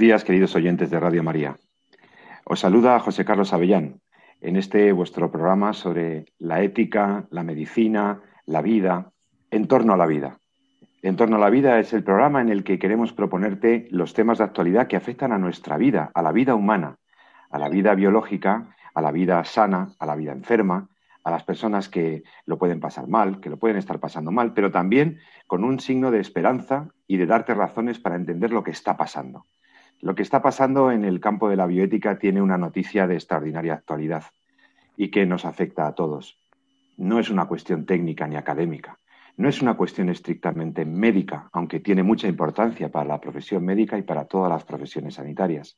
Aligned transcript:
Días, 0.00 0.24
queridos 0.24 0.56
oyentes 0.56 0.88
de 0.88 0.98
Radio 0.98 1.22
María. 1.22 1.58
Os 2.46 2.60
saluda 2.60 2.98
José 3.00 3.26
Carlos 3.26 3.52
Avellán 3.52 4.00
en 4.40 4.56
este 4.56 4.92
vuestro 4.92 5.30
programa 5.30 5.74
sobre 5.74 6.24
la 6.38 6.62
ética, 6.62 7.26
la 7.30 7.42
medicina, 7.42 8.22
la 8.46 8.62
vida, 8.62 9.12
en 9.50 9.68
torno 9.68 9.92
a 9.92 9.98
la 9.98 10.06
vida. 10.06 10.38
En 11.02 11.16
torno 11.16 11.36
a 11.36 11.38
la 11.38 11.50
vida 11.50 11.78
es 11.78 11.92
el 11.92 12.02
programa 12.02 12.40
en 12.40 12.48
el 12.48 12.64
que 12.64 12.78
queremos 12.78 13.12
proponerte 13.12 13.88
los 13.90 14.14
temas 14.14 14.38
de 14.38 14.44
actualidad 14.44 14.86
que 14.86 14.96
afectan 14.96 15.32
a 15.32 15.38
nuestra 15.38 15.76
vida, 15.76 16.10
a 16.14 16.22
la 16.22 16.32
vida 16.32 16.54
humana, 16.54 16.96
a 17.50 17.58
la 17.58 17.68
vida 17.68 17.94
biológica, 17.94 18.74
a 18.94 19.02
la 19.02 19.12
vida 19.12 19.44
sana, 19.44 19.92
a 19.98 20.06
la 20.06 20.16
vida 20.16 20.32
enferma, 20.32 20.88
a 21.24 21.30
las 21.30 21.44
personas 21.44 21.90
que 21.90 22.22
lo 22.46 22.56
pueden 22.56 22.80
pasar 22.80 23.06
mal, 23.06 23.38
que 23.40 23.50
lo 23.50 23.58
pueden 23.58 23.76
estar 23.76 24.00
pasando 24.00 24.32
mal, 24.32 24.54
pero 24.54 24.70
también 24.70 25.18
con 25.46 25.62
un 25.62 25.78
signo 25.78 26.10
de 26.10 26.20
esperanza 26.20 26.88
y 27.06 27.18
de 27.18 27.26
darte 27.26 27.52
razones 27.52 27.98
para 27.98 28.16
entender 28.16 28.50
lo 28.50 28.64
que 28.64 28.70
está 28.70 28.96
pasando. 28.96 29.44
Lo 30.00 30.14
que 30.14 30.22
está 30.22 30.40
pasando 30.40 30.90
en 30.90 31.04
el 31.04 31.20
campo 31.20 31.48
de 31.48 31.56
la 31.56 31.66
bioética 31.66 32.18
tiene 32.18 32.40
una 32.40 32.56
noticia 32.56 33.06
de 33.06 33.14
extraordinaria 33.14 33.74
actualidad 33.74 34.24
y 34.96 35.10
que 35.10 35.26
nos 35.26 35.44
afecta 35.44 35.86
a 35.86 35.94
todos. 35.94 36.38
No 36.96 37.18
es 37.18 37.30
una 37.30 37.46
cuestión 37.46 37.84
técnica 37.84 38.26
ni 38.26 38.36
académica, 38.36 38.98
no 39.36 39.48
es 39.48 39.62
una 39.62 39.74
cuestión 39.74 40.08
estrictamente 40.08 40.84
médica, 40.84 41.48
aunque 41.52 41.80
tiene 41.80 42.02
mucha 42.02 42.28
importancia 42.28 42.90
para 42.90 43.08
la 43.08 43.20
profesión 43.20 43.64
médica 43.64 43.98
y 43.98 44.02
para 44.02 44.24
todas 44.24 44.50
las 44.50 44.64
profesiones 44.64 45.14
sanitarias. 45.14 45.76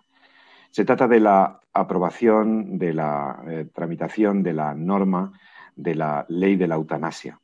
Se 0.70 0.84
trata 0.84 1.06
de 1.06 1.20
la 1.20 1.61
aprobación, 1.73 2.78
de 2.78 2.95
la 2.95 3.43
eh, 3.47 3.67
tramitación 3.75 4.43
de 4.43 4.53
la 4.55 4.75
norma 4.75 5.33
de 5.77 5.95
la 5.95 6.25
ley 6.28 6.56
de 6.56 6.69
la 6.69 6.77
eutanasia. 6.77 7.39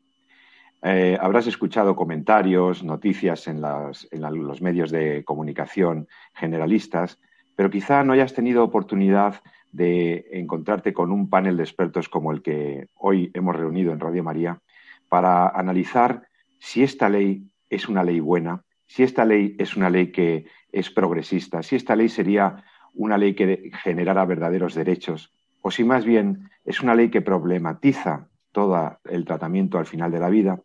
Eh, 0.83 1.19
habrás 1.21 1.47
escuchado 1.49 1.97
comentarios, 1.97 2.85
noticias 2.85 3.49
en, 3.49 3.61
los 3.61 4.63
medios 4.63 4.91
de 4.91 5.25
comunicación 5.25 6.07
generalistas, 6.35 7.19
pero 7.57 7.71
quizá 7.71 8.05
no 8.05 8.13
hayas 8.13 8.33
tenido 8.33 8.63
oportunidad 8.63 9.43
de 9.73 10.27
encontrarte 10.33 10.93
con 10.93 11.11
un 11.11 11.29
panel 11.29 11.57
de 11.57 11.65
expertos 11.65 12.09
como 12.09 12.31
el 12.31 12.43
que 12.43 12.87
hoy 12.95 13.31
hemos 13.35 13.57
reunido 13.57 13.93
en 13.93 14.01
Radio 14.01 14.23
María 14.23 14.61
para 15.09 15.49
analizar 15.49 16.29
si 16.61 16.85
esta 16.85 17.09
ley 17.09 17.51
es 17.71 17.89
una 17.89 18.05
ley 18.05 18.21
buena, 18.21 18.63
si 18.87 19.03
esta 19.03 19.25
ley 19.25 19.57
es 19.59 19.77
una 19.77 19.91
ley 19.91 20.13
que 20.13 20.47
es 20.71 20.91
progresista, 20.91 21.63
si 21.63 21.75
esta 21.75 21.97
ley 21.97 22.09
sería 22.09 22.65
una 22.95 23.19
ley 23.19 23.35
que 23.35 23.71
generara 23.83 24.25
verdaderos 24.25 24.75
derechos, 24.75 25.33
o 25.61 25.71
si 25.71 25.83
más 25.83 26.05
bien 26.05 26.51
es 26.65 26.81
una 26.81 26.95
ley 26.95 27.11
que 27.11 27.21
problematiza 27.21 28.29
todo 28.53 28.99
el 29.05 29.25
tratamiento 29.25 29.79
al 29.79 29.87
final 29.87 30.11
de 30.13 30.21
la 30.21 30.29
vida 30.29 30.61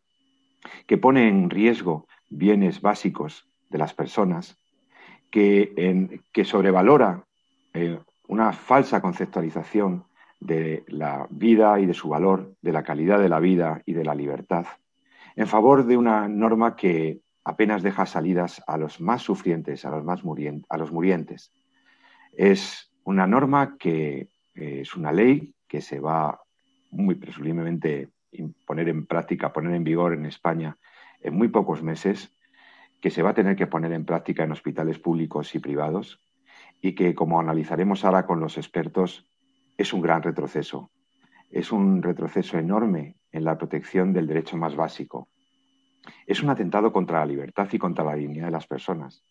que 0.87 0.97
pone 0.97 1.27
en 1.27 1.49
riesgo 1.49 2.07
bienes 2.29 2.81
básicos 2.81 3.47
de 3.69 3.77
las 3.77 3.93
personas, 3.93 4.57
que, 5.31 6.21
sobrevalora 6.45 7.25
eh, 7.73 7.99
una 8.27 8.53
falsa 8.53 9.01
conceptualización 9.01 10.05
de 10.39 10.83
la 10.87 11.27
vida 11.29 11.79
y 11.79 11.85
de 11.85 11.93
su 11.93 12.09
valor, 12.09 12.55
de 12.61 12.71
la 12.71 12.83
calidad 12.83 13.19
de 13.19 13.29
la 13.29 13.39
vida 13.39 13.81
y 13.85 13.93
de 13.93 14.03
la 14.03 14.13
libertad, 14.13 14.65
en 15.35 15.47
favor 15.47 15.85
de 15.85 15.97
una 15.97 16.27
norma 16.27 16.75
que 16.75 17.21
apenas 17.43 17.81
deja 17.81 18.05
salidas 18.05 18.61
a 18.67 18.77
los 18.77 19.01
más 19.01 19.21
sufrientes, 19.21 19.85
a 19.85 19.89
los 19.89 20.03
más 20.03 20.21
a 20.69 20.77
los 20.77 20.91
murientes. 20.91 21.51
Es 22.33 22.91
una 23.03 23.27
norma 23.27 23.77
que 23.77 24.29
eh, 24.55 24.79
es 24.81 24.95
una 24.95 25.11
ley 25.11 25.55
que 25.67 25.81
se 25.81 25.99
va 25.99 26.39
muy 26.91 27.15
presumiblemente 27.15 28.09
poner 28.65 28.89
en 28.89 29.05
práctica, 29.05 29.53
poner 29.53 29.73
en 29.73 29.83
vigor 29.83 30.13
en 30.13 30.25
España 30.25 30.77
en 31.21 31.35
muy 31.35 31.47
pocos 31.47 31.81
meses, 31.81 32.35
que 33.01 33.09
se 33.09 33.21
va 33.21 33.31
a 33.31 33.33
tener 33.33 33.55
que 33.55 33.67
poner 33.67 33.91
en 33.93 34.05
práctica 34.05 34.43
en 34.43 34.51
hospitales 34.51 34.99
públicos 34.99 35.55
y 35.55 35.59
privados 35.59 36.21
y 36.81 36.95
que, 36.95 37.15
como 37.15 37.39
analizaremos 37.39 38.05
ahora 38.05 38.25
con 38.25 38.39
los 38.39 38.57
expertos, 38.57 39.27
es 39.77 39.93
un 39.93 40.01
gran 40.01 40.21
retroceso. 40.21 40.91
Es 41.49 41.71
un 41.71 42.01
retroceso 42.01 42.57
enorme 42.57 43.15
en 43.31 43.43
la 43.43 43.57
protección 43.57 44.13
del 44.13 44.27
derecho 44.27 44.57
más 44.57 44.75
básico. 44.75 45.27
Es 46.27 46.43
un 46.43 46.49
atentado 46.49 46.91
contra 46.91 47.19
la 47.19 47.25
libertad 47.25 47.67
y 47.71 47.77
contra 47.77 48.03
la 48.03 48.15
dignidad 48.15 48.45
de 48.45 48.51
las 48.51 48.67
personas. 48.67 49.23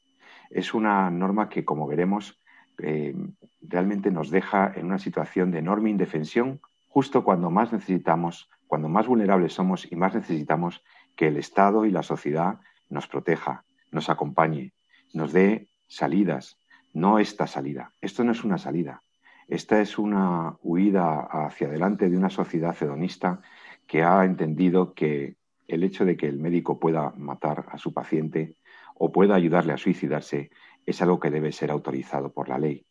Es 0.50 0.74
una 0.74 1.10
norma 1.10 1.48
que, 1.48 1.64
como 1.64 1.86
veremos, 1.86 2.40
eh, 2.78 3.14
realmente 3.60 4.10
nos 4.10 4.30
deja 4.30 4.72
en 4.74 4.86
una 4.86 4.98
situación 4.98 5.50
de 5.50 5.58
enorme 5.58 5.90
indefensión 5.90 6.60
justo 6.88 7.24
cuando 7.24 7.50
más 7.50 7.72
necesitamos 7.72 8.50
cuando 8.72 8.88
más 8.88 9.06
vulnerables 9.06 9.52
somos 9.52 9.86
y 9.92 9.96
más 9.96 10.14
necesitamos 10.14 10.82
que 11.14 11.26
el 11.26 11.36
Estado 11.36 11.84
y 11.84 11.90
la 11.90 12.02
sociedad 12.02 12.60
nos 12.88 13.06
proteja, 13.06 13.66
nos 13.90 14.08
acompañe, 14.08 14.72
nos 15.12 15.34
dé 15.34 15.68
salidas, 15.88 16.56
no 16.94 17.18
esta 17.18 17.46
salida. 17.46 17.92
Esto 18.00 18.24
no 18.24 18.32
es 18.32 18.44
una 18.44 18.56
salida. 18.56 19.02
Esta 19.46 19.82
es 19.82 19.98
una 19.98 20.56
huida 20.62 21.20
hacia 21.20 21.66
adelante 21.66 22.08
de 22.08 22.16
una 22.16 22.30
sociedad 22.30 22.74
hedonista 22.80 23.42
que 23.86 24.04
ha 24.04 24.24
entendido 24.24 24.94
que 24.94 25.36
el 25.68 25.84
hecho 25.84 26.06
de 26.06 26.16
que 26.16 26.28
el 26.28 26.38
médico 26.38 26.80
pueda 26.80 27.12
matar 27.18 27.66
a 27.72 27.76
su 27.76 27.92
paciente 27.92 28.56
o 28.94 29.12
pueda 29.12 29.34
ayudarle 29.34 29.74
a 29.74 29.76
suicidarse 29.76 30.50
es 30.86 31.02
algo 31.02 31.20
que 31.20 31.30
debe 31.30 31.52
ser 31.52 31.70
autorizado 31.70 32.32
por 32.32 32.48
la 32.48 32.58
ley. 32.58 32.86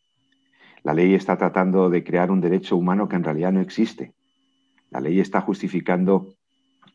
La 0.84 0.94
ley 0.94 1.14
está 1.14 1.36
tratando 1.36 1.90
de 1.90 2.04
crear 2.04 2.30
un 2.30 2.40
derecho 2.40 2.76
humano 2.76 3.08
que 3.08 3.16
en 3.16 3.24
realidad 3.24 3.50
no 3.50 3.60
existe 3.60 4.14
la 4.92 5.00
ley 5.00 5.20
está 5.20 5.40
justificando 5.40 6.34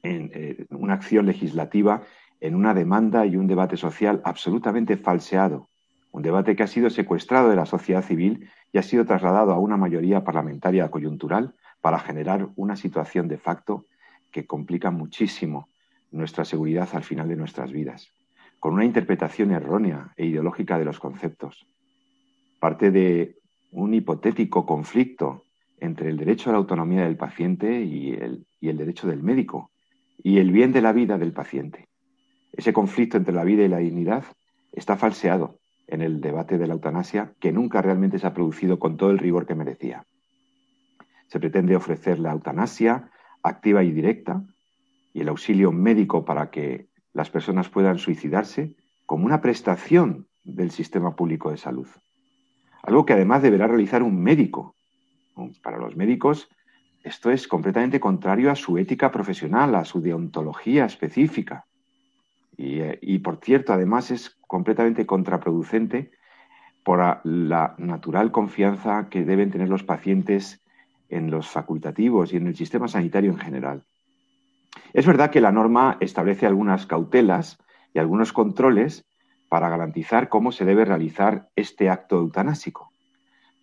eh, 0.03 0.65
una 0.69 0.93
acción 0.93 1.25
legislativa 1.25 2.03
en 2.39 2.55
una 2.55 2.73
demanda 2.75 3.25
y 3.25 3.35
un 3.35 3.47
debate 3.47 3.75
social 3.75 4.21
absolutamente 4.23 4.95
falseado, 4.97 5.69
un 6.11 6.21
debate 6.21 6.55
que 6.55 6.63
ha 6.63 6.67
sido 6.67 6.89
secuestrado 6.91 7.49
de 7.49 7.55
la 7.55 7.65
sociedad 7.65 8.03
civil 8.03 8.49
y 8.71 8.77
ha 8.77 8.83
sido 8.83 9.05
trasladado 9.05 9.51
a 9.51 9.59
una 9.59 9.77
mayoría 9.77 10.23
parlamentaria 10.23 10.89
coyuntural 10.91 11.55
para 11.81 11.99
generar 11.99 12.47
una 12.55 12.75
situación 12.75 13.27
de 13.27 13.39
facto 13.39 13.85
que 14.31 14.45
complica 14.45 14.91
muchísimo 14.91 15.67
nuestra 16.11 16.45
seguridad 16.45 16.89
al 16.93 17.03
final 17.03 17.27
de 17.27 17.35
nuestras 17.35 17.71
vidas, 17.71 18.09
con 18.59 18.75
una 18.75 18.85
interpretación 18.85 19.51
errónea 19.51 20.13
e 20.15 20.27
ideológica 20.27 20.77
de 20.77 20.85
los 20.85 20.99
conceptos. 20.99 21.65
Parte 22.59 22.91
de 22.91 23.37
un 23.71 23.93
hipotético 23.93 24.65
conflicto 24.65 25.43
entre 25.79 26.09
el 26.09 26.17
derecho 26.17 26.49
a 26.49 26.53
la 26.53 26.59
autonomía 26.59 27.03
del 27.03 27.17
paciente 27.17 27.81
y 27.81 28.13
el, 28.13 28.45
derecho 28.61 29.07
del 29.07 29.23
médico 29.23 29.71
y 30.21 30.39
el 30.39 30.51
bien 30.51 30.71
de 30.71 30.81
la 30.81 30.93
vida 30.93 31.17
del 31.17 31.33
paciente. 31.33 31.87
Ese 32.53 32.73
conflicto 32.73 33.17
entre 33.17 33.33
la 33.33 33.43
vida 33.43 33.63
y 33.63 33.67
la 33.67 33.77
dignidad 33.77 34.25
está 34.71 34.97
falseado 34.97 35.59
en 35.87 36.01
el 36.01 36.21
debate 36.21 36.57
de 36.57 36.67
la 36.67 36.73
eutanasia 36.73 37.33
que 37.39 37.51
nunca 37.51 37.81
realmente 37.81 38.19
se 38.19 38.27
ha 38.27 38.33
producido 38.33 38.79
con 38.79 38.97
todo 38.97 39.11
el 39.11 39.19
rigor 39.19 39.45
que 39.45 39.55
merecía. 39.55 40.05
Se 41.27 41.39
pretende 41.39 41.75
ofrecer 41.75 42.19
la 42.19 42.31
eutanasia 42.31 43.11
activa 43.43 43.83
y 43.83 43.91
directa 43.91 44.43
y 45.13 45.21
el 45.21 45.29
auxilio 45.29 45.71
médico 45.71 46.25
para 46.25 46.49
que 46.49 46.87
las 47.13 47.29
personas 47.29 47.69
puedan 47.69 47.99
suicidarse 47.99 48.75
como 49.05 49.25
una 49.25 49.41
prestación 49.41 50.27
del 50.43 50.71
sistema 50.71 51.15
público 51.15 51.51
de 51.51 51.57
salud. 51.57 51.87
Algo 52.83 53.05
que 53.05 53.13
además 53.13 53.41
deberá 53.41 53.67
realizar 53.67 54.03
un 54.03 54.21
médico 54.21 54.76
para 55.61 55.77
los 55.77 55.95
médicos, 55.95 56.49
esto 57.03 57.31
es 57.31 57.47
completamente 57.47 57.99
contrario 57.99 58.51
a 58.51 58.55
su 58.55 58.77
ética 58.77 59.11
profesional, 59.11 59.75
a 59.75 59.85
su 59.85 60.01
deontología 60.01 60.85
específica. 60.85 61.65
Eh, 62.57 62.97
y, 63.01 63.19
por 63.19 63.37
cierto, 63.37 63.71
además 63.73 64.11
es 64.11 64.37
completamente 64.47 65.05
contraproducente 65.05 66.11
por 66.83 66.99
la 67.23 67.75
natural 67.77 68.31
confianza 68.31 69.09
que 69.09 69.25
deben 69.25 69.51
tener 69.51 69.69
los 69.69 69.83
pacientes 69.83 70.63
en 71.09 71.29
los 71.31 71.47
facultativos 71.47 72.33
y 72.33 72.37
en 72.37 72.47
el 72.47 72.55
sistema 72.55 72.87
sanitario 72.87 73.31
en 73.31 73.37
general. 73.37 73.85
Es 74.93 75.05
verdad 75.05 75.29
que 75.29 75.41
la 75.41 75.51
norma 75.51 75.97
establece 75.99 76.45
algunas 76.45 76.85
cautelas 76.85 77.57
y 77.93 77.99
algunos 77.99 78.33
controles 78.33 79.05
para 79.49 79.69
garantizar 79.69 80.29
cómo 80.29 80.51
se 80.51 80.65
debe 80.65 80.85
realizar 80.85 81.49
este 81.55 81.89
acto 81.89 82.17
eutanásico, 82.17 82.91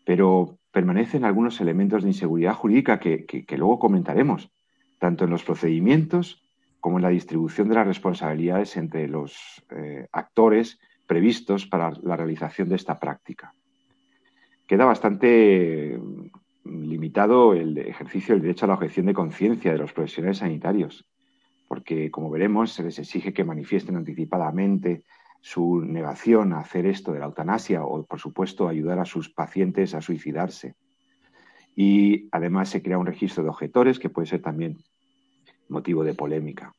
pero 0.04 0.58
permanecen 0.74 1.24
algunos 1.24 1.60
elementos 1.60 2.02
de 2.02 2.08
inseguridad 2.08 2.54
jurídica 2.54 2.98
que, 2.98 3.46
luego 3.56 3.78
comentaremos, 3.78 4.50
tanto 4.98 5.24
en 5.24 5.30
los 5.30 5.44
procedimientos 5.44 6.42
como 6.80 6.98
en 6.98 7.04
la 7.04 7.10
distribución 7.10 7.68
de 7.68 7.76
las 7.76 7.86
responsabilidades 7.86 8.76
entre 8.76 9.06
los 9.06 9.64
eh, 9.70 10.08
actores 10.10 10.80
previstos 11.06 11.66
para 11.66 11.92
la 12.02 12.16
realización 12.16 12.68
de 12.68 12.74
esta 12.74 12.98
práctica. 12.98 13.54
queda 14.66 14.84
bastante 14.84 15.96
mm, 15.96 16.82
limitado 16.82 17.54
el 17.54 17.78
ejercicio 17.78 18.34
del 18.34 18.42
derecho 18.42 18.64
a 18.64 18.68
la 18.68 18.74
objeción 18.74 19.06
de 19.06 19.14
conciencia 19.14 19.70
de 19.70 19.78
los 19.78 19.92
profesionales 19.92 20.38
sanitarios, 20.38 21.06
porque, 21.68 22.10
como 22.10 22.30
veremos, 22.30 22.72
se 22.72 22.82
les 22.82 22.98
exige 22.98 23.32
que 23.32 23.44
manifiesten 23.44 23.94
anticipadamente 23.94 25.04
su 25.44 25.82
negación 25.82 26.54
a 26.54 26.60
hacer 26.60 26.86
esto 26.86 27.12
de 27.12 27.18
la 27.18 27.26
eutanasia 27.26 27.84
o, 27.84 28.02
por 28.06 28.18
supuesto, 28.18 28.66
ayudar 28.66 28.98
a 28.98 29.04
sus 29.04 29.28
pacientes 29.28 29.94
a 29.94 30.00
suicidarse. 30.00 30.74
Y 31.76 32.30
además 32.32 32.70
se 32.70 32.82
crea 32.82 32.96
un 32.96 33.04
registro 33.04 33.44
de 33.44 33.50
objetores 33.50 33.98
que 33.98 34.08
puede 34.08 34.26
ser 34.26 34.40
también 34.40 34.78
motivo 35.68 36.02
de 36.02 36.14
polémica. 36.14 36.72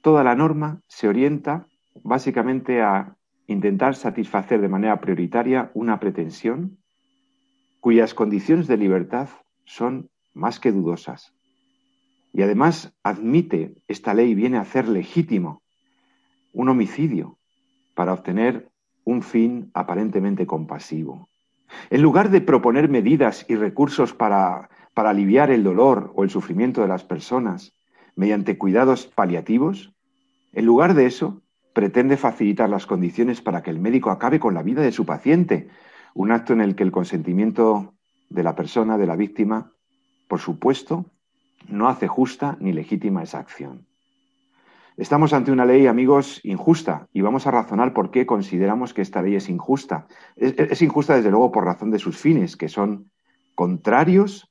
Toda 0.00 0.22
la 0.22 0.36
norma 0.36 0.80
se 0.86 1.08
orienta 1.08 1.66
básicamente 2.04 2.82
a 2.82 3.16
intentar 3.48 3.96
satisfacer 3.96 4.60
de 4.60 4.68
manera 4.68 5.00
prioritaria 5.00 5.72
una 5.74 5.98
pretensión 5.98 6.78
cuyas 7.80 8.14
condiciones 8.14 8.68
de 8.68 8.76
libertad 8.76 9.28
son 9.64 10.08
más 10.34 10.60
que 10.60 10.70
dudosas. 10.70 11.34
Y 12.32 12.42
además 12.42 12.96
admite, 13.02 13.74
esta 13.88 14.14
ley 14.14 14.36
viene 14.36 14.58
a 14.58 14.60
hacer 14.60 14.86
legítimo 14.86 15.62
un 16.52 16.68
homicidio 16.68 17.37
para 17.98 18.12
obtener 18.12 18.70
un 19.02 19.22
fin 19.22 19.72
aparentemente 19.74 20.46
compasivo. 20.46 21.28
En 21.90 22.00
lugar 22.00 22.30
de 22.30 22.40
proponer 22.40 22.88
medidas 22.88 23.44
y 23.48 23.56
recursos 23.56 24.14
para, 24.14 24.70
para 24.94 25.10
aliviar 25.10 25.50
el 25.50 25.64
dolor 25.64 26.12
o 26.14 26.22
el 26.22 26.30
sufrimiento 26.30 26.80
de 26.80 26.86
las 26.86 27.02
personas 27.02 27.72
mediante 28.14 28.56
cuidados 28.56 29.08
paliativos, 29.08 29.92
en 30.52 30.64
lugar 30.64 30.94
de 30.94 31.06
eso, 31.06 31.42
pretende 31.72 32.16
facilitar 32.16 32.70
las 32.70 32.86
condiciones 32.86 33.40
para 33.40 33.64
que 33.64 33.70
el 33.70 33.80
médico 33.80 34.12
acabe 34.12 34.38
con 34.38 34.54
la 34.54 34.62
vida 34.62 34.82
de 34.82 34.92
su 34.92 35.04
paciente, 35.04 35.68
un 36.14 36.30
acto 36.30 36.52
en 36.52 36.60
el 36.60 36.76
que 36.76 36.84
el 36.84 36.92
consentimiento 36.92 37.94
de 38.28 38.44
la 38.44 38.54
persona, 38.54 38.96
de 38.96 39.06
la 39.06 39.16
víctima, 39.16 39.72
por 40.28 40.38
supuesto, 40.38 41.06
no 41.66 41.88
hace 41.88 42.06
justa 42.06 42.56
ni 42.60 42.72
legítima 42.72 43.24
esa 43.24 43.40
acción. 43.40 43.87
Estamos 44.98 45.32
ante 45.32 45.52
una 45.52 45.64
ley, 45.64 45.86
amigos, 45.86 46.40
injusta 46.42 47.06
y 47.12 47.20
vamos 47.20 47.46
a 47.46 47.52
razonar 47.52 47.92
por 47.92 48.10
qué 48.10 48.26
consideramos 48.26 48.92
que 48.92 49.00
esta 49.00 49.22
ley 49.22 49.36
es 49.36 49.48
injusta. 49.48 50.08
Es, 50.34 50.82
injusta, 50.82 51.14
desde 51.14 51.30
luego, 51.30 51.52
por 51.52 51.64
razón 51.64 51.92
de 51.92 52.00
sus 52.00 52.18
fines, 52.18 52.56
que 52.56 52.68
son 52.68 53.08
contrarios 53.54 54.50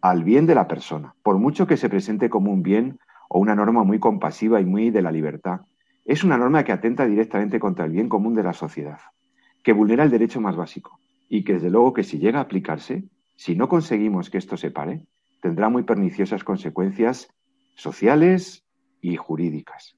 al 0.00 0.22
bien 0.22 0.46
de 0.46 0.54
la 0.54 0.68
persona, 0.68 1.16
por 1.24 1.38
mucho 1.38 1.66
que 1.66 1.76
se 1.76 1.88
presente 1.88 2.30
como 2.30 2.52
un 2.52 2.62
bien 2.62 3.00
o 3.28 3.40
una 3.40 3.56
norma 3.56 3.82
muy 3.82 3.98
compasiva 3.98 4.60
y 4.60 4.64
muy 4.64 4.90
de 4.90 5.02
la 5.02 5.10
libertad. 5.10 5.62
Es 6.04 6.22
una 6.22 6.38
norma 6.38 6.62
que 6.62 6.70
atenta 6.70 7.04
directamente 7.04 7.58
contra 7.58 7.84
el 7.84 7.90
bien 7.90 8.08
común 8.08 8.34
de 8.34 8.44
la 8.44 8.52
sociedad, 8.52 9.00
que 9.64 9.72
vulnera 9.72 10.04
el 10.04 10.10
derecho 10.10 10.40
más 10.40 10.54
básico 10.54 11.00
y 11.28 11.42
que 11.42 11.54
desde 11.54 11.70
luego 11.70 11.92
que 11.92 12.04
si 12.04 12.20
llega 12.20 12.38
a 12.38 12.42
aplicarse, 12.42 13.02
si 13.34 13.56
no 13.56 13.68
conseguimos 13.68 14.30
que 14.30 14.38
esto 14.38 14.56
se 14.56 14.70
pare, 14.70 15.06
tendrá 15.42 15.68
muy 15.68 15.82
perniciosas 15.82 16.44
consecuencias 16.44 17.34
sociales 17.74 18.64
y 19.00 19.16
jurídicas. 19.16 19.96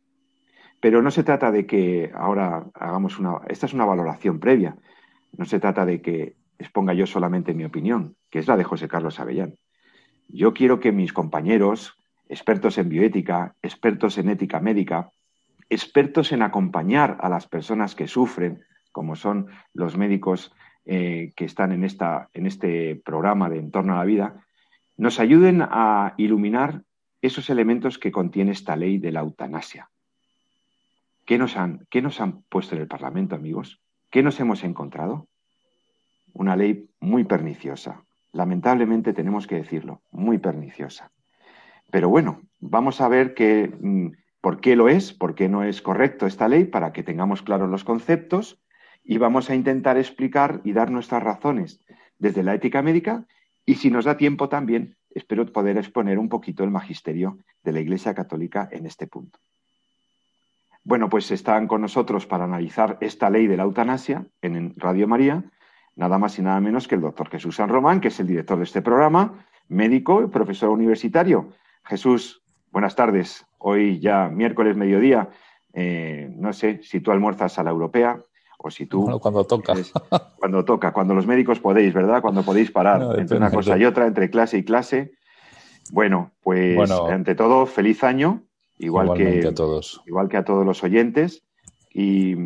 Pero 0.81 1.03
no 1.03 1.11
se 1.11 1.25
trata 1.25 1.51
de 1.51 1.67
que 1.67 2.11
ahora 2.15 2.67
hagamos 2.75 3.19
una... 3.19 3.39
Esta 3.49 3.67
es 3.67 3.75
una 3.75 3.85
valoración 3.85 4.41
previa. 4.41 4.77
No 5.37 5.45
se 5.45 5.61
trata 5.61 5.85
de 5.85 6.01
que 6.01 6.37
exponga 6.59 6.95
yo 6.95 7.07
solamente 7.07 7.55
mi 7.55 7.65
opinión, 7.65 8.17
que 8.31 8.39
es 8.39 8.49
la 8.49 8.57
de 8.57 8.65
José 8.65 8.89
Carlos 8.89 9.21
Avellán. 9.21 9.57
Yo 10.29 10.55
quiero 10.55 10.81
que 10.81 10.93
mis 10.93 11.13
compañeros, 11.13 11.97
expertos 12.29 12.79
en 12.79 12.89
bioética, 12.89 13.57
expertos 13.63 14.19
en 14.19 14.29
ética 14.29 14.61
médica, 14.61 15.11
expertos 15.69 16.33
en 16.33 16.43
acompañar 16.43 17.19
a 17.21 17.29
las 17.29 17.47
personas 17.47 17.95
que 17.95 18.09
sufren, 18.09 18.65
como 18.93 19.17
son 19.17 19.49
los 19.73 19.97
médicos 19.97 20.53
eh, 20.85 21.33
que 21.37 21.45
están 21.45 21.73
en, 21.73 21.85
esta, 21.85 22.29
en 22.33 22.47
este 22.47 23.01
programa 23.05 23.49
de 23.49 23.59
Entorno 23.59 23.95
a 23.95 23.99
la 23.99 24.05
Vida, 24.05 24.45
nos 24.97 25.21
ayuden 25.21 25.63
a 25.63 26.15
iluminar 26.17 26.83
esos 27.23 27.51
elementos 27.51 27.99
que 27.99 28.13
contiene 28.13 28.53
esta 28.53 28.77
ley 28.77 28.99
de 28.99 29.13
la 29.13 29.21
eutanasia. 29.21 29.91
¿Qué 31.27 31.39
nos 31.39 31.57
han, 31.57 31.87
qué 31.91 32.03
nos 32.03 32.21
han 32.21 32.43
puesto 32.43 32.75
en 32.75 32.81
el 32.81 32.89
Parlamento, 32.89 33.35
amigos? 33.35 33.81
¿Qué 34.11 34.23
nos 34.23 34.41
hemos 34.41 34.65
encontrado? 34.65 35.29
Una 36.33 36.57
ley 36.57 36.89
muy 36.99 37.25
perniciosa. 37.25 38.05
Lamentablemente 38.33 39.13
tenemos 39.13 39.47
que 39.47 39.57
decirlo, 39.57 40.03
muy 40.11 40.39
perniciosa. 40.39 41.13
Pero 41.91 42.09
bueno, 42.09 42.43
vamos 42.59 43.01
a 43.01 43.09
ver 43.09 43.35
que 43.35 43.71
mm, 43.81 44.13
por 44.41 44.61
qué 44.61 44.77
lo 44.77 44.89
es, 44.89 45.13
por 45.13 45.35
qué 45.35 45.49
no 45.49 45.63
es 45.65 45.83
correcto 45.83 46.27
esta 46.27 46.49
ley, 46.49 46.65
para 46.65 46.93
que 46.93 47.03
tengamos 47.03 47.43
claros 47.43 47.69
los 47.69 47.85
conceptos 47.85 48.63
y 49.05 49.19
vamos 49.19 49.51
a 49.51 49.55
intentar 49.55 49.99
explicar 49.99 50.61
y 50.65 50.73
dar 50.73 50.91
nuestras 50.91 51.23
razones 51.23 51.85
desde 52.19 52.43
la 52.43 52.55
ética 52.55 52.83
médica 52.83 53.27
y 53.67 53.77
si 53.77 53.91
nos 53.91 54.05
da 54.05 54.17
tiempo 54.17 54.49
también, 54.49 54.97
espero 55.11 55.47
poder 55.47 55.77
exponer 55.77 56.19
un 56.19 56.29
poquito 56.29 56.65
el 56.65 56.71
magisterio 56.71 57.39
de 57.63 57.73
la 57.73 57.81
Iglesia 57.81 58.15
Católica 58.15 58.69
en 58.71 58.87
este 58.87 59.07
punto. 59.07 59.39
Bueno, 60.83 61.09
pues 61.09 61.31
están 61.31 61.67
con 61.67 61.83
nosotros 61.83 62.27
para 62.27 62.45
analizar 62.45 62.97
esta 63.01 63.29
ley 63.29 63.47
de 63.47 63.57
la 63.57 63.65
eutanasia 63.65 64.27
en 64.41 64.75
Radio 64.77 65.07
María, 65.07 65.45
nada 65.95 66.19
más 66.19 66.39
y 66.39 66.43
nada 66.43 66.61
menos 66.61 66.89
que 66.89 66.95
el 66.95 67.03
doctor 67.03 67.29
Jesús 67.29 67.57
San 67.57 67.69
Román, 67.69 68.01
que 68.01 68.09
es 68.09 68.19
el 68.21 68.27
director 68.27 68.57
de 68.57 68.65
este 68.65 68.81
programa, 68.81 69.45
médico 69.69 70.23
y 70.23 70.29
profesor 70.29 70.71
universitario. 70.71 71.51
Jesús, 71.85 72.43
buenas 72.71 72.97
tardes 72.97 73.47
hoy 73.59 74.01
ya 74.01 74.29
miércoles 74.29 74.75
mediodía, 74.77 75.29
eh, 75.73 76.31
no 76.35 76.53
sé 76.53 76.81
si 76.83 77.01
tú 77.01 77.13
almuerzas 77.13 77.59
a 77.59 77.63
la 77.63 77.71
europea 77.71 78.25
o 78.63 78.71
si 78.71 78.87
tú... 78.87 79.19
cuando 79.21 79.45
toca. 79.45 79.75
cuando 80.39 80.65
toca, 80.65 80.93
cuando 80.93 81.15
los 81.15 81.27
médicos 81.27 81.61
podéis, 81.61 81.95
¿verdad? 81.95 82.21
Cuando 82.21 82.43
podéis 82.43 82.71
parar 82.71 83.19
entre 83.19 83.37
una 83.37 83.51
cosa 83.51 83.79
y 83.79 83.85
otra, 83.85 84.07
entre 84.07 84.31
clase 84.31 84.59
y 84.59 84.65
clase. 84.65 85.13
Bueno, 85.91 86.33
pues 86.43 86.91
ante 86.91 87.35
todo, 87.35 87.67
feliz 87.67 88.05
año, 88.05 88.45
igual 88.79 89.15
que, 89.15 89.47
a 89.47 89.55
todos. 89.55 90.03
igual 90.07 90.29
que 90.29 90.37
a 90.37 90.45
todos 90.45 90.65
los 90.65 90.85
oyentes, 90.85 91.43
y, 91.93 92.37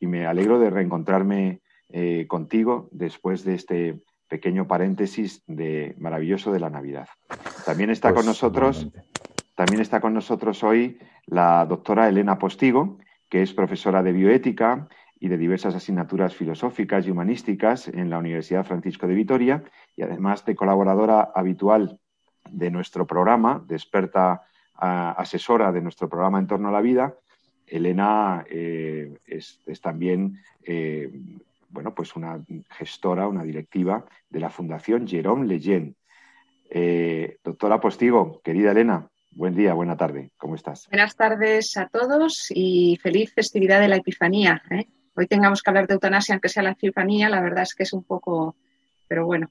me 0.00 0.26
alegro 0.26 0.58
de 0.58 0.70
reencontrarme 0.70 1.60
eh, 1.88 2.26
contigo 2.28 2.88
después 2.90 3.44
de 3.44 3.54
este 3.54 4.00
pequeño 4.28 4.66
paréntesis 4.66 5.42
de 5.46 5.94
maravilloso 5.98 6.52
de 6.52 6.60
la 6.60 6.68
Navidad. 6.68 7.08
También 7.64 7.90
está 7.90 8.08
con 8.08 8.16
pues, 8.16 8.26
nosotros 8.26 8.88
también 9.54 9.80
está 9.80 10.00
con 10.00 10.12
nosotros 10.12 10.62
hoy 10.62 10.98
la 11.26 11.64
doctora 11.64 12.08
Elena 12.08 12.38
Postigo, 12.38 12.98
que 13.36 13.42
es 13.42 13.52
profesora 13.52 14.02
de 14.02 14.12
bioética 14.12 14.88
y 15.20 15.28
de 15.28 15.36
diversas 15.36 15.74
asignaturas 15.74 16.34
filosóficas 16.34 17.06
y 17.06 17.10
humanísticas 17.10 17.86
en 17.86 18.08
la 18.08 18.16
Universidad 18.16 18.64
Francisco 18.64 19.06
de 19.06 19.14
Vitoria 19.14 19.62
y 19.94 20.00
además 20.00 20.46
de 20.46 20.56
colaboradora 20.56 21.32
habitual 21.34 22.00
de 22.50 22.70
nuestro 22.70 23.06
programa, 23.06 23.62
de 23.68 23.74
experta 23.74 24.40
asesora 24.72 25.70
de 25.70 25.82
nuestro 25.82 26.08
programa 26.08 26.38
En 26.38 26.46
torno 26.46 26.68
a 26.68 26.72
la 26.72 26.80
vida. 26.80 27.14
Elena 27.66 28.42
eh, 28.48 29.18
es, 29.26 29.60
también 29.82 30.40
eh, 30.62 31.10
bueno, 31.68 31.94
pues 31.94 32.16
una 32.16 32.42
gestora, 32.70 33.28
una 33.28 33.44
directiva 33.44 34.06
de 34.30 34.40
la 34.40 34.48
Fundación 34.48 35.06
Jerome 35.06 35.46
Leyen. 35.46 35.94
Eh, 36.70 37.36
doctora 37.44 37.80
Postigo, 37.80 38.40
querida 38.42 38.70
Elena, 38.70 39.10
Buen 39.36 39.54
día, 39.54 39.74
buena 39.74 39.98
tarde. 39.98 40.30
¿Cómo 40.38 40.54
estás? 40.54 40.88
Buenas 40.90 41.14
tardes 41.14 41.76
a 41.76 41.88
todos 41.88 42.50
y 42.54 42.98
feliz 43.02 43.34
festividad 43.34 43.82
de 43.82 43.88
la 43.88 43.96
Epifanía. 43.96 44.62
¿eh? 44.70 44.86
Hoy 45.14 45.26
tengamos 45.26 45.62
que 45.62 45.68
hablar 45.68 45.86
de 45.86 45.92
eutanasia, 45.92 46.34
aunque 46.34 46.48
sea 46.48 46.62
la 46.62 46.70
Epifanía, 46.70 47.28
la 47.28 47.42
verdad 47.42 47.64
es 47.64 47.74
que 47.74 47.82
es 47.82 47.92
un 47.92 48.02
poco, 48.02 48.56
pero 49.06 49.26
bueno. 49.26 49.50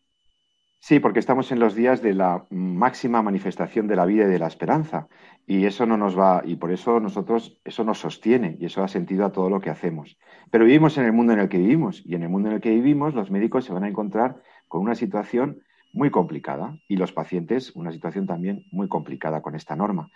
Sí, 0.79 0.99
porque 0.99 1.19
estamos 1.19 1.51
en 1.51 1.59
los 1.59 1.75
días 1.75 2.01
de 2.01 2.15
la 2.15 2.45
máxima 2.49 3.21
manifestación 3.21 3.87
de 3.87 3.95
la 3.95 4.07
vida 4.07 4.23
y 4.23 4.27
de 4.27 4.39
la 4.39 4.47
esperanza. 4.47 5.07
Y 5.45 5.67
eso 5.67 5.85
no 5.85 5.97
nos 5.97 6.17
va, 6.17 6.41
y 6.43 6.55
por 6.55 6.71
eso 6.71 6.99
nosotros, 6.99 7.61
eso 7.63 7.83
nos 7.83 7.99
sostiene 7.99 8.57
y 8.59 8.65
eso 8.65 8.81
da 8.81 8.87
sentido 8.87 9.23
a 9.23 9.31
todo 9.31 9.51
lo 9.51 9.61
que 9.61 9.69
hacemos. 9.69 10.17
Pero 10.49 10.65
vivimos 10.65 10.97
en 10.97 11.05
el 11.05 11.13
mundo 11.13 11.33
en 11.33 11.41
el 11.41 11.47
que 11.47 11.59
vivimos 11.59 12.01
y 12.03 12.15
en 12.15 12.23
el 12.23 12.29
mundo 12.29 12.49
en 12.49 12.55
el 12.55 12.61
que 12.61 12.71
vivimos 12.71 13.13
los 13.13 13.29
médicos 13.29 13.65
se 13.65 13.73
van 13.73 13.83
a 13.83 13.87
encontrar 13.87 14.41
con 14.67 14.81
una 14.81 14.95
situación 14.95 15.61
muy 15.95 16.11
complicada 16.11 16.77
y 16.87 16.97
los 16.97 17.11
pacientes 17.11 17.71
una 17.75 17.91
situación 17.91 18.27
también 18.27 18.65
muy 18.71 18.87
complicada 18.87 19.41
con 19.41 19.55
esta 19.55 19.75
norma. 19.75 20.09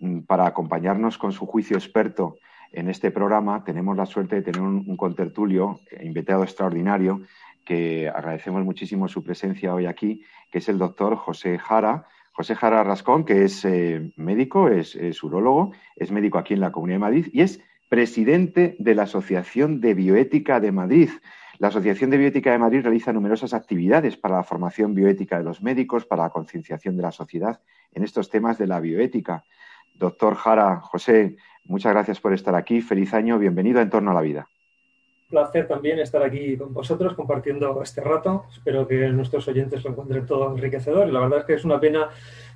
Mm, 0.00 0.20
para 0.20 0.46
acompañarnos 0.46 1.18
con 1.18 1.32
su 1.32 1.46
juicio 1.46 1.76
experto 1.76 2.36
en 2.72 2.90
este 2.90 3.10
programa 3.10 3.64
tenemos 3.64 3.96
la 3.96 4.04
suerte 4.04 4.36
de 4.36 4.42
tener 4.42 4.60
un, 4.60 4.96
contertulio 4.96 5.80
eh, 5.90 6.04
invitado 6.04 6.42
extraordinario 6.42 7.22
que 7.64 8.08
agradecemos 8.08 8.64
muchísimo 8.64 9.08
su 9.08 9.22
presencia 9.22 9.72
hoy 9.72 9.86
aquí, 9.86 10.22
que 10.50 10.58
es 10.58 10.68
el 10.68 10.78
doctor 10.78 11.16
José 11.16 11.58
Jara. 11.58 12.06
José 12.32 12.56
Jara 12.56 12.82
Rascón, 12.82 13.24
que 13.24 13.44
es 13.44 13.64
eh, 13.64 14.12
médico, 14.16 14.68
es, 14.68 14.96
es 14.96 15.22
urólogo, 15.22 15.72
es 15.96 16.10
médico 16.10 16.36
aquí 16.36 16.52
en 16.52 16.60
la 16.60 16.72
Comunidad 16.72 16.96
de 16.96 17.00
Madrid 17.00 17.26
y 17.32 17.40
es 17.40 17.60
presidente 17.88 18.76
de 18.78 18.94
la 18.94 19.04
Asociación 19.04 19.80
de 19.80 19.94
Bioética 19.94 20.60
de 20.60 20.72
Madrid. 20.72 21.10
La 21.58 21.68
Asociación 21.68 22.10
de 22.10 22.18
Bioética 22.18 22.50
de 22.50 22.58
Madrid 22.58 22.82
realiza 22.82 23.12
numerosas 23.12 23.54
actividades 23.54 24.16
para 24.16 24.36
la 24.36 24.42
formación 24.42 24.92
bioética 24.92 25.38
de 25.38 25.44
los 25.44 25.62
médicos, 25.62 26.04
para 26.04 26.24
la 26.24 26.30
concienciación 26.30 26.96
de 26.96 27.02
la 27.02 27.12
sociedad 27.12 27.60
en 27.92 28.02
estos 28.02 28.28
temas 28.28 28.58
de 28.58 28.66
la 28.66 28.80
bioética. 28.80 29.44
Doctor 29.94 30.34
Jara, 30.34 30.80
José, 30.80 31.36
muchas 31.64 31.92
gracias 31.92 32.20
por 32.20 32.32
estar 32.32 32.56
aquí. 32.56 32.80
Feliz 32.80 33.14
año, 33.14 33.38
bienvenido 33.38 33.78
a 33.78 33.82
En 33.82 33.90
torno 33.90 34.10
a 34.10 34.14
la 34.14 34.20
vida. 34.20 34.48
Placer 35.28 35.66
también 35.66 35.98
estar 35.98 36.22
aquí 36.22 36.56
con 36.56 36.72
vosotros 36.72 37.14
compartiendo 37.14 37.82
este 37.82 38.00
rato. 38.00 38.44
Espero 38.52 38.86
que 38.86 39.08
nuestros 39.08 39.46
oyentes 39.48 39.82
lo 39.84 39.90
encuentren 39.90 40.26
todo 40.26 40.52
enriquecedor. 40.52 41.08
Y 41.08 41.12
la 41.12 41.20
verdad 41.20 41.40
es 41.40 41.44
que 41.44 41.54
es 41.54 41.64
una 41.64 41.80
pena 41.80 42.08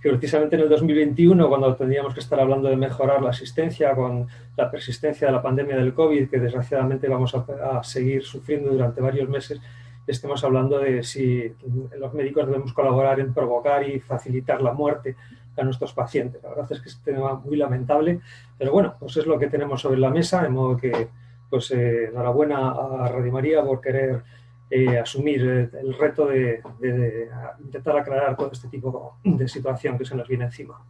que 0.03 0.11
precisamente 0.11 0.57
en 0.57 0.63
el 0.63 0.69
2021, 0.69 1.49
cuando 1.49 1.75
tendríamos 1.75 2.15
que 2.15 2.21
estar 2.21 2.39
hablando 2.39 2.69
de 2.69 2.77
mejorar 2.77 3.23
la 3.23 3.31
asistencia 3.31 3.95
con 3.95 4.29
la 4.57 4.71
persistencia 4.71 5.27
de 5.27 5.33
la 5.33 5.43
pandemia 5.43 5.77
del 5.77 5.95
COVID, 5.95 6.29
que 6.29 6.39
desgraciadamente 6.39 7.09
vamos 7.09 7.35
a, 7.35 7.83
seguir 7.83 8.23
sufriendo 8.23 8.71
durante 8.71 9.01
varios 9.01 9.29
meses, 9.29 9.61
estemos 10.07 10.43
hablando 10.45 10.79
de 10.79 11.03
si 11.03 11.53
los 11.99 12.15
médicos 12.15 12.47
debemos 12.47 12.73
colaborar 12.73 13.21
en 13.21 13.35
provocar 13.35 13.89
y 13.89 14.01
facilitar 14.01 14.63
la 14.63 14.73
muerte 14.73 15.17
a 15.57 15.65
nuestros 15.65 15.93
pacientes. 15.93 16.43
La 16.43 16.51
verdad 16.51 16.71
es 16.71 16.81
que 16.81 16.89
es 16.89 16.97
un 16.97 17.03
tema 17.03 17.35
muy 17.35 17.57
lamentable, 17.57 18.21
pero 18.57 18.73
bueno, 18.73 18.95
pues 18.99 19.17
es 19.17 19.27
lo 19.27 19.39
que 19.39 19.49
tenemos 19.49 19.81
sobre 19.81 19.99
la 19.99 20.11
mesa, 20.11 20.43
de 20.43 20.49
modo 20.49 20.77
que 20.77 21.09
pues 21.51 21.71
eh, 21.71 22.07
enhorabuena 22.07 22.71
a 22.71 23.09
Radio 23.09 23.33
María 23.33 23.65
por 23.65 23.81
querer 23.81 24.23
eh, 24.71 24.99
asumir 24.99 25.43
el 25.43 25.95
reto 25.99 26.27
de, 26.27 26.61
intentar 27.61 27.97
aclarar 27.97 28.37
todo 28.37 28.53
este 28.53 28.69
tipo 28.69 29.19
de 29.25 29.49
situación 29.49 29.97
que 29.97 30.05
se 30.05 30.15
nos 30.15 30.29
viene 30.29 30.45
encima. 30.45 30.85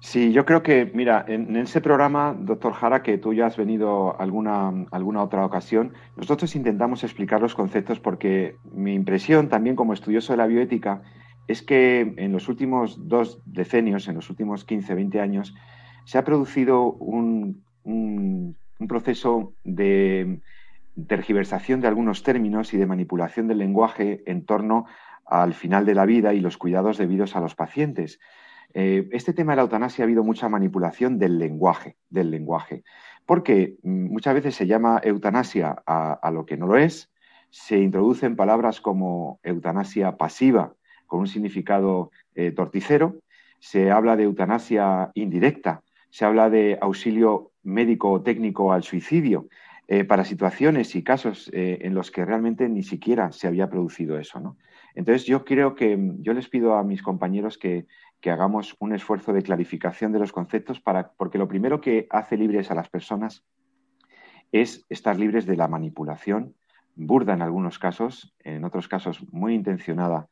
Sí, 0.00 0.32
yo 0.32 0.44
creo 0.44 0.62
que, 0.62 0.90
mira, 0.92 1.24
en, 1.26 1.56
ese 1.56 1.80
programa, 1.80 2.36
doctor 2.38 2.74
Jara, 2.74 3.02
que 3.02 3.16
tú 3.16 3.32
ya 3.32 3.46
has 3.46 3.56
venido 3.56 4.20
alguna, 4.20 4.86
alguna 4.90 5.22
otra 5.22 5.46
ocasión, 5.46 5.94
nosotros 6.16 6.54
intentamos 6.56 7.04
explicar 7.04 7.40
los 7.40 7.54
conceptos 7.54 8.00
porque 8.00 8.56
mi 8.70 8.92
impresión 8.92 9.48
también 9.48 9.76
como 9.76 9.94
estudioso 9.94 10.32
de 10.32 10.36
la 10.36 10.46
bioética 10.46 11.02
es 11.46 11.62
que 11.62 12.14
en 12.16 12.32
los 12.32 12.48
últimos 12.48 13.08
dos 13.08 13.40
decenios, 13.46 14.08
en 14.08 14.16
los 14.16 14.28
últimos 14.28 14.64
15, 14.64 14.94
20 14.94 15.20
años, 15.20 15.54
se 16.04 16.18
ha 16.18 16.24
producido 16.24 16.84
un 16.84 17.64
un 17.84 18.56
proceso 18.88 19.54
de 19.64 20.40
tergiversación 21.06 21.80
de 21.80 21.88
algunos 21.88 22.22
términos 22.22 22.72
y 22.74 22.76
de 22.76 22.86
manipulación 22.86 23.48
del 23.48 23.58
lenguaje 23.58 24.22
en 24.26 24.44
torno 24.44 24.86
al 25.26 25.54
final 25.54 25.86
de 25.86 25.94
la 25.94 26.06
vida 26.06 26.34
y 26.34 26.40
los 26.40 26.56
cuidados 26.56 26.98
debidos 26.98 27.36
a 27.36 27.40
los 27.40 27.54
pacientes. 27.54 28.20
Eh, 28.74 29.08
este 29.12 29.32
tema 29.32 29.52
de 29.52 29.56
la 29.56 29.62
eutanasia 29.62 30.02
ha 30.02 30.06
habido 30.06 30.24
mucha 30.24 30.48
manipulación 30.48 31.18
del 31.18 31.38
lenguaje, 31.38 31.96
del 32.10 32.30
lenguaje, 32.30 32.82
porque 33.24 33.76
muchas 33.82 34.34
veces 34.34 34.54
se 34.54 34.66
llama 34.66 35.00
eutanasia 35.02 35.82
a, 35.86 36.30
lo 36.32 36.44
que 36.44 36.56
no 36.56 36.66
lo 36.66 36.76
es, 36.76 37.10
se 37.50 37.78
introducen 37.78 38.36
palabras 38.36 38.80
como 38.80 39.38
eutanasia 39.42 40.16
pasiva 40.16 40.74
con 41.06 41.20
un 41.20 41.26
significado 41.28 42.10
eh, 42.34 42.50
torticero, 42.50 43.20
se 43.60 43.90
habla 43.90 44.16
de 44.16 44.24
eutanasia 44.24 45.10
indirecta, 45.14 45.82
se 46.10 46.24
habla 46.24 46.50
de 46.50 46.78
auxilio 46.80 47.52
médico 47.64 48.10
o 48.10 48.22
técnico 48.22 48.72
al 48.72 48.84
suicidio 48.84 49.48
eh, 49.86 50.04
para 50.04 50.24
situaciones 50.24 50.94
y 50.94 51.02
casos 51.02 51.50
eh, 51.52 51.78
en 51.82 51.94
los 51.94 52.10
que 52.10 52.24
realmente 52.24 52.68
ni 52.70 52.82
siquiera 52.82 53.32
se 53.32 53.46
había 53.46 53.68
producido 53.68 54.18
eso. 54.18 54.40
¿no? 54.40 54.56
Entonces 54.94 55.26
yo 55.26 55.44
creo 55.44 55.74
que 55.74 55.98
yo 56.20 56.32
les 56.32 56.48
pido 56.48 56.74
a 56.74 56.84
mis 56.84 57.02
compañeros 57.02 57.58
que, 57.58 57.86
hagamos 58.26 58.74
un 58.78 58.94
esfuerzo 58.94 59.34
de 59.34 59.42
clarificación 59.42 60.10
de 60.10 60.18
los 60.18 60.32
conceptos 60.32 60.80
para, 60.80 61.12
porque 61.12 61.36
lo 61.36 61.46
primero 61.46 61.82
que 61.82 62.06
hace 62.08 62.38
libres 62.38 62.70
a 62.70 62.74
las 62.74 62.88
personas 62.88 63.44
es 64.50 64.86
estar 64.88 65.18
libres 65.18 65.44
de 65.44 65.58
la 65.58 65.68
manipulación, 65.68 66.54
burda 66.94 67.34
en 67.34 67.42
algunos 67.42 67.78
casos, 67.78 68.34
en 68.38 68.64
otros 68.64 68.88
casos 68.88 69.22
muy 69.30 69.52
intencionada, 69.52 70.28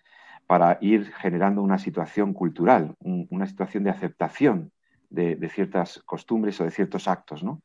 para 0.47 0.79
ir 0.81 1.13
generando 1.13 1.61
una 1.61 1.79
situación 1.79 2.33
cultural, 2.33 2.95
una 3.01 3.47
situación 3.47 3.85
de 3.85 3.91
aceptación 3.91 4.73
de, 5.13 5.49
ciertas 5.49 6.03
costumbres 6.05 6.61
o 6.61 6.65
de 6.65 6.71
ciertos 6.71 7.09
actos, 7.09 7.43
¿no? 7.43 7.63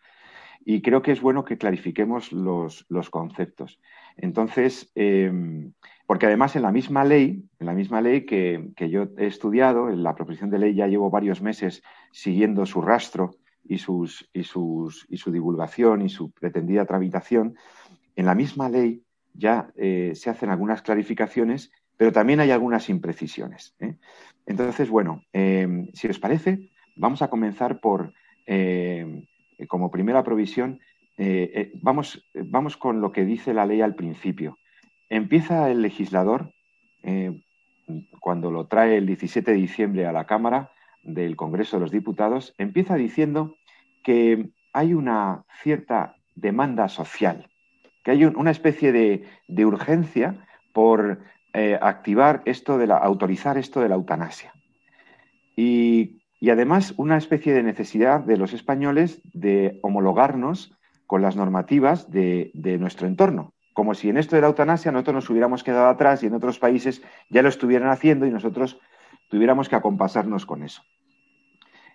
Y 0.66 0.82
creo 0.82 1.02
que 1.02 1.14
es 1.14 1.22
bueno 1.22 1.46
que 1.46 1.58
clarifiquemos 1.58 2.34
los, 2.34 2.86
conceptos. 3.10 3.80
Entonces, 4.18 4.92
em, 4.96 5.72
porque 6.06 6.26
además 6.26 6.56
en 6.56 6.64
la 6.64 6.72
misma 6.72 7.06
ley, 7.06 7.44
en 7.60 7.66
la 7.66 7.74
misma 7.74 8.02
ley 8.02 8.26
que, 8.26 8.74
yo 8.90 9.08
he 9.18 9.28
estudiado, 9.28 9.90
en 9.90 10.04
la 10.04 10.16
proposición 10.16 10.50
de 10.50 10.60
ley 10.60 10.74
ya 10.74 10.88
llevo 10.88 11.10
varios 11.10 11.42
meses 11.42 11.84
siguiendo 12.12 12.66
su 12.66 12.82
rastro 12.82 13.36
y, 13.64 13.78
sus, 13.78 14.30
y, 14.34 14.44
sus, 14.44 15.06
y 15.10 15.18
su 15.18 15.32
divulgación 15.32 16.02
y 16.02 16.10
su 16.10 16.32
pretendida 16.32 16.86
tramitación, 16.86 17.56
en 18.16 18.26
la 18.26 18.36
misma 18.36 18.68
ley 18.68 19.04
ya 19.34 19.72
eh, 19.76 20.14
se 20.16 20.30
hacen 20.30 20.50
algunas 20.50 20.82
clarificaciones, 20.82 21.72
pero 21.96 22.12
también 22.12 22.40
hay 22.40 22.52
algunas 22.52 22.90
imprecisiones. 22.90 23.76
¿eh? 23.80 23.96
Entonces, 24.46 24.90
bueno, 24.90 25.24
em, 25.34 25.88
si 25.94 26.08
os 26.08 26.20
parece, 26.20 26.72
Vamos 26.98 27.22
a 27.22 27.30
comenzar 27.30 27.80
por, 27.80 28.14
eh, 28.48 29.24
como 29.68 29.92
primera 29.92 30.24
provisión, 30.24 30.80
eh, 31.18 31.52
eh, 31.54 31.72
vamos, 31.82 32.28
vamos 32.34 32.76
con 32.76 33.02
lo 33.02 33.12
que 33.12 33.24
dice 33.24 33.54
la 33.54 33.68
ley 33.68 33.82
al 33.82 33.96
principio. 33.96 34.58
Empieza 35.10 35.70
el 35.70 35.82
legislador, 35.82 36.52
cuando 38.20 38.52
lo 38.52 38.68
trae 38.68 38.98
el 38.98 39.06
17 39.06 39.52
de 39.52 39.58
diciembre 39.58 40.06
a 40.06 40.12
la 40.12 40.26
Cámara 40.26 40.72
del 41.04 41.38
Congreso 41.38 41.78
de 41.78 41.82
los 41.82 41.92
Diputados, 41.92 42.54
empieza 42.58 42.96
diciendo 42.96 43.56
que 44.04 44.50
hay 44.74 44.94
una 44.94 45.46
cierta 45.64 46.18
demanda 46.36 46.90
social, 46.90 47.50
que 48.04 48.12
hay 48.12 48.26
una 48.26 48.52
especie 48.52 48.92
de, 48.92 49.24
de 49.48 49.66
urgencia 49.66 50.46
por 50.74 51.22
activar 51.54 52.42
esto 52.44 52.78
de 52.78 52.88
la, 52.88 52.98
autorizar 52.98 53.58
esto 53.58 53.80
de 53.80 53.88
la 53.88 53.96
eutanasia. 53.96 54.52
Y 55.56 56.17
y 56.40 56.50
además 56.50 56.94
una 56.98 57.18
especie 57.18 57.54
de 57.54 57.64
necesidad 57.64 58.20
de 58.20 58.38
los 58.38 58.54
españoles 58.54 59.22
de 59.34 59.80
homologarnos 59.82 60.74
con 61.08 61.22
las 61.22 61.36
normativas 61.36 62.12
de, 62.12 62.52
nuestro 62.80 63.08
entorno, 63.08 63.54
como 63.74 63.96
si 63.96 64.10
en 64.10 64.18
esto 64.18 64.36
de 64.36 64.42
la 64.42 64.48
eutanasia 64.48 64.92
nosotros 64.92 65.16
nos 65.16 65.30
hubiéramos 65.30 65.64
quedado 65.64 65.88
atrás 65.88 66.22
y 66.22 66.28
en 66.28 66.34
otros 66.34 66.60
países 66.60 67.02
ya 67.30 67.42
lo 67.42 67.50
estuvieran 67.50 67.90
haciendo 67.90 68.26
y 68.26 68.32
nosotros 68.32 68.80
tuviéramos 69.30 69.70
que 69.70 69.76
acompasarnos 69.76 70.46
con 70.46 70.64
eso. 70.64 70.84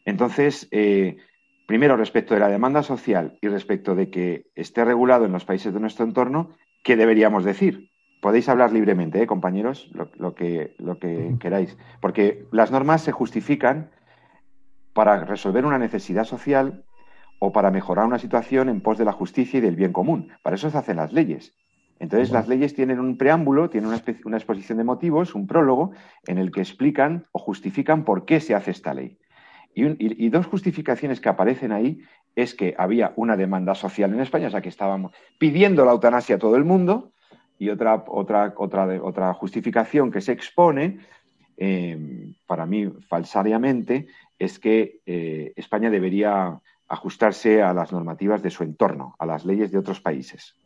Entonces, 0.04 0.66
eh, 0.70 1.18
primero 1.66 1.96
respecto 1.96 2.34
de 2.34 2.40
la 2.40 2.48
demanda 2.48 2.82
social 2.82 3.38
y 3.40 3.48
respecto 3.48 3.94
de 3.94 4.10
que 4.10 4.50
esté 4.54 4.84
regulado 4.84 5.26
en 5.26 5.32
los 5.32 5.44
países 5.44 5.72
de 5.72 5.80
nuestro 5.80 6.04
entorno, 6.04 6.56
¿qué 6.82 6.96
deberíamos 6.96 7.44
decir? 7.44 7.90
Podéis 8.20 8.48
hablar 8.48 8.72
libremente, 8.72 9.22
¿eh, 9.22 9.26
compañeros, 9.26 9.90
lo, 9.92 10.34
que, 10.34 10.74
lo 10.78 10.98
que 10.98 11.36
queráis, 11.40 11.76
porque 12.00 12.46
las 12.50 12.70
normas 12.70 13.02
se 13.02 13.12
justifican 13.12 13.90
para 14.92 15.24
resolver 15.24 15.64
una 15.64 15.78
necesidad 15.78 16.24
social 16.24 16.84
o 17.38 17.52
para 17.52 17.70
mejorar 17.70 18.06
una 18.06 18.18
situación 18.18 18.68
en 18.68 18.80
pos 18.80 18.98
de 18.98 19.04
la 19.04 19.12
justicia 19.12 19.58
y 19.58 19.60
del 19.60 19.76
bien 19.76 19.92
común. 19.92 20.32
Para 20.42 20.56
eso 20.56 20.70
se 20.70 20.78
hacen 20.78 20.96
las 20.96 21.12
leyes. 21.12 21.56
Entonces, 21.98 22.32
las 22.32 22.48
leyes 22.48 22.74
tienen 22.74 22.98
un 22.98 23.16
preámbulo, 23.16 23.70
tienen 23.70 23.88
una, 23.88 24.36
exposición 24.36 24.78
de 24.78 24.84
motivos, 24.84 25.36
un 25.36 25.46
prólogo, 25.46 25.92
en 26.26 26.38
el 26.38 26.50
que 26.50 26.60
explican 26.60 27.26
o 27.30 27.38
justifican 27.38 28.04
por 28.04 28.24
qué 28.24 28.40
se 28.40 28.56
hace 28.56 28.72
esta 28.72 28.92
ley. 28.92 29.18
Y, 29.74 30.28
dos 30.28 30.46
justificaciones 30.46 31.20
que 31.20 31.28
aparecen 31.28 31.70
ahí 31.70 32.00
es 32.34 32.54
que 32.54 32.74
había 32.76 33.12
una 33.14 33.36
demanda 33.36 33.76
social 33.76 34.12
en 34.12 34.20
España, 34.20 34.48
o 34.48 34.50
sea, 34.50 34.60
que 34.60 34.68
estábamos 34.68 35.12
pidiendo 35.38 35.84
la 35.84 35.92
eutanasia 35.92 36.36
a 36.36 36.38
todo 36.40 36.56
el 36.56 36.64
mundo, 36.64 37.12
y 37.56 37.68
otra, 37.70 38.04
otra, 38.08 38.52
otra, 38.56 38.86
otra 39.00 39.32
justificación 39.34 40.10
que 40.10 40.20
se 40.20 40.32
expone, 40.32 40.98
eh, 41.56 42.34
para 42.46 42.66
mí 42.66 42.90
falsariamente, 43.08 44.08
es 44.44 44.58
que 44.58 45.00
eh, 45.06 45.52
España 45.54 45.88
debería 45.88 46.60
ajustarse 46.88 47.62
a 47.62 47.72
las 47.72 47.92
normativas 47.92 48.42
de 48.42 48.50
su 48.50 48.64
entorno, 48.64 49.14
a 49.18 49.24
las 49.24 49.44
leyes 49.44 49.70
de 49.70 49.78
otros 49.78 50.00
países. 50.00 50.56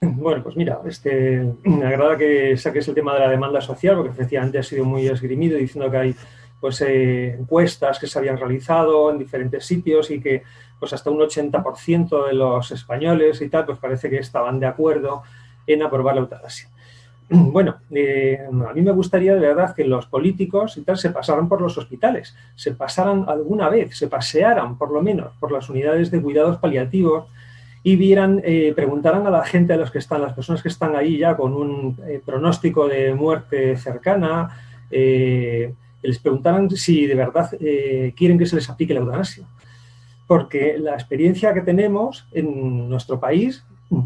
Bueno, 0.00 0.42
pues 0.42 0.56
mira, 0.56 0.80
este, 0.84 1.54
me 1.64 1.86
agrada 1.86 2.18
que 2.18 2.56
saques 2.56 2.86
el 2.88 2.94
tema 2.94 3.14
de 3.14 3.20
la 3.20 3.30
demanda 3.30 3.60
social, 3.60 3.96
porque 3.96 4.10
efectivamente 4.10 4.58
ha 4.58 4.62
sido 4.62 4.84
muy 4.84 5.06
esgrimido 5.06 5.56
diciendo 5.56 5.90
que 5.90 5.96
hay 5.96 6.14
pues, 6.60 6.80
eh, 6.82 7.34
encuestas 7.38 7.98
que 7.98 8.06
se 8.06 8.18
habían 8.18 8.36
realizado 8.36 9.10
en 9.10 9.18
diferentes 9.18 9.64
sitios 9.64 10.10
y 10.10 10.20
que 10.20 10.42
pues, 10.78 10.92
hasta 10.92 11.10
un 11.10 11.20
80% 11.20 12.26
de 12.26 12.34
los 12.34 12.70
españoles 12.72 13.40
y 13.40 13.48
tal, 13.48 13.64
pues 13.64 13.78
parece 13.78 14.10
que 14.10 14.18
estaban 14.18 14.60
de 14.60 14.66
acuerdo 14.66 15.22
en 15.66 15.82
aprobar 15.82 16.16
la 16.16 16.22
eutanasia. 16.22 16.68
Bueno, 17.30 17.76
eh, 17.90 18.38
a 18.48 18.72
mí 18.72 18.82
me 18.82 18.92
gustaría 18.92 19.34
de 19.34 19.40
verdad 19.40 19.74
que 19.74 19.84
los 19.84 20.06
políticos 20.06 20.76
y 20.76 20.82
tal 20.82 20.96
se 20.96 21.10
pasaran 21.10 21.48
por 21.48 21.60
los 21.60 21.76
hospitales, 21.76 22.34
se 22.54 22.72
pasaran 22.72 23.24
alguna 23.28 23.68
vez, 23.68 23.96
se 23.96 24.08
pasearan 24.08 24.78
por 24.78 24.92
lo 24.92 25.02
menos 25.02 25.32
por 25.40 25.52
las 25.52 25.68
unidades 25.68 26.10
de 26.10 26.22
cuidados 26.22 26.58
paliativos 26.58 27.26
y 27.82 27.96
vieran, 27.96 28.40
eh, 28.44 28.72
preguntaran 28.74 29.26
a 29.26 29.30
la 29.30 29.44
gente, 29.44 29.72
a 29.72 29.76
los 29.76 29.90
que 29.90 29.98
están, 29.98 30.22
las 30.22 30.34
personas 30.34 30.62
que 30.62 30.68
están 30.68 30.96
ahí 30.96 31.18
ya 31.18 31.36
con 31.36 31.54
un 31.54 31.96
eh, 32.06 32.20
pronóstico 32.24 32.88
de 32.88 33.14
muerte 33.14 33.76
cercana, 33.76 34.62
les 34.88 36.18
preguntaran 36.20 36.70
si 36.70 37.06
de 37.06 37.16
verdad 37.16 37.50
quieren 38.16 38.38
que 38.38 38.46
se 38.46 38.54
les 38.54 38.70
aplique 38.70 38.94
la 38.94 39.00
eutanasia. 39.00 39.44
Porque 40.28 40.76
la 40.78 40.94
experiencia 40.94 41.52
que 41.52 41.60
tenemos 41.60 42.24
en 42.30 42.88
nuestro 42.88 43.18
país 43.18 43.64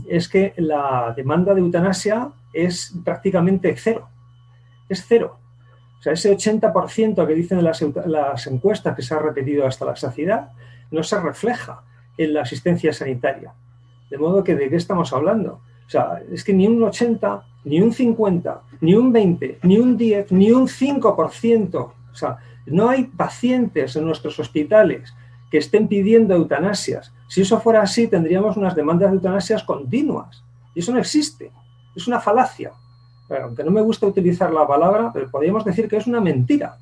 es 0.08 0.28
que 0.28 0.54
la 0.56 1.12
demanda 1.14 1.52
de 1.52 1.60
eutanasia 1.60 2.30
es 2.52 2.94
prácticamente 3.04 3.74
cero. 3.76 4.08
Es 4.88 5.04
cero. 5.06 5.38
O 5.98 6.02
sea, 6.02 6.14
ese 6.14 6.34
80% 6.34 7.26
que 7.26 7.34
dicen 7.34 7.62
las, 7.62 7.84
las 8.06 8.46
encuestas 8.46 8.96
que 8.96 9.02
se 9.02 9.14
ha 9.14 9.18
repetido 9.18 9.66
hasta 9.66 9.84
la 9.84 9.96
saciedad 9.96 10.50
no 10.90 11.02
se 11.02 11.20
refleja 11.20 11.82
en 12.16 12.34
la 12.34 12.42
asistencia 12.42 12.92
sanitaria. 12.92 13.52
De 14.10 14.18
modo 14.18 14.42
que, 14.42 14.56
¿de 14.56 14.68
qué 14.68 14.76
estamos 14.76 15.12
hablando? 15.12 15.60
O 15.86 15.90
sea, 15.90 16.22
es 16.32 16.44
que 16.44 16.52
ni 16.52 16.66
un 16.66 16.82
80, 16.82 17.44
ni 17.64 17.80
un 17.80 17.92
50, 17.92 18.62
ni 18.80 18.94
un 18.94 19.12
20, 19.12 19.58
ni 19.62 19.78
un 19.78 19.96
10, 19.96 20.32
ni 20.32 20.50
un 20.50 20.66
5%. 20.66 21.74
O 21.74 21.94
sea, 22.14 22.38
no 22.66 22.88
hay 22.88 23.04
pacientes 23.04 23.96
en 23.96 24.04
nuestros 24.04 24.38
hospitales 24.38 25.12
que 25.50 25.58
estén 25.58 25.88
pidiendo 25.88 26.34
eutanasias. 26.34 27.12
Si 27.28 27.42
eso 27.42 27.60
fuera 27.60 27.82
así, 27.82 28.06
tendríamos 28.06 28.56
unas 28.56 28.74
demandas 28.74 29.10
de 29.10 29.16
eutanasias 29.16 29.62
continuas. 29.64 30.44
Y 30.74 30.80
eso 30.80 30.92
no 30.92 30.98
existe. 30.98 31.50
Es 32.00 32.08
una 32.08 32.20
falacia. 32.20 32.72
Aunque 33.42 33.62
no 33.62 33.70
me 33.70 33.82
gusta 33.82 34.06
utilizar 34.06 34.52
la 34.52 34.66
palabra, 34.66 35.10
pero 35.12 35.30
podríamos 35.30 35.64
decir 35.64 35.86
que 35.86 35.98
es 35.98 36.06
una 36.06 36.20
mentira. 36.20 36.76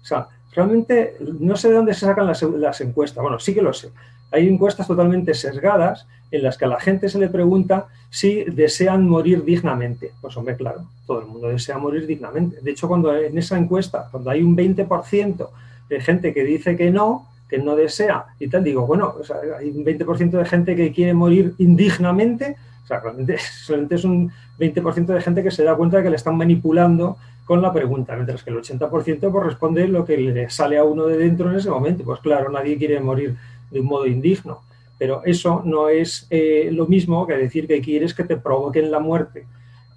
O 0.00 0.04
sea, 0.04 0.28
realmente 0.52 1.16
no 1.40 1.56
sé 1.56 1.68
de 1.68 1.74
dónde 1.74 1.92
se 1.92 2.06
sacan 2.06 2.26
las, 2.26 2.80
encuestas. 2.80 3.20
Bueno, 3.20 3.38
sí 3.38 3.52
que 3.52 3.62
lo 3.62 3.72
sé. 3.72 3.90
Hay 4.30 4.48
encuestas 4.48 4.86
totalmente 4.86 5.34
sesgadas 5.34 6.06
en 6.30 6.44
las 6.44 6.56
que 6.56 6.64
a 6.64 6.68
la 6.68 6.80
gente 6.80 7.08
se 7.08 7.18
le 7.18 7.28
pregunta 7.28 7.88
si 8.10 8.44
desean 8.44 9.08
morir 9.08 9.44
dignamente. 9.44 10.12
Pues 10.20 10.36
hombre, 10.36 10.56
claro, 10.56 10.86
todo 11.06 11.20
el 11.20 11.26
mundo 11.26 11.48
desea 11.48 11.76
morir 11.78 12.06
dignamente. 12.06 12.60
De 12.60 12.70
hecho, 12.70 12.86
cuando 12.86 13.14
en 13.14 13.36
esa 13.36 13.58
encuesta, 13.58 14.08
cuando 14.10 14.30
hay 14.30 14.42
un 14.42 14.56
20% 14.56 15.48
de 15.88 16.00
gente 16.00 16.32
que 16.32 16.44
dice 16.44 16.76
que 16.76 16.90
no, 16.90 17.26
que 17.48 17.58
no 17.58 17.74
desea 17.74 18.26
y 18.38 18.46
tal, 18.46 18.62
digo, 18.62 18.86
bueno, 18.86 19.16
hay 19.58 19.70
un 19.70 19.84
20% 19.84 20.30
de 20.30 20.44
gente 20.44 20.76
que 20.76 20.92
quiere 20.92 21.12
morir 21.12 21.54
indignamente, 21.58 22.56
realmente 22.98 23.38
solamente 23.38 23.94
es 23.94 24.04
un 24.04 24.32
20% 24.58 25.06
de 25.06 25.20
gente 25.20 25.42
que 25.42 25.50
se 25.50 25.62
da 25.62 25.76
cuenta 25.76 25.98
de 25.98 26.02
que 26.02 26.10
le 26.10 26.16
están 26.16 26.36
manipulando 26.36 27.16
con 27.44 27.62
la 27.62 27.72
pregunta, 27.72 28.14
mientras 28.14 28.42
que 28.42 28.50
el 28.50 28.56
80% 28.56 29.30
corresponde 29.30 29.88
lo 29.88 30.04
que 30.04 30.16
le 30.16 30.50
sale 30.50 30.78
a 30.78 30.84
uno 30.84 31.06
de 31.06 31.18
dentro 31.18 31.50
en 31.50 31.56
ese 31.56 31.68
momento. 31.68 32.04
Pues 32.04 32.20
claro, 32.20 32.50
nadie 32.50 32.78
quiere 32.78 33.00
morir 33.00 33.36
de 33.70 33.80
un 33.80 33.86
modo 33.86 34.06
indigno. 34.06 34.60
Pero 34.98 35.22
eso 35.24 35.62
no 35.64 35.88
es 35.88 36.26
eh, 36.30 36.68
lo 36.72 36.86
mismo 36.86 37.26
que 37.26 37.34
decir 37.34 37.66
que 37.66 37.80
quieres 37.80 38.14
que 38.14 38.24
te 38.24 38.36
provoquen 38.36 38.90
la 38.90 39.00
muerte, 39.00 39.46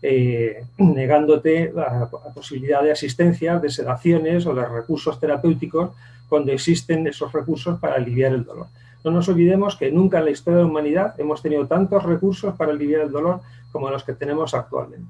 eh, 0.01 0.63
negándote 0.77 1.71
la, 1.75 2.09
posibilidad 2.33 2.81
de 2.81 2.91
asistencia, 2.91 3.59
de 3.59 3.69
sedaciones 3.69 4.45
o 4.45 4.55
de 4.55 4.65
recursos 4.65 5.19
terapéuticos 5.19 5.91
cuando 6.29 6.51
existen 6.51 7.05
esos 7.05 7.31
recursos 7.31 7.79
para 7.79 7.95
aliviar 7.95 8.33
el 8.33 8.45
dolor. 8.45 8.67
No 9.03 9.11
nos 9.11 9.27
olvidemos 9.27 9.75
que 9.75 9.91
nunca 9.91 10.19
en 10.19 10.25
la 10.25 10.31
historia 10.31 10.57
de 10.57 10.63
la 10.63 10.69
humanidad 10.69 11.19
hemos 11.19 11.41
tenido 11.41 11.67
tantos 11.67 12.03
recursos 12.03 12.55
para 12.55 12.71
aliviar 12.71 13.01
el 13.01 13.11
dolor 13.11 13.41
como 13.71 13.89
los 13.89 14.03
que 14.03 14.13
tenemos 14.13 14.53
actualmente. 14.53 15.09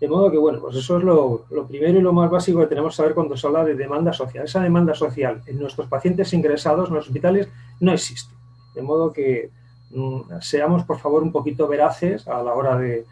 De 0.00 0.08
modo 0.08 0.30
que, 0.30 0.38
bueno, 0.38 0.60
pues 0.60 0.76
eso 0.76 0.96
es 0.96 1.04
lo, 1.04 1.44
primero 1.68 1.98
y 1.98 2.02
lo 2.02 2.14
más 2.14 2.30
básico 2.30 2.60
que 2.60 2.66
tenemos 2.66 2.94
que 2.94 2.96
saber 2.96 3.14
cuando 3.14 3.36
se 3.36 3.46
habla 3.46 3.64
de 3.64 3.74
demanda 3.74 4.14
social. 4.14 4.44
Esa 4.44 4.60
demanda 4.60 4.94
social 4.94 5.42
en 5.46 5.58
nuestros 5.58 5.88
pacientes 5.88 6.32
ingresados 6.32 6.88
en 6.88 6.94
los 6.94 7.06
hospitales 7.06 7.48
no 7.80 7.92
existe. 7.92 8.34
De 8.74 8.80
modo 8.80 9.12
que 9.12 9.50
mm, 9.90 10.40
seamos, 10.40 10.84
por 10.84 10.98
favor, 10.98 11.22
un 11.22 11.32
poquito 11.32 11.68
veraces 11.68 12.26
a 12.26 12.42
la 12.42 12.54
hora 12.54 12.78
de, 12.78 13.04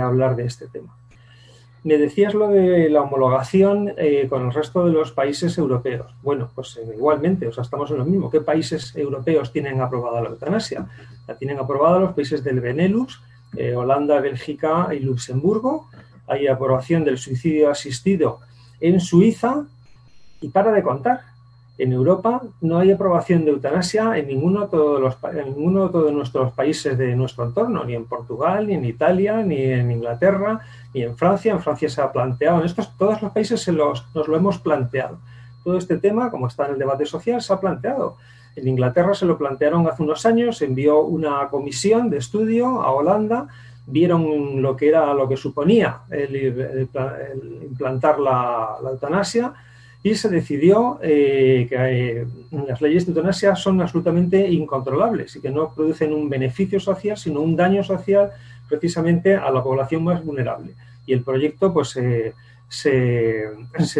hablar 0.00 0.36
de 0.36 0.44
este 0.44 0.68
tema. 0.68 0.96
Me 1.82 1.96
decías 1.96 2.34
lo 2.34 2.48
de 2.48 2.90
la 2.90 3.02
homologación 3.02 3.94
eh, 3.96 4.26
con 4.28 4.46
el 4.46 4.52
resto 4.52 4.84
de 4.84 4.92
los 4.92 5.12
países 5.12 5.56
europeos. 5.56 6.12
Bueno, 6.22 6.50
pues 6.54 6.76
eh, 6.76 6.92
igualmente, 6.94 7.46
o 7.46 7.52
sea, 7.52 7.62
estamos 7.62 7.90
en 7.90 7.98
lo 7.98 8.04
mismo. 8.04 8.30
¿Qué 8.30 8.42
países 8.42 8.94
europeos 8.94 9.50
tienen 9.50 9.80
aprobada 9.80 10.20
la 10.20 10.28
eutanasia? 10.28 10.86
La 11.26 11.36
tienen 11.36 11.58
aprobada 11.58 11.98
los 11.98 12.12
países 12.12 12.44
del 12.44 12.60
Benelux, 12.60 13.20
eh, 13.56 13.74
Holanda, 13.74 14.20
Bélgica 14.20 14.88
y 14.92 15.00
Luxemburgo. 15.00 15.88
Hay 16.26 16.48
aprobación 16.48 17.02
del 17.02 17.16
suicidio 17.16 17.70
asistido 17.70 18.40
en 18.78 19.00
Suiza 19.00 19.64
y 20.42 20.50
para 20.50 20.72
de 20.72 20.82
contar. 20.82 21.22
En 21.80 21.94
Europa 21.94 22.42
no 22.60 22.76
hay 22.78 22.92
aprobación 22.92 23.46
de 23.46 23.52
eutanasia 23.52 24.18
en 24.18 24.26
ninguno, 24.26 24.66
de 24.66 25.00
los, 25.00 25.16
ninguno 25.46 25.88
de 25.88 26.12
nuestros 26.12 26.52
países 26.52 26.98
de 26.98 27.16
nuestro 27.16 27.46
entorno, 27.46 27.84
ni 27.84 27.94
en 27.94 28.04
Portugal, 28.04 28.66
ni 28.66 28.74
en 28.74 28.84
Italia, 28.84 29.42
ni 29.42 29.62
en 29.62 29.90
Inglaterra, 29.90 30.60
ni 30.92 31.04
en 31.04 31.16
Francia. 31.16 31.52
En 31.52 31.60
Francia 31.60 31.88
se 31.88 32.02
ha 32.02 32.12
planteado, 32.12 32.60
en 32.60 32.66
estos, 32.66 32.94
todos 32.98 33.22
los 33.22 33.32
países 33.32 33.62
se 33.62 33.72
los, 33.72 34.04
nos 34.14 34.28
lo 34.28 34.36
hemos 34.36 34.58
planteado. 34.58 35.20
Todo 35.64 35.78
este 35.78 35.96
tema, 35.96 36.30
como 36.30 36.48
está 36.48 36.66
en 36.66 36.74
el 36.74 36.78
debate 36.78 37.06
social, 37.06 37.40
se 37.40 37.50
ha 37.50 37.60
planteado. 37.60 38.18
En 38.56 38.68
Inglaterra 38.68 39.14
se 39.14 39.24
lo 39.24 39.38
plantearon 39.38 39.88
hace 39.88 40.02
unos 40.02 40.26
años, 40.26 40.58
se 40.58 40.66
envió 40.66 41.00
una 41.00 41.48
comisión 41.48 42.10
de 42.10 42.18
estudio 42.18 42.82
a 42.82 42.92
Holanda, 42.92 43.48
vieron 43.86 44.60
lo 44.60 44.76
que 44.76 44.88
era 44.88 45.14
lo 45.14 45.26
que 45.26 45.38
suponía 45.38 46.00
el, 46.10 46.86
implantar 47.62 48.20
la 48.20 48.76
eutanasia 48.82 49.54
y 50.02 50.14
se 50.14 50.28
decidió 50.30 50.98
eh, 51.02 51.66
que 51.68 51.76
eh, 51.76 52.26
las 52.66 52.80
leyes 52.80 53.04
de 53.04 53.12
eutanasia 53.12 53.54
son 53.54 53.80
absolutamente 53.82 54.48
incontrolables 54.48 55.36
y 55.36 55.40
que 55.40 55.50
no 55.50 55.74
producen 55.74 56.12
un 56.12 56.28
beneficio 56.28 56.80
social, 56.80 57.18
sino 57.18 57.40
un 57.40 57.54
daño 57.54 57.84
social 57.84 58.30
precisamente 58.68 59.34
a 59.34 59.50
la 59.50 59.62
población 59.62 60.04
más 60.04 60.24
vulnerable. 60.24 60.74
Y 61.04 61.12
el 61.12 61.22
proyecto 61.22 61.72
pues 61.72 61.90
se, 61.90 63.52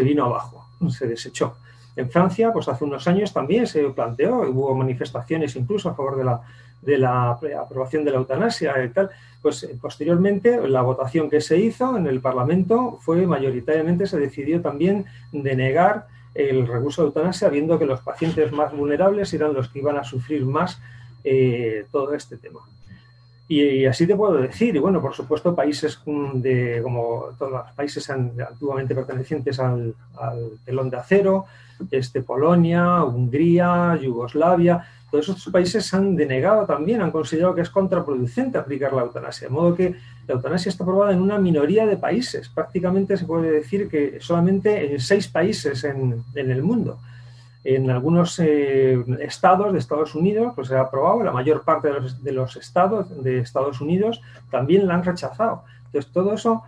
vino 0.03 0.25
abajo, 0.25 0.67
se 0.89 1.07
desechó. 1.07 1.57
En 1.97 2.09
Francia, 2.09 2.51
pues 2.53 2.69
hace 2.69 2.85
unos 2.85 3.07
años 3.07 3.33
también 3.33 3.67
se 3.67 3.83
planteó, 3.91 4.41
hubo 4.49 4.75
manifestaciones 4.75 5.55
incluso 5.57 5.91
a 5.91 5.95
favor 5.95 6.17
de 6.17 6.25
la, 6.25 6.41
de 6.81 6.99
la 6.99 7.31
aprobación 7.31 8.05
de 8.05 8.13
la 8.13 8.19
eutanasia 8.19 8.83
y 8.83 8.89
tal, 8.89 9.11
pues 9.43 9.63
eh, 9.63 9.77
posteriormente 9.81 10.69
la 10.69 10.83
votación 10.83 11.31
que 11.31 11.41
se 11.41 11.59
hizo 11.59 11.97
en 11.97 12.07
el 12.07 12.21
Parlamento 12.21 12.99
fue 13.01 13.27
mayoritariamente 13.27 14.07
se 14.07 14.19
decidió 14.19 14.61
también 14.61 15.07
denegar 15.33 16.07
el 16.35 16.67
recurso 16.67 17.03
de 17.03 17.09
eutanasia, 17.09 17.49
viendo 17.49 17.79
que 17.79 17.87
los 17.87 18.01
pacientes 18.01 18.53
más 18.53 18.73
vulnerables 18.73 19.33
eran 19.35 19.53
los 19.55 19.69
que 19.69 19.81
iban 19.81 19.97
a 19.97 20.05
sufrir 20.05 20.45
más 20.45 20.81
eh, 21.25 21.87
todo 21.91 22.15
este 22.15 22.37
tema. 22.37 22.61
Y, 23.49 23.85
así 23.85 24.07
te 24.07 24.15
puedo 24.15 24.35
decir, 24.35 24.77
y 24.77 24.79
bueno, 24.79 25.03
por 25.03 25.13
supuesto, 25.13 25.57
países 25.57 26.01
de, 26.35 26.81
como 26.85 27.31
todos 27.37 27.51
los 27.51 27.73
países 27.73 28.09
antiguamente 28.09 28.95
pertenecientes 28.95 29.59
al, 29.59 29.93
al 30.17 30.53
telón 30.65 30.89
de 30.89 30.97
acero, 30.99 31.47
este, 31.91 32.23
Polonia, 32.23 33.03
Hungría, 33.03 33.99
Yugoslavia, 34.01 34.87
todos 35.11 35.29
esos 35.29 35.53
países 35.53 35.93
han 35.93 36.15
denegado 36.15 36.67
también, 36.67 37.03
han 37.03 37.11
considerado 37.11 37.55
que 37.55 37.63
es 37.63 37.71
contraproducente 37.71 38.59
aplicar 38.59 38.93
la 38.93 39.03
eutanasia, 39.03 39.49
de 39.49 39.55
modo 39.55 39.75
que 39.75 39.97
la 40.27 40.35
eutanasia 40.35 40.71
está 40.71 40.85
aprobada 40.85 41.13
en 41.13 41.21
una 41.21 41.39
minoría 41.39 41.87
de 41.87 41.97
países. 41.97 42.49
Prácticamente 42.49 43.17
se 43.17 43.25
puede 43.25 43.51
decir 43.51 43.89
que 43.89 44.19
solamente 44.21 44.93
en 44.93 45.01
seis 45.01 45.27
países 45.29 45.83
en, 45.85 46.25
el 46.35 46.63
mundo. 46.63 46.99
En 47.65 47.91
algunos 47.91 48.39
eh, 48.39 49.05
estados 49.21 49.73
de 49.73 49.79
Estados 49.79 50.15
Unidos 50.15 50.53
pues 50.55 50.69
se 50.69 50.77
ha 50.77 50.83
aprobado, 50.83 51.23
la 51.23 51.33
mayor 51.33 51.63
parte 51.63 51.89
de 51.89 51.95
los, 51.95 52.25
de 52.25 52.33
los 52.33 52.57
estados 52.57 53.23
de 53.23 53.41
Estados 53.41 53.81
Unidos 53.81 54.23
también 54.51 54.87
la 54.87 54.95
han 54.95 55.05
rechazado. 55.05 55.65
Entonces, 55.87 56.13
todo 56.13 56.35
eso 56.35 56.63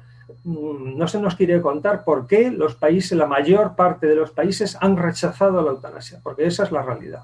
mm, 0.45 0.99
no 0.99 1.07
se 1.07 1.21
nos 1.21 1.37
quiere 1.37 1.63
contar 1.63 2.05
por 2.05 2.27
qué 2.27 2.51
los 2.51 2.75
países, 2.75 3.17
la 3.17 3.27
mayor 3.27 3.77
parte 3.77 4.07
de 4.09 4.17
los 4.17 4.33
países 4.33 4.77
han 4.81 4.97
rechazado 4.97 5.63
la 5.63 5.71
eutanasia, 5.71 6.19
porque 6.23 6.47
esa 6.47 6.65
es 6.65 6.73
la 6.73 6.83
realidad. 6.83 7.23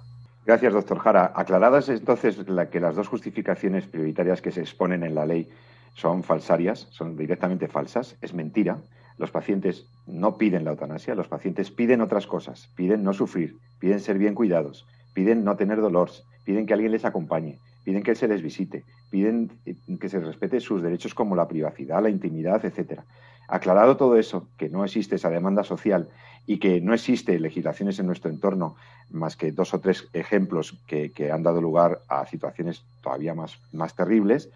Gracias, 0.48 0.72
doctor 0.72 0.98
Jara. 0.98 1.30
Aclaradas 1.34 1.90
entonces 1.90 2.38
que 2.70 2.80
las 2.80 2.96
dos 2.96 3.06
justificaciones 3.06 3.86
prioritarias 3.86 4.40
que 4.40 4.50
se 4.50 4.62
exponen 4.62 5.02
en 5.02 5.14
la 5.14 5.26
ley 5.26 5.50
son 5.92 6.22
falsarias, 6.22 6.88
son 6.90 7.18
directamente 7.18 7.68
falsas, 7.68 8.16
es 8.22 8.32
mentira. 8.32 8.78
Los 9.18 9.30
pacientes 9.30 9.90
no 10.06 10.38
piden 10.38 10.64
la 10.64 10.70
eutanasia, 10.70 11.14
los 11.14 11.28
pacientes 11.28 11.70
piden 11.70 12.00
otras 12.00 12.26
cosas, 12.26 12.70
piden 12.76 13.04
no 13.04 13.12
sufrir, 13.12 13.58
piden 13.78 14.00
ser 14.00 14.16
bien 14.16 14.34
cuidados, 14.34 14.86
piden 15.12 15.44
no 15.44 15.54
tener 15.58 15.82
dolor, 15.82 16.08
piden 16.44 16.64
que 16.64 16.72
alguien 16.72 16.92
les 16.92 17.04
acompañe, 17.04 17.58
piden 17.88 18.02
que 18.02 18.14
se 18.14 18.28
les 18.28 18.42
visite, 18.42 18.84
piden 19.08 19.50
que 19.98 20.10
se 20.10 20.20
respete 20.20 20.60
sus 20.60 20.82
derechos 20.82 21.14
como 21.14 21.34
la 21.34 21.48
privacidad, 21.48 22.02
la 22.02 22.10
intimidad, 22.10 22.62
etcétera. 22.62 23.06
Aclarado 23.48 23.96
todo 23.96 24.18
eso, 24.18 24.46
que 24.58 24.68
no 24.68 24.84
existe 24.84 25.16
esa 25.16 25.30
demanda 25.30 25.64
social 25.64 26.06
y 26.46 26.58
que 26.58 26.82
no 26.82 26.92
existe 26.92 27.40
legislaciones 27.40 27.98
en 27.98 28.04
nuestro 28.04 28.30
entorno, 28.30 28.76
más 29.08 29.36
que 29.36 29.52
dos 29.52 29.72
o 29.72 29.80
tres 29.80 30.06
ejemplos 30.12 30.78
que, 30.86 31.32
han 31.32 31.42
dado 31.42 31.62
lugar 31.62 32.02
a 32.08 32.26
situaciones 32.26 32.84
todavía 33.02 33.34
más, 33.34 33.58
más 33.72 33.96
terribles, 33.96 34.50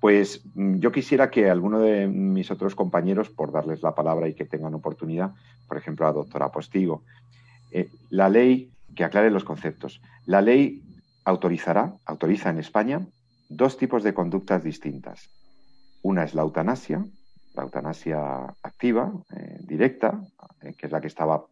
pues 0.00 0.42
mm, 0.56 0.80
yo 0.80 0.90
quisiera 0.90 1.30
que 1.30 1.48
alguno 1.48 1.78
de 1.78 2.08
mis 2.08 2.50
otros 2.50 2.74
compañeros, 2.74 3.30
por 3.30 3.52
darles 3.52 3.84
la 3.84 3.94
palabra 3.94 4.26
y 4.26 4.34
que 4.34 4.46
tengan 4.46 4.74
oportunidad, 4.74 5.30
por 5.68 5.76
ejemplo, 5.76 6.08
a 6.08 6.12
doctora 6.12 6.50
Postigo, 6.50 7.04
eh, 7.70 7.88
la 8.10 8.28
ley, 8.28 8.68
que 8.96 9.04
aclare 9.04 9.30
los 9.30 9.44
conceptos. 9.44 10.00
La 10.26 10.40
ley 10.40 10.82
autorizará, 11.24 11.94
autoriza 12.04 12.50
en 12.50 12.58
España, 12.58 13.06
dos 13.48 13.76
tipos 13.76 14.02
de 14.02 14.14
conductas 14.14 14.62
distintas. 14.62 15.30
Una 16.02 16.24
es 16.24 16.34
la 16.34 16.42
eutanasia, 16.42 17.04
la 17.54 17.62
eutanasia 17.62 18.54
activa, 18.62 19.12
eh, 19.36 19.58
directa, 19.60 20.20
eh, 20.60 20.74
que 20.76 20.86
es 20.86 20.92
la 20.92 21.00
que 21.00 21.06
estaba 21.06 21.46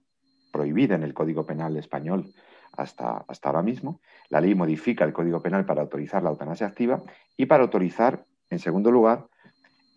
prohibida 0.52 0.94
en 0.94 1.02
el 1.02 1.14
Código 1.14 1.46
Penal 1.46 1.76
español 1.76 2.32
hasta, 2.72 3.24
hasta 3.28 3.48
ahora 3.48 3.62
mismo. 3.62 4.00
La 4.28 4.40
ley 4.40 4.54
modifica 4.54 5.04
el 5.04 5.12
Código 5.12 5.40
Penal 5.40 5.64
para 5.64 5.82
autorizar 5.82 6.22
la 6.22 6.30
eutanasia 6.30 6.66
activa 6.66 7.02
y 7.36 7.46
para 7.46 7.62
autorizar, 7.62 8.24
en 8.50 8.58
segundo 8.58 8.90
lugar, 8.90 9.26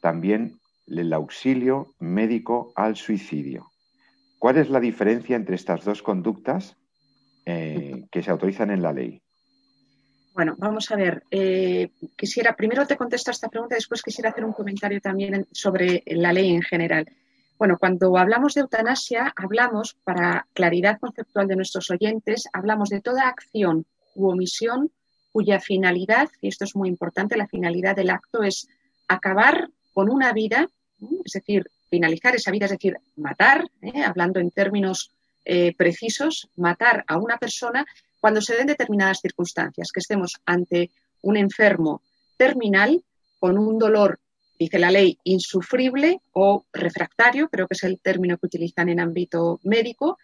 también 0.01 0.59
el 0.87 1.11
auxilio 1.13 1.93
médico 1.99 2.71
al 2.75 2.95
suicidio. 2.95 3.71
¿Cuál 4.39 4.57
es 4.57 4.69
la 4.69 4.79
diferencia 4.79 5.35
entre 5.35 5.55
estas 5.55 5.83
dos 5.83 6.03
conductas 6.03 6.77
eh, 7.45 8.05
que 8.11 8.21
se 8.21 8.31
autorizan 8.31 8.69
en 8.69 8.81
la 8.81 8.93
ley? 8.93 9.24
Bueno, 10.35 10.53
vamos 10.57 10.91
a 10.91 10.97
ver. 10.97 11.23
Eh, 11.31 11.91
quisiera, 12.17 12.57
primero 12.57 12.85
te 12.85 12.97
contesto 12.97 13.31
esta 13.31 13.47
pregunta, 13.47 13.75
después 13.75 14.01
quisiera 14.01 14.31
hacer 14.31 14.43
un 14.43 14.51
comentario 14.51 14.99
también 14.99 15.47
sobre 15.53 16.03
la 16.07 16.33
ley 16.33 16.53
en 16.53 16.61
general. 16.61 17.07
Bueno, 17.57 17.77
cuando 17.79 18.17
hablamos 18.17 18.53
de 18.53 18.61
eutanasia, 18.61 19.33
hablamos, 19.37 19.95
para 20.03 20.45
claridad 20.51 20.99
conceptual 20.99 21.47
de 21.47 21.55
nuestros 21.55 21.89
oyentes, 21.89 22.49
hablamos 22.51 22.89
de 22.89 22.99
toda 22.99 23.29
acción 23.29 23.85
u 24.13 24.27
omisión 24.27 24.91
cuya 25.31 25.61
finalidad, 25.61 26.27
y 26.41 26.49
esto 26.49 26.65
es 26.65 26.75
muy 26.75 26.89
importante, 26.89 27.37
la 27.37 27.47
finalidad 27.47 27.95
del 27.95 28.09
acto 28.09 28.43
es 28.43 28.67
acabar 29.07 29.69
con 29.93 30.09
una 30.09 30.33
vida, 30.33 30.67
es 31.23 31.31
decir, 31.31 31.71
finalizar 31.89 32.35
esa 32.35 32.51
vida, 32.51 32.65
es 32.65 32.71
decir, 32.71 32.97
matar, 33.15 33.69
¿eh? 33.81 34.03
hablando 34.03 34.41
en 34.41 34.51
términos 34.51 35.11
eh, 35.45 35.73
precisos, 35.77 36.49
matar 36.57 37.05
a 37.07 37.17
una 37.19 37.37
persona 37.37 37.85
cuando 38.25 38.41
se 38.41 38.55
den 38.55 38.65
determinadas 38.65 39.19
circunstancias, 39.21 39.91
que 39.93 39.99
estemos 39.99 40.41
ante 40.47 40.89
un 41.21 41.37
enfermo 41.37 42.01
terminal 42.37 43.03
con 43.37 43.55
un 43.55 43.77
dolor, 43.77 44.19
dice 44.57 44.79
la 44.79 44.89
ley, 44.89 45.19
insufrible 45.25 46.21
o 46.33 46.65
refractario, 46.73 47.49
creo 47.49 47.67
que 47.67 47.75
es 47.75 47.83
el 47.83 47.99
término 47.99 48.39
que 48.39 48.47
utilizan 48.47 48.89
en 48.89 48.99
ámbito 48.99 49.59
médico, 49.61 50.17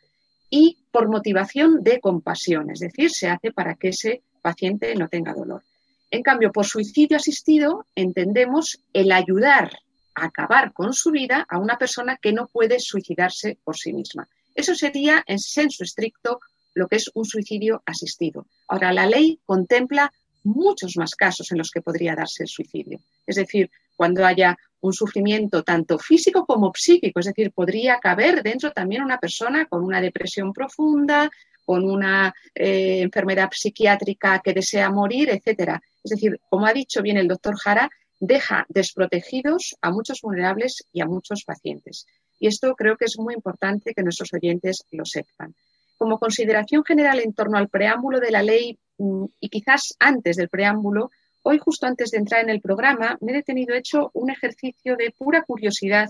y 0.50 0.80
por 0.90 1.10
motivación 1.10 1.84
de 1.84 2.00
compasión, 2.00 2.72
es 2.72 2.80
decir, 2.80 3.12
se 3.12 3.30
hace 3.30 3.52
para 3.52 3.76
que 3.76 3.90
ese 3.90 4.24
paciente 4.42 4.96
no 4.96 5.08
tenga 5.08 5.36
dolor. 5.36 5.62
En 6.10 6.24
cambio, 6.24 6.52
por 6.52 6.66
suicidio 6.66 7.18
asistido 7.18 7.86
entendemos 7.94 8.80
el 8.94 9.12
ayudar 9.12 9.78
a 10.16 10.26
acabar 10.26 10.74
con 10.74 10.94
su 10.94 11.12
vida 11.12 11.46
a 11.48 11.60
una 11.60 11.78
persona 11.78 12.18
que 12.18 12.34
no 12.34 12.48
puede 12.48 12.80
suicidarse 12.80 13.60
por 13.64 13.78
sí 13.78 13.94
misma. 13.94 14.28
Eso 14.56 14.74
sería, 14.74 15.24
en 15.28 15.38
senso 15.38 15.84
estricto, 15.84 16.40
lo 16.74 16.88
que 16.88 16.98
es 16.98 17.10
un 17.14 17.26
suicidio 17.26 17.82
asistido. 17.86 18.48
Ahora, 18.68 18.94
la 18.94 19.06
ley 19.06 19.40
contempla 19.46 20.12
muchos 20.44 20.98
más 20.98 21.16
casos 21.16 21.52
en 21.52 21.58
los 21.58 21.72
que 21.72 21.82
podría 21.82 22.16
darse 22.16 22.44
el 22.44 22.50
suicidio. 22.50 23.00
Es 23.26 23.36
decir, 23.36 23.70
cuando 23.96 24.26
haya 24.26 24.58
un 24.82 24.94
sufrimiento 24.94 25.64
tanto 25.64 26.00
físico 26.00 26.46
como 26.46 26.72
psíquico, 26.76 27.20
es 27.20 27.28
decir, 27.28 27.52
podría 27.52 28.00
caber 28.00 28.42
dentro 28.42 28.72
también 28.72 29.04
una 29.04 29.20
persona 29.20 29.66
con 29.66 29.84
una 29.84 30.02
depresión 30.02 30.54
profunda, 30.54 31.30
con 31.64 31.88
una 31.88 32.34
eh, 32.56 33.02
enfermedad 33.02 33.50
psiquiátrica 33.52 34.42
que 34.44 34.54
desea 34.54 34.90
morir, 34.90 35.30
etcétera. 35.30 35.82
Es 36.04 36.12
decir, 36.12 36.40
como 36.50 36.66
ha 36.66 36.74
dicho 36.74 37.04
bien 37.04 37.18
el 37.18 37.28
doctor 37.28 37.56
Jara, 37.58 37.90
deja 38.20 38.66
desprotegidos 38.70 39.76
a 39.82 39.92
muchos 39.92 40.22
vulnerables 40.22 40.84
y 40.92 41.02
a 41.02 41.06
muchos 41.06 41.44
pacientes. 41.44 42.08
Y 42.40 42.48
esto 42.48 42.76
creo 42.76 42.98
que 42.98 43.06
es 43.06 43.20
muy 43.20 43.36
importante 43.36 43.94
que 43.94 44.02
nuestros 44.02 44.34
oyentes 44.34 44.84
lo 44.92 45.06
sepan 45.06 45.54
como 46.02 46.18
consideración 46.18 46.84
general 46.84 47.20
en 47.20 47.32
torno 47.32 47.60
al 47.60 47.70
preámbulo 47.70 48.20
de 48.20 48.32
la 48.32 48.42
ley 48.42 48.80
mm, 48.98 49.26
y 49.40 49.50
quizás 49.50 49.94
antes 50.00 50.36
del 50.36 50.50
preámbulo, 50.50 51.12
hoy 51.44 51.60
justo 51.60 51.86
antes 51.86 52.10
de 52.10 52.18
entrar 52.18 52.42
en 52.42 52.50
el 52.50 52.60
programa 52.60 53.20
me 53.22 53.32
he 53.32 53.36
detenido 53.36 53.76
hecho 53.76 54.10
un 54.16 54.32
ejercicio 54.32 54.96
de 54.96 55.14
pura 55.16 55.44
curiosidad 55.44 56.10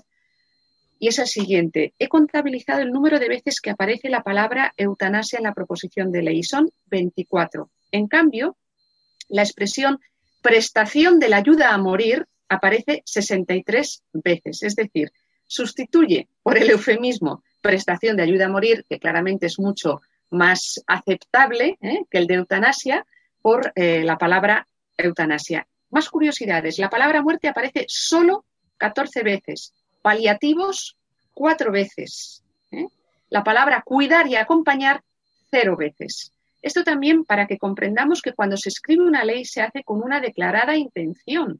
y 0.97 1.09
es 1.09 1.19
el 1.19 1.27
siguiente. 1.27 1.93
He 1.99 2.07
contabilizado 2.07 2.79
el 2.79 2.93
número 2.93 3.19
de 3.19 3.27
veces 3.27 3.59
que 3.59 3.71
aparece 3.71 4.09
la 4.09 4.23
palabra 4.23 4.73
eutanasia 4.77 5.39
en 5.39 5.43
la 5.43 5.53
proposición 5.53 6.09
de 6.13 6.21
ley. 6.21 6.41
Son 6.41 6.71
24. 6.85 7.69
En 7.91 8.07
cambio, 8.07 8.55
la 9.27 9.41
expresión 9.41 9.99
prestación 10.41 11.19
de 11.19 11.27
la 11.27 11.35
ayuda 11.35 11.73
a 11.73 11.77
morir 11.77 12.27
aparece 12.47 13.03
63 13.05 14.03
veces. 14.13 14.63
Es 14.63 14.77
decir, 14.77 15.11
sustituye 15.47 16.29
por 16.43 16.57
el 16.57 16.69
eufemismo 16.69 17.43
prestación 17.61 18.17
de 18.17 18.23
ayuda 18.23 18.45
a 18.45 18.49
morir, 18.49 18.85
que 18.89 18.99
claramente 18.99 19.45
es 19.45 19.59
mucho 19.59 20.01
más 20.29 20.81
aceptable 20.87 21.77
¿eh? 21.81 22.05
que 22.09 22.17
el 22.17 22.27
de 22.27 22.35
eutanasia, 22.35 23.05
por 23.41 23.71
eh, 23.75 24.03
la 24.03 24.17
palabra 24.17 24.67
eutanasia. 24.97 25.67
Más 25.89 26.09
curiosidades. 26.09 26.79
La 26.79 26.89
palabra 26.89 27.21
muerte 27.21 27.47
aparece 27.47 27.85
solo 27.87 28.45
14 28.77 29.23
veces, 29.23 29.73
paliativos 30.01 30.97
cuatro 31.33 31.71
veces. 31.71 32.43
¿eh? 32.71 32.87
La 33.29 33.43
palabra 33.43 33.81
cuidar 33.83 34.27
y 34.27 34.35
acompañar 34.35 35.03
cero 35.49 35.75
veces. 35.77 36.33
Esto 36.61 36.83
también 36.83 37.25
para 37.25 37.47
que 37.47 37.57
comprendamos 37.57 38.21
que 38.21 38.33
cuando 38.33 38.55
se 38.55 38.69
escribe 38.69 39.03
una 39.03 39.25
ley 39.25 39.45
se 39.45 39.61
hace 39.61 39.83
con 39.83 40.01
una 40.01 40.19
declarada 40.19 40.77
intención 40.77 41.59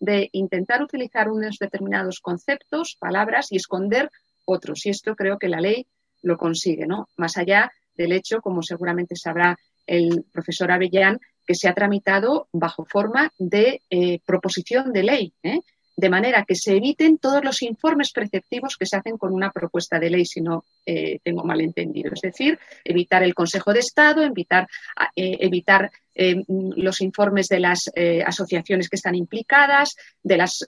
de 0.00 0.28
intentar 0.32 0.82
utilizar 0.82 1.30
unos 1.30 1.56
determinados 1.58 2.20
conceptos, 2.20 2.96
palabras 2.98 3.52
y 3.52 3.56
esconder 3.56 4.10
otros. 4.44 4.84
Y 4.86 4.90
esto 4.90 5.14
creo 5.14 5.38
que 5.38 5.48
la 5.48 5.60
ley 5.60 5.86
lo 6.22 6.36
consigue, 6.36 6.86
¿no? 6.86 7.08
Más 7.16 7.36
allá 7.36 7.70
del 7.96 8.12
hecho, 8.12 8.40
como 8.40 8.62
seguramente 8.62 9.16
sabrá 9.16 9.58
el 9.86 10.24
profesor 10.32 10.72
Avellán, 10.72 11.20
que 11.46 11.54
se 11.54 11.68
ha 11.68 11.74
tramitado 11.74 12.48
bajo 12.52 12.84
forma 12.84 13.32
de 13.38 13.82
eh, 13.90 14.20
proposición 14.24 14.92
de 14.92 15.02
ley. 15.02 15.34
¿eh? 15.42 15.60
De 15.96 16.10
manera 16.10 16.44
que 16.44 16.54
se 16.54 16.76
eviten 16.76 17.18
todos 17.18 17.44
los 17.44 17.62
informes 17.62 18.12
preceptivos 18.12 18.76
que 18.76 18.86
se 18.86 18.96
hacen 18.96 19.16
con 19.16 19.32
una 19.32 19.50
propuesta 19.50 19.98
de 19.98 20.10
ley, 20.10 20.26
si 20.26 20.40
no 20.40 20.64
eh, 20.84 21.20
tengo 21.22 21.44
malentendido. 21.44 22.12
Es 22.12 22.20
decir, 22.20 22.58
evitar 22.84 23.22
el 23.22 23.34
Consejo 23.34 23.72
de 23.72 23.80
Estado, 23.80 24.22
evitar, 24.22 24.66
eh, 25.14 25.38
evitar 25.40 25.90
eh, 26.16 26.42
los 26.48 27.00
informes 27.00 27.48
de 27.48 27.60
las 27.60 27.90
asociaciones 28.24 28.88
que 28.88 28.96
están 28.96 29.14
implicadas, 29.14 29.96
de 30.22 30.36
los 30.36 30.66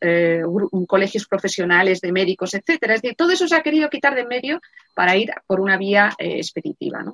colegios 0.86 1.26
profesionales 1.26 2.00
de 2.00 2.12
médicos, 2.12 2.54
etcétera. 2.54 2.94
Es 2.94 3.02
decir, 3.02 3.16
todo 3.16 3.30
eso 3.30 3.46
se 3.46 3.54
ha 3.54 3.62
querido 3.62 3.88
quitar 3.88 4.14
de 4.14 4.26
medio 4.26 4.60
para 4.94 5.16
ir 5.16 5.30
por 5.46 5.60
una 5.60 5.76
vía 5.76 6.12
expeditiva. 6.18 7.04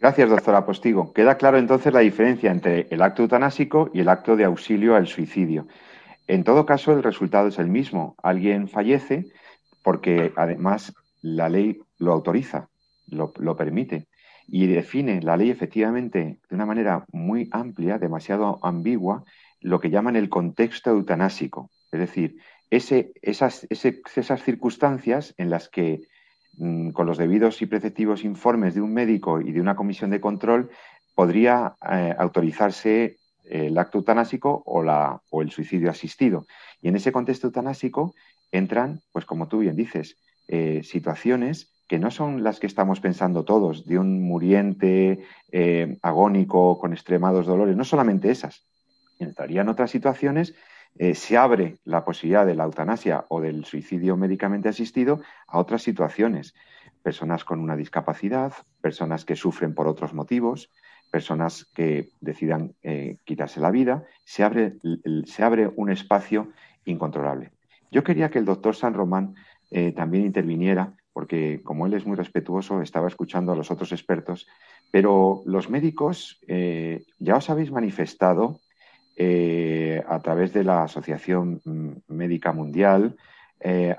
Gracias, 0.00 0.28
doctora 0.28 0.66
Postigo. 0.66 1.12
Queda 1.12 1.36
claro 1.36 1.58
entonces 1.58 1.92
la 1.92 2.00
diferencia 2.00 2.50
entre 2.50 2.86
el 2.90 3.00
acto 3.02 3.22
eutanásico 3.22 3.90
y 3.94 4.00
el 4.00 4.08
acto 4.08 4.36
de 4.36 4.44
auxilio 4.44 4.96
al 4.96 5.06
suicidio. 5.06 5.66
En 6.26 6.44
todo 6.44 6.64
caso, 6.64 6.92
el 6.92 7.02
resultado 7.02 7.48
es 7.48 7.58
el 7.58 7.68
mismo. 7.68 8.14
Alguien 8.22 8.68
fallece 8.68 9.26
porque 9.82 10.32
además 10.36 10.94
la 11.20 11.48
ley 11.48 11.80
lo 11.98 12.12
autoriza, 12.12 12.68
lo, 13.06 13.56
permite 13.56 14.08
y 14.46 14.66
define 14.66 15.20
la 15.20 15.36
ley 15.36 15.50
efectivamente 15.50 16.38
de 16.48 16.54
una 16.54 16.66
manera 16.66 17.04
muy 17.12 17.48
amplia, 17.52 17.98
demasiado 17.98 18.58
ambigua, 18.62 19.24
lo 19.60 19.80
que 19.80 19.90
llaman 19.90 20.16
el 20.16 20.28
contexto 20.28 20.90
eutanásico. 20.90 21.70
Es 21.92 22.00
decir, 22.00 22.36
esas, 22.70 23.66
circunstancias 24.44 25.34
en 25.36 25.50
las 25.50 25.68
que 25.68 26.00
mm, 26.56 26.90
con 26.90 27.06
los 27.06 27.18
debidos 27.18 27.60
y 27.62 27.66
preceptivos 27.66 28.24
informes 28.24 28.74
de 28.74 28.80
un 28.80 28.92
médico 28.92 29.40
y 29.40 29.52
de 29.52 29.60
una 29.60 29.76
comisión 29.76 30.10
de 30.10 30.20
control 30.20 30.70
podría 31.14 31.76
eh, 31.90 32.14
autorizarse 32.18 33.18
el 33.44 33.76
acto 33.78 33.98
eutanásico 33.98 34.62
o, 34.66 34.82
la, 34.82 35.20
o 35.30 35.42
el 35.42 35.50
suicidio 35.50 35.90
asistido. 35.90 36.46
Y 36.80 36.88
en 36.88 36.96
ese 36.96 37.12
contexto 37.12 37.48
eutanásico 37.48 38.14
entran, 38.52 39.00
pues 39.12 39.24
como 39.24 39.48
tú 39.48 39.58
bien 39.58 39.76
dices, 39.76 40.18
eh, 40.48 40.82
situaciones 40.82 41.74
que 41.86 41.98
no 41.98 42.10
son 42.10 42.42
las 42.42 42.60
que 42.60 42.66
estamos 42.66 43.00
pensando 43.00 43.44
todos, 43.44 43.86
de 43.86 43.98
un 43.98 44.22
muriente 44.22 45.24
eh, 45.52 45.98
agónico 46.02 46.78
con 46.78 46.92
extremados 46.92 47.46
dolores, 47.46 47.76
no 47.76 47.84
solamente 47.84 48.30
esas. 48.30 48.66
Entrarían 49.18 49.68
otras 49.68 49.90
situaciones, 49.90 50.54
eh, 50.96 51.14
se 51.14 51.36
abre 51.36 51.78
la 51.84 52.04
posibilidad 52.04 52.46
de 52.46 52.54
la 52.54 52.64
eutanasia 52.64 53.26
o 53.28 53.40
del 53.40 53.64
suicidio 53.64 54.16
médicamente 54.16 54.68
asistido 54.68 55.20
a 55.46 55.58
otras 55.58 55.82
situaciones. 55.82 56.54
Personas 57.02 57.44
con 57.44 57.60
una 57.60 57.76
discapacidad, 57.76 58.54
personas 58.80 59.24
que 59.24 59.36
sufren 59.36 59.74
por 59.74 59.86
otros 59.86 60.14
motivos, 60.14 60.70
personas 61.14 61.66
que 61.76 62.08
decidan 62.20 62.74
eh, 62.82 63.18
quitarse 63.22 63.60
la 63.60 63.70
vida, 63.70 64.02
se 64.24 64.42
abre, 64.42 64.72
se 65.26 65.44
abre, 65.44 65.70
un 65.76 65.88
espacio 65.88 66.48
incontrolable. 66.86 67.52
Yo 67.92 68.02
quería 68.02 68.30
que 68.32 68.40
el 68.40 68.44
doctor 68.44 68.74
San 68.74 68.94
Román 68.94 69.36
eh, 69.70 69.92
también 69.92 70.24
interviniera, 70.24 70.94
porque 71.12 71.60
como 71.62 71.86
él 71.86 71.94
es 71.94 72.04
muy 72.04 72.16
respetuoso, 72.16 72.82
estaba 72.82 73.06
escuchando 73.06 73.52
a 73.52 73.54
los 73.54 73.70
otros 73.70 73.92
expertos, 73.92 74.48
pero 74.90 75.42
los 75.46 75.70
médicos 75.70 76.40
eh, 76.48 77.04
ya 77.20 77.36
os 77.36 77.48
habéis 77.48 77.70
manifestado 77.70 78.58
a 79.16 80.18
través 80.18 80.52
de 80.52 80.64
la 80.64 80.82
Asociación 80.82 81.60
Médica 82.08 82.52
Mundial, 82.52 83.14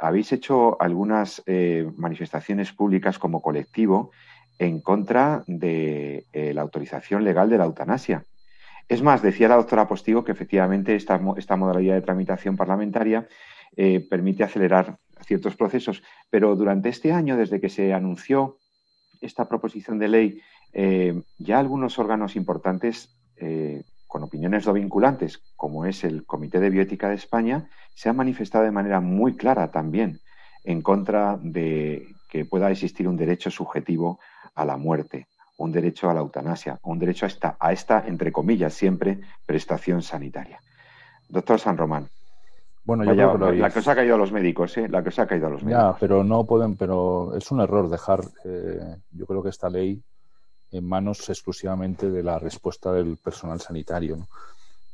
habéis 0.02 0.34
hecho 0.34 0.76
algunas 0.82 1.42
manifestaciones 1.96 2.74
públicas 2.74 3.18
como 3.18 3.42
colectivo 3.42 4.12
en 4.60 4.80
contra 4.82 5.44
de 5.48 6.26
eh, 6.34 6.54
la 6.54 6.62
autorización 6.62 7.24
legal 7.24 7.50
de 7.50 7.58
la 7.58 7.66
eutanasia. 7.66 8.24
Es 8.88 9.02
más, 9.02 9.22
decía 9.22 9.48
la 9.48 9.56
doctora 9.56 9.88
Postigo 9.88 10.24
que 10.24 10.32
efectivamente 10.32 10.96
esta, 10.96 11.18
modalidad 11.18 11.96
de 11.96 12.02
tramitación 12.02 12.56
parlamentaria 12.56 13.28
eh, 13.76 14.06
permite 14.08 14.44
acelerar 14.44 14.98
ciertos 15.26 15.56
procesos, 15.56 16.04
pero 16.30 16.56
durante 16.56 16.90
este 16.90 17.12
año, 17.12 17.36
desde 17.36 17.60
que 17.60 17.70
se 17.70 17.94
anunció 17.94 18.58
esta 19.22 19.50
proposición 19.50 19.98
de 19.98 20.08
ley, 20.08 20.42
eh, 20.74 21.22
ya 21.40 21.60
algunos 21.60 21.98
órganos 22.00 22.36
importantes 22.36 23.12
con 24.08 24.24
opiniones 24.24 24.66
no 24.66 24.72
vinculantes, 24.72 25.42
como 25.58 25.86
es 25.86 26.06
el 26.06 26.26
Comité 26.26 26.62
de 26.62 26.70
Bioética 26.70 27.10
de 27.10 27.16
España, 27.16 27.70
se 27.96 28.08
han 28.08 28.16
manifestado 28.16 28.64
de 28.64 28.72
manera 28.72 29.02
muy 29.02 29.36
clara 29.36 29.72
también 29.72 30.22
en 30.64 30.82
contra 30.82 31.38
de 31.42 32.08
que 32.30 32.46
pueda 32.46 32.72
existir 32.72 33.10
un 33.10 33.18
derecho 33.18 33.52
subjetivo 33.52 34.20
a 34.56 34.66
la 34.66 34.78
muerte 34.78 35.28
un 35.58 35.72
derecho 35.72 36.10
a 36.10 36.14
la 36.14 36.20
eutanasia, 36.20 36.80
un 36.84 37.00
derecho 37.00 37.26
a 37.26 37.30
esta, 37.30 37.58
a 37.60 37.72
esta 37.72 38.06
entre 38.08 38.32
comillas, 38.32 38.74
siempre 38.74 39.22
prestación 39.46 40.02
sanitaria. 40.02 40.60
Doctor 41.30 41.60
San 41.60 41.78
Román. 41.78 42.10
Bueno, 42.84 43.04
yo 43.04 43.14
creo 43.14 43.52
que 43.52 43.58
la 43.58 43.72
que 43.72 43.80
os 43.80 43.88
ha 43.88 43.96
caído 43.96 44.16
a 44.16 44.18
los 44.18 44.32
médicos, 44.32 44.78
¿eh? 44.78 44.88
La 44.88 45.02
que 45.02 45.10
os 45.10 45.18
ha 45.18 45.26
caído 45.26 45.48
a 45.48 45.50
los 45.50 45.64
médicos. 45.64 45.84
Ya, 45.84 45.98
pero 46.00 46.24
no 46.24 46.46
pueden, 46.46 46.76
pero 46.76 47.36
es 47.36 47.50
un 47.52 47.62
error 47.62 47.90
dejar, 47.90 48.22
eh, 48.44 48.98
yo 49.12 49.26
creo 49.26 49.42
que 49.42 49.50
esta 49.50 49.70
ley 49.70 50.04
en 50.72 50.86
manos 50.86 51.28
exclusivamente 51.30 52.12
de 52.12 52.22
la 52.22 52.38
respuesta 52.38 52.92
del 52.92 53.18
personal 53.18 53.60
sanitario, 53.60 54.28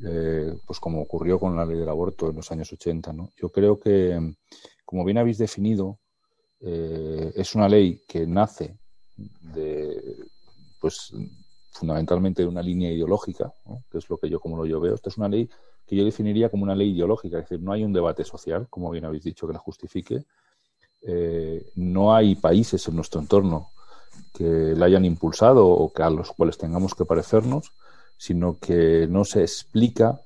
eh, 0.05 0.53
pues 0.65 0.79
como 0.79 1.01
ocurrió 1.01 1.37
con 1.39 1.55
la 1.55 1.65
ley 1.65 1.79
del 1.79 1.89
aborto 1.89 2.29
en 2.29 2.35
los 2.37 2.51
años 2.51 2.71
80. 2.71 3.11
¿no? 3.11 3.29
Yo 3.35 3.49
creo 3.49 3.77
que, 3.77 4.35
como 4.85 5.03
bien 5.03 5.17
habéis 5.17 5.37
definido, 5.37 5.97
eh, 6.61 7.33
es 7.35 7.55
una 7.55 7.67
ley 7.67 8.03
que 8.07 8.25
nace 8.25 8.77
de, 9.41 10.25
pues, 10.79 11.13
fundamentalmente 11.71 12.41
de 12.41 12.47
una 12.47 12.61
línea 12.61 12.91
ideológica, 12.91 13.53
que 13.89 13.97
es 13.97 14.09
lo 14.09 14.17
que 14.17 14.29
yo 14.29 14.39
como 14.39 14.57
lo 14.57 14.65
yo 14.65 14.79
veo. 14.79 14.95
Esta 14.95 15.09
es 15.09 15.17
una 15.17 15.29
ley 15.29 15.49
que 15.85 15.95
yo 15.95 16.05
definiría 16.05 16.49
como 16.49 16.63
una 16.63 16.75
ley 16.75 16.91
ideológica, 16.91 17.39
es 17.39 17.49
decir, 17.49 17.63
no 17.63 17.71
hay 17.71 17.83
un 17.83 17.93
debate 17.93 18.23
social, 18.23 18.67
como 18.69 18.91
bien 18.91 19.05
habéis 19.05 19.23
dicho, 19.23 19.47
que 19.47 19.53
la 19.53 19.59
justifique. 19.59 20.23
Eh, 21.01 21.71
no 21.75 22.13
hay 22.13 22.35
países 22.35 22.87
en 22.87 22.95
nuestro 22.95 23.19
entorno 23.21 23.69
que 24.33 24.73
la 24.75 24.85
hayan 24.85 25.05
impulsado 25.05 25.67
o 25.67 25.91
que 25.91 26.03
a 26.03 26.09
los 26.09 26.31
cuales 26.31 26.57
tengamos 26.57 26.93
que 26.93 27.05
parecernos, 27.05 27.71
sino 28.17 28.57
que 28.59 29.07
no 29.09 29.25
se 29.25 29.41
explica 29.41 30.21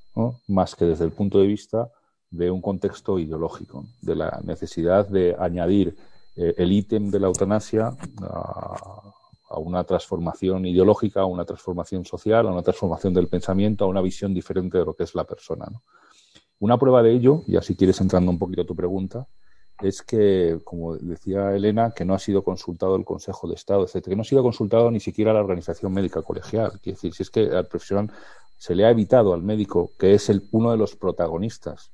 más 0.47 0.75
que 0.75 0.85
desde 0.85 1.05
el 1.05 1.11
punto 1.11 1.39
de 1.39 1.47
vista 1.47 1.89
de 2.29 2.51
un 2.51 2.61
contexto 2.61 3.19
ideológico, 3.19 3.85
de 4.01 4.15
la 4.15 4.41
necesidad 4.43 5.07
de 5.07 5.35
añadir 5.39 5.95
eh, 6.35 6.53
el 6.57 6.71
ítem 6.71 7.09
de 7.09 7.19
la 7.19 7.27
eutanasia 7.27 7.95
a, 8.21 9.01
una 9.57 9.83
transformación 9.83 10.65
ideológica, 10.65 11.21
a 11.21 11.25
una 11.25 11.45
transformación 11.45 12.03
social, 12.03 12.47
a 12.47 12.51
una 12.51 12.63
transformación 12.63 13.13
del 13.13 13.27
pensamiento, 13.27 13.85
a 13.85 13.87
una 13.87 14.01
visión 14.01 14.33
diferente 14.33 14.77
de 14.77 14.85
lo 14.85 14.93
que 14.93 15.03
es 15.03 15.15
la 15.15 15.23
persona. 15.23 15.65
Una 16.59 16.77
prueba 16.77 17.01
de 17.01 17.11
ello, 17.11 17.43
y 17.47 17.55
así 17.55 17.75
quieres 17.75 18.01
entrando 18.01 18.31
un 18.31 18.39
poquito 18.39 18.63
a 18.63 18.65
tu 18.65 18.75
pregunta, 18.75 19.27
es 19.81 20.01
que, 20.01 20.59
como 20.63 20.95
decía 20.97 21.55
Elena, 21.55 21.91
que 21.91 22.05
no 22.05 22.13
ha 22.13 22.19
sido 22.19 22.43
consultado 22.43 22.95
el 22.95 23.05
Consejo 23.05 23.47
de 23.47 23.55
Estado, 23.55 23.83
etcétera, 23.83 24.11
que 24.11 24.15
no 24.15 24.21
ha 24.21 24.25
sido 24.25 24.43
consultado 24.43 24.89
ni 24.91 24.99
siquiera 24.99 25.33
la 25.33 25.41
Organización 25.41 25.93
Médica 25.93 26.21
Colegial. 26.21 26.79
Quiere 26.81 26.95
decir, 26.95 27.13
si 27.13 27.23
es 27.23 27.29
que 27.29 27.41
al 27.55 27.67
profesional 27.67 28.11
se 28.57 28.75
le 28.75 28.85
ha 28.85 28.89
evitado 28.89 29.33
al 29.33 29.43
médico, 29.43 29.91
que 29.99 30.13
es 30.13 30.29
el, 30.29 30.47
uno 30.51 30.71
de 30.71 30.77
los 30.77 30.95
protagonistas 30.95 31.91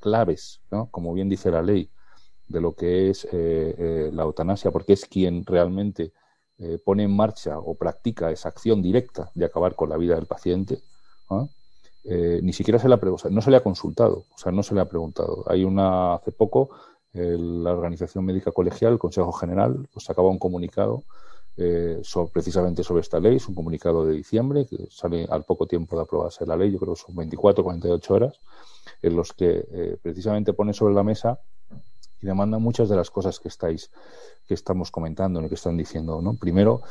claves, 0.00 0.60
como 0.90 1.14
bien 1.14 1.28
dice 1.28 1.50
la 1.50 1.62
ley, 1.62 1.90
de 2.52 2.60
lo 2.60 2.74
que 2.74 3.10
es 3.10 3.24
eh, 3.24 3.30
eh, 3.32 4.10
la 4.12 4.24
eutanasia, 4.24 4.70
porque 4.70 4.92
es 4.92 5.06
quien 5.06 5.44
realmente 5.44 6.12
eh, 6.58 6.78
pone 6.84 7.04
en 7.04 7.16
marcha 7.16 7.58
o 7.58 7.74
practica 7.74 8.30
esa 8.30 8.50
acción 8.50 8.82
directa 8.82 9.30
de 9.34 9.46
acabar 9.46 9.74
con 9.74 9.88
la 9.88 9.96
vida 9.96 10.14
del 10.14 10.26
paciente, 10.26 10.80
ni 12.42 12.52
siquiera 12.52 12.78
se 12.78 12.88
le 12.88 12.94
ha 12.94 13.00
no 13.30 13.40
se 13.40 13.50
le 13.50 13.56
ha 13.56 13.62
consultado, 13.62 14.24
o 14.34 14.38
sea, 14.38 14.52
no 14.52 14.62
se 14.62 14.74
le 14.74 14.82
ha 14.82 14.84
preguntado. 14.84 15.44
Hay 15.46 15.64
una 15.64 16.14
hace 16.14 16.30
poco 16.30 16.68
la 17.14 17.72
Organización 17.72 18.24
Médica 18.26 18.52
Colegial, 18.52 18.92
el 18.92 18.98
Consejo 18.98 19.32
General, 19.32 19.88
pues 19.92 20.10
acaba 20.10 20.28
un 20.28 20.38
comunicado 20.38 21.04
eh, 21.56 22.02
precisamente 22.32 22.82
sobre 22.82 23.00
esta 23.00 23.18
ley, 23.18 23.36
es 23.36 23.48
un 23.48 23.54
comunicado 23.54 24.04
de 24.04 24.14
diciembre 24.14 24.66
que 24.66 24.88
sale 24.90 25.26
al 25.30 25.44
poco 25.44 25.66
tiempo 25.66 25.96
de 25.96 26.02
aprobarse 26.02 26.44
la 26.44 26.56
ley, 26.56 26.70
yo 26.70 26.78
creo 26.78 26.94
que 26.94 27.00
son 27.00 27.16
24 27.16 27.64
48 27.64 28.14
horas, 28.14 28.40
en 29.00 29.16
los 29.16 29.32
que 29.32 29.98
precisamente 30.02 30.52
pone 30.52 30.74
sobre 30.74 30.94
la 30.94 31.02
mesa 31.02 31.40
y 32.22 32.26
demanda 32.26 32.58
muchas 32.58 32.88
de 32.88 32.96
las 32.96 33.10
cosas 33.10 33.38
que 33.40 33.48
estáis 33.48 33.90
que 34.46 34.54
estamos 34.54 34.90
comentando 34.90 35.42
y 35.42 35.48
que 35.48 35.56
están 35.56 35.76
diciendo, 35.76 36.22
¿no? 36.22 36.34
Primero, 36.34 36.82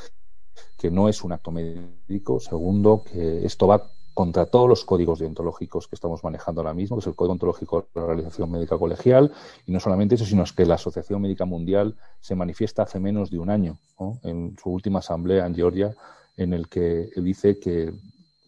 que 0.77 0.91
no 0.91 1.09
es 1.09 1.23
un 1.23 1.31
acto 1.31 1.51
médico, 1.51 2.39
segundo, 2.39 3.03
que 3.03 3.45
esto 3.45 3.67
va 3.67 3.89
contra 4.13 4.45
todos 4.45 4.67
los 4.67 4.83
códigos 4.83 5.19
deontológicos 5.19 5.87
que 5.87 5.95
estamos 5.95 6.23
manejando 6.23 6.61
ahora 6.61 6.73
mismo, 6.73 6.97
que 6.97 7.01
es 7.01 7.07
el 7.07 7.15
Código 7.15 7.31
Ontológico 7.33 7.87
de 7.93 8.01
la 8.01 8.07
Organización 8.07 8.51
Médica 8.51 8.77
Colegial, 8.77 9.31
y 9.65 9.71
no 9.71 9.79
solamente 9.79 10.15
eso, 10.15 10.25
sino 10.25 10.43
que 10.55 10.65
la 10.65 10.75
Asociación 10.75 11.21
Médica 11.21 11.45
Mundial 11.45 11.95
se 12.19 12.35
manifiesta 12.35 12.83
hace 12.83 12.99
menos 12.99 13.31
de 13.31 13.39
un 13.39 13.49
año, 13.49 13.79
en 14.23 14.57
su 14.61 14.69
última 14.69 14.99
asamblea 14.99 15.45
en 15.45 15.55
Georgia, 15.55 15.95
en 16.35 16.53
el 16.53 16.67
que 16.67 17.09
dice 17.15 17.57
que 17.57 17.93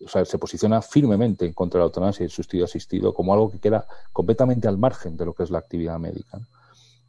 o 0.05 0.09
sea, 0.09 0.25
se 0.25 0.37
posiciona 0.37 0.81
firmemente 0.81 1.45
en 1.45 1.53
contra 1.53 1.77
de 1.77 1.83
la 1.83 1.85
eutanasia 1.85 2.23
y 2.23 2.25
el 2.25 2.31
suicidio 2.31 2.65
asistido 2.65 3.13
como 3.13 3.33
algo 3.33 3.49
que 3.49 3.59
queda 3.59 3.87
completamente 4.11 4.67
al 4.67 4.77
margen 4.77 5.15
de 5.15 5.25
lo 5.25 5.33
que 5.33 5.43
es 5.43 5.49
la 5.49 5.59
actividad 5.59 5.97
médica. 5.97 6.39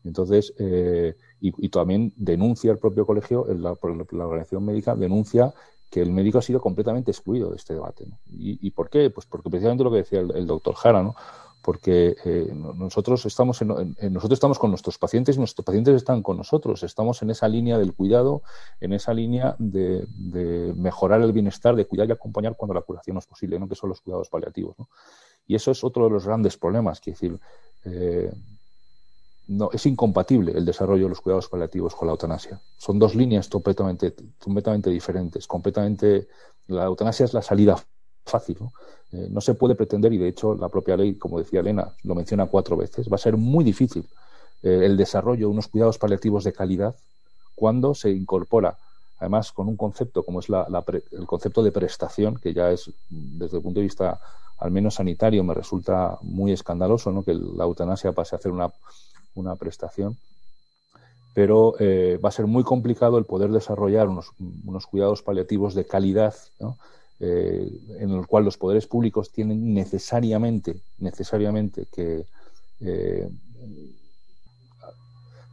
Entonces, 0.04 0.52
eh, 0.58 1.16
y, 1.40 1.68
también 1.68 2.12
denuncia 2.16 2.70
el 2.70 2.78
propio 2.78 3.06
colegio, 3.06 3.46
la, 3.58 3.72
Organización 3.72 4.64
Médica 4.64 4.94
denuncia 4.94 5.52
que 5.90 6.02
el 6.02 6.10
médico 6.10 6.38
ha 6.38 6.42
sido 6.42 6.60
completamente 6.60 7.10
excluido 7.10 7.50
de 7.50 7.56
este 7.56 7.74
debate. 7.74 8.06
¿Y, 8.26 8.70
por 8.70 8.90
qué? 8.90 9.10
Pues 9.10 9.26
porque 9.26 9.50
precisamente 9.50 9.84
lo 9.84 9.90
que 9.90 9.98
decía 9.98 10.20
el, 10.20 10.46
doctor 10.46 10.74
Jara, 10.74 11.02
¿no? 11.02 11.14
porque 11.62 12.14
eh, 12.26 12.52
nosotros 12.52 13.24
estamos 13.24 13.62
nosotros 13.62 14.32
estamos 14.32 14.58
con 14.58 14.68
nuestros 14.68 14.98
pacientes 14.98 15.36
y 15.36 15.38
nuestros 15.38 15.64
pacientes 15.64 15.94
están 15.94 16.22
con 16.22 16.36
nosotros 16.36 16.82
estamos 16.82 17.22
en 17.22 17.30
esa 17.30 17.48
línea 17.48 17.78
del 17.78 17.94
cuidado 17.94 18.42
en 18.82 18.92
esa 18.92 19.14
línea 19.14 19.56
de, 19.58 20.06
mejorar 20.76 21.22
el 21.22 21.32
bienestar 21.32 21.74
de 21.74 21.86
cuidar 21.86 22.06
y 22.06 22.12
acompañar 22.12 22.54
cuando 22.54 22.74
la 22.74 22.82
curación 22.82 23.14
no 23.14 23.20
es 23.20 23.26
posible 23.26 23.58
no 23.58 23.66
que 23.66 23.76
son 23.76 23.88
los 23.88 24.02
cuidados 24.02 24.28
paliativos 24.28 24.76
y 25.46 25.54
eso 25.54 25.70
es 25.70 25.82
otro 25.82 26.04
de 26.04 26.10
los 26.10 26.26
grandes 26.26 26.58
problemas 26.58 27.00
que 27.00 27.12
decir 27.12 27.40
eh, 27.86 28.30
no, 29.46 29.70
es 29.72 29.84
incompatible 29.86 30.52
el 30.52 30.64
desarrollo 30.64 31.04
de 31.04 31.10
los 31.10 31.20
cuidados 31.20 31.48
paliativos 31.48 31.94
con 31.94 32.06
la 32.08 32.12
eutanasia. 32.12 32.60
Son 32.78 32.98
dos 32.98 33.14
líneas 33.14 33.48
completamente, 33.48 34.14
completamente 34.38 34.90
diferentes. 34.90 35.46
Completamente, 35.46 36.28
la 36.68 36.84
eutanasia 36.84 37.24
es 37.24 37.34
la 37.34 37.42
salida 37.42 37.82
fácil. 38.24 38.56
¿no? 38.60 38.72
Eh, 39.12 39.28
no 39.30 39.40
se 39.40 39.54
puede 39.54 39.74
pretender, 39.74 40.12
y 40.12 40.18
de 40.18 40.28
hecho 40.28 40.54
la 40.54 40.68
propia 40.68 40.96
ley, 40.96 41.14
como 41.14 41.38
decía 41.38 41.60
Elena, 41.60 41.92
lo 42.02 42.14
menciona 42.14 42.46
cuatro 42.46 42.76
veces, 42.76 43.08
va 43.10 43.16
a 43.16 43.18
ser 43.18 43.36
muy 43.36 43.64
difícil 43.64 44.06
eh, 44.62 44.80
el 44.84 44.96
desarrollo 44.96 45.46
de 45.46 45.52
unos 45.52 45.68
cuidados 45.68 45.98
paliativos 45.98 46.44
de 46.44 46.52
calidad 46.52 46.94
cuando 47.54 47.94
se 47.94 48.10
incorpora, 48.10 48.76
además 49.18 49.52
con 49.52 49.68
un 49.68 49.76
concepto 49.76 50.24
como 50.24 50.40
es 50.40 50.46
el 50.48 51.26
concepto 51.26 51.62
de 51.62 51.70
prestación, 51.70 52.36
que 52.36 52.52
ya 52.52 52.70
es, 52.70 52.90
desde 53.08 53.58
el 53.58 53.62
punto 53.62 53.80
de 53.80 53.84
vista 53.84 54.20
al 54.58 54.70
menos 54.70 54.94
sanitario, 54.94 55.44
me 55.44 55.54
resulta 55.54 56.18
muy 56.22 56.52
escandaloso 56.52 57.12
¿no? 57.12 57.22
que 57.22 57.34
la 57.34 57.64
eutanasia 57.64 58.12
pase 58.12 58.34
a 58.34 58.38
hacer 58.38 58.50
una 58.50 58.70
una 59.34 59.56
prestación, 59.56 60.16
pero 61.34 61.74
eh, 61.80 62.18
va 62.24 62.28
a 62.28 62.32
ser 62.32 62.46
muy 62.46 62.62
complicado 62.62 63.18
el 63.18 63.24
poder 63.24 63.50
desarrollar 63.50 64.08
unos, 64.08 64.86
cuidados 64.86 65.22
paliativos 65.22 65.74
de 65.74 65.84
calidad, 65.84 66.34
eh, 67.20 67.68
en 67.98 68.10
el 68.10 68.26
cual 68.26 68.44
los 68.44 68.56
poderes 68.56 68.86
públicos 68.86 69.30
tienen 69.30 69.74
necesariamente, 69.74 70.76
necesariamente 70.98 71.86
que 71.92 72.24
eh, 72.80 73.28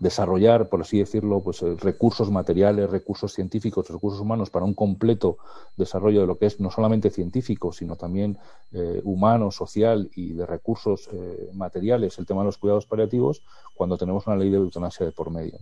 desarrollar, 0.01 0.67
por 0.67 0.81
así 0.81 0.97
decirlo, 0.97 1.41
pues 1.41 1.61
eh, 1.61 1.75
recursos 1.79 2.31
materiales, 2.31 2.89
recursos 2.89 3.33
científicos, 3.33 3.87
recursos 3.87 4.19
humanos 4.19 4.49
para 4.49 4.65
un 4.65 4.73
completo 4.73 5.37
desarrollo 5.77 6.21
de 6.21 6.27
lo 6.27 6.39
que 6.39 6.47
es 6.47 6.59
no 6.59 6.71
solamente 6.71 7.11
científico, 7.11 7.71
sino 7.71 7.95
también 7.95 8.39
eh, 8.71 8.99
humano, 9.03 9.51
social 9.51 10.09
y 10.15 10.33
de 10.33 10.47
recursos 10.47 11.07
eh, 11.13 11.51
materiales, 11.53 12.17
el 12.17 12.25
tema 12.25 12.41
de 12.41 12.47
los 12.47 12.57
cuidados 12.57 12.87
paliativos, 12.87 13.43
cuando 13.75 13.95
tenemos 13.95 14.25
una 14.25 14.35
ley 14.35 14.49
de 14.49 14.57
eutanasia 14.57 15.05
de 15.05 15.11
por 15.11 15.29
medio. 15.29 15.59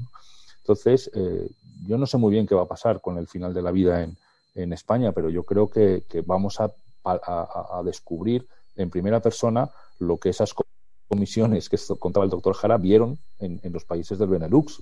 Entonces, 0.60 1.12
yo 1.88 1.98
no 1.98 2.06
sé 2.06 2.18
muy 2.18 2.32
bien 2.32 2.46
qué 2.46 2.54
va 2.54 2.62
a 2.62 2.68
pasar 2.68 3.02
con 3.02 3.18
el 3.18 3.28
final 3.28 3.56
de 3.56 3.62
la 3.64 3.72
vida 3.72 4.04
en, 4.04 4.74
España, 4.74 5.14
pero 5.14 5.30
yo 5.30 5.44
creo 5.44 5.70
que, 5.70 6.04
vamos 6.26 6.60
a, 6.60 6.72
a, 7.04 7.82
descubrir 7.84 8.46
en 8.76 8.90
primera 8.90 9.20
persona 9.20 9.70
lo 9.98 10.18
que 10.18 10.30
esas 10.30 10.54
cosas 10.54 10.79
comisiones 11.10 11.68
que 11.68 11.78
contaba 11.98 12.24
el 12.24 12.30
doctor 12.30 12.54
Jara 12.54 12.78
vieron 12.78 13.18
en, 13.40 13.60
los 13.74 13.84
países 13.84 14.18
del 14.20 14.30
Benelux. 14.30 14.82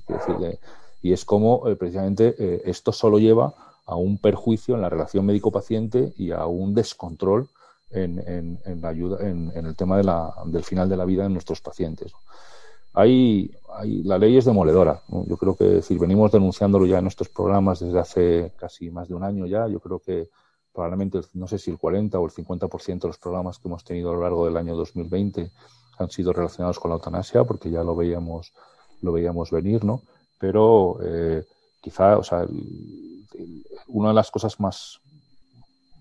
y 1.01 1.13
es 1.13 1.25
como 1.25 1.67
eh, 1.67 1.75
precisamente 1.75 2.35
eh, 2.37 2.61
esto 2.65 2.91
solo 2.91 3.17
lleva 3.17 3.53
a 3.85 3.95
un 3.95 4.17
perjuicio 4.17 4.75
en 4.75 4.81
la 4.81 4.89
relación 4.89 5.25
médico-paciente 5.25 6.13
y 6.17 6.31
a 6.31 6.45
un 6.45 6.75
descontrol 6.75 7.47
en, 7.89 8.59
la 8.81 8.89
ayuda, 8.89 9.25
en, 9.25 9.51
el 9.55 9.75
tema 9.75 9.97
del 10.45 10.63
final 10.63 10.89
de 10.89 10.97
la 10.97 11.05
vida 11.05 11.23
de 11.23 11.29
nuestros 11.29 11.61
pacientes. 11.61 12.11
Hay, 12.93 13.49
la 14.03 14.17
ley 14.17 14.35
es 14.35 14.43
demoledora. 14.43 15.01
Yo 15.07 15.37
creo 15.37 15.55
que 15.55 15.63
decir, 15.63 15.97
venimos 15.97 16.33
denunciándolo 16.33 16.85
ya 16.85 16.97
en 16.97 17.05
nuestros 17.05 17.29
programas 17.29 17.79
desde 17.79 17.99
hace 17.99 18.51
casi 18.57 18.89
más 18.89 19.07
de 19.07 19.15
un 19.15 19.23
año 19.23 19.45
ya. 19.45 19.67
Yo 19.67 19.79
creo 19.79 19.99
que 19.99 20.29
probablemente, 20.73 21.21
no 21.33 21.47
sé 21.47 21.57
si 21.57 21.71
el 21.71 21.77
40 21.77 22.19
o 22.19 22.25
el 22.25 22.31
50% 22.31 22.99
de 22.99 23.07
los 23.07 23.17
programas 23.17 23.57
que 23.59 23.69
hemos 23.69 23.85
tenido 23.85 24.09
a 24.09 24.13
lo 24.13 24.21
largo 24.23 24.45
del 24.45 24.57
año 24.57 24.75
2020 24.75 25.49
han 25.97 26.09
sido 26.09 26.33
relacionados 26.33 26.79
con 26.79 26.89
la 26.89 26.95
eutanasia, 26.95 27.43
porque 27.43 27.69
ya 27.69 27.83
lo 27.83 27.95
veíamos, 27.95 28.53
lo 29.01 29.11
veíamos 29.11 29.51
venir, 29.51 29.83
¿no? 29.83 30.01
Pero 30.39 30.99
eh, 31.03 31.43
quizá, 31.81 32.17
o 32.17 32.23
sea, 32.23 32.45
una 33.87 34.09
de 34.09 34.13
las 34.13 34.31
cosas 34.31 34.59
más, 34.59 34.99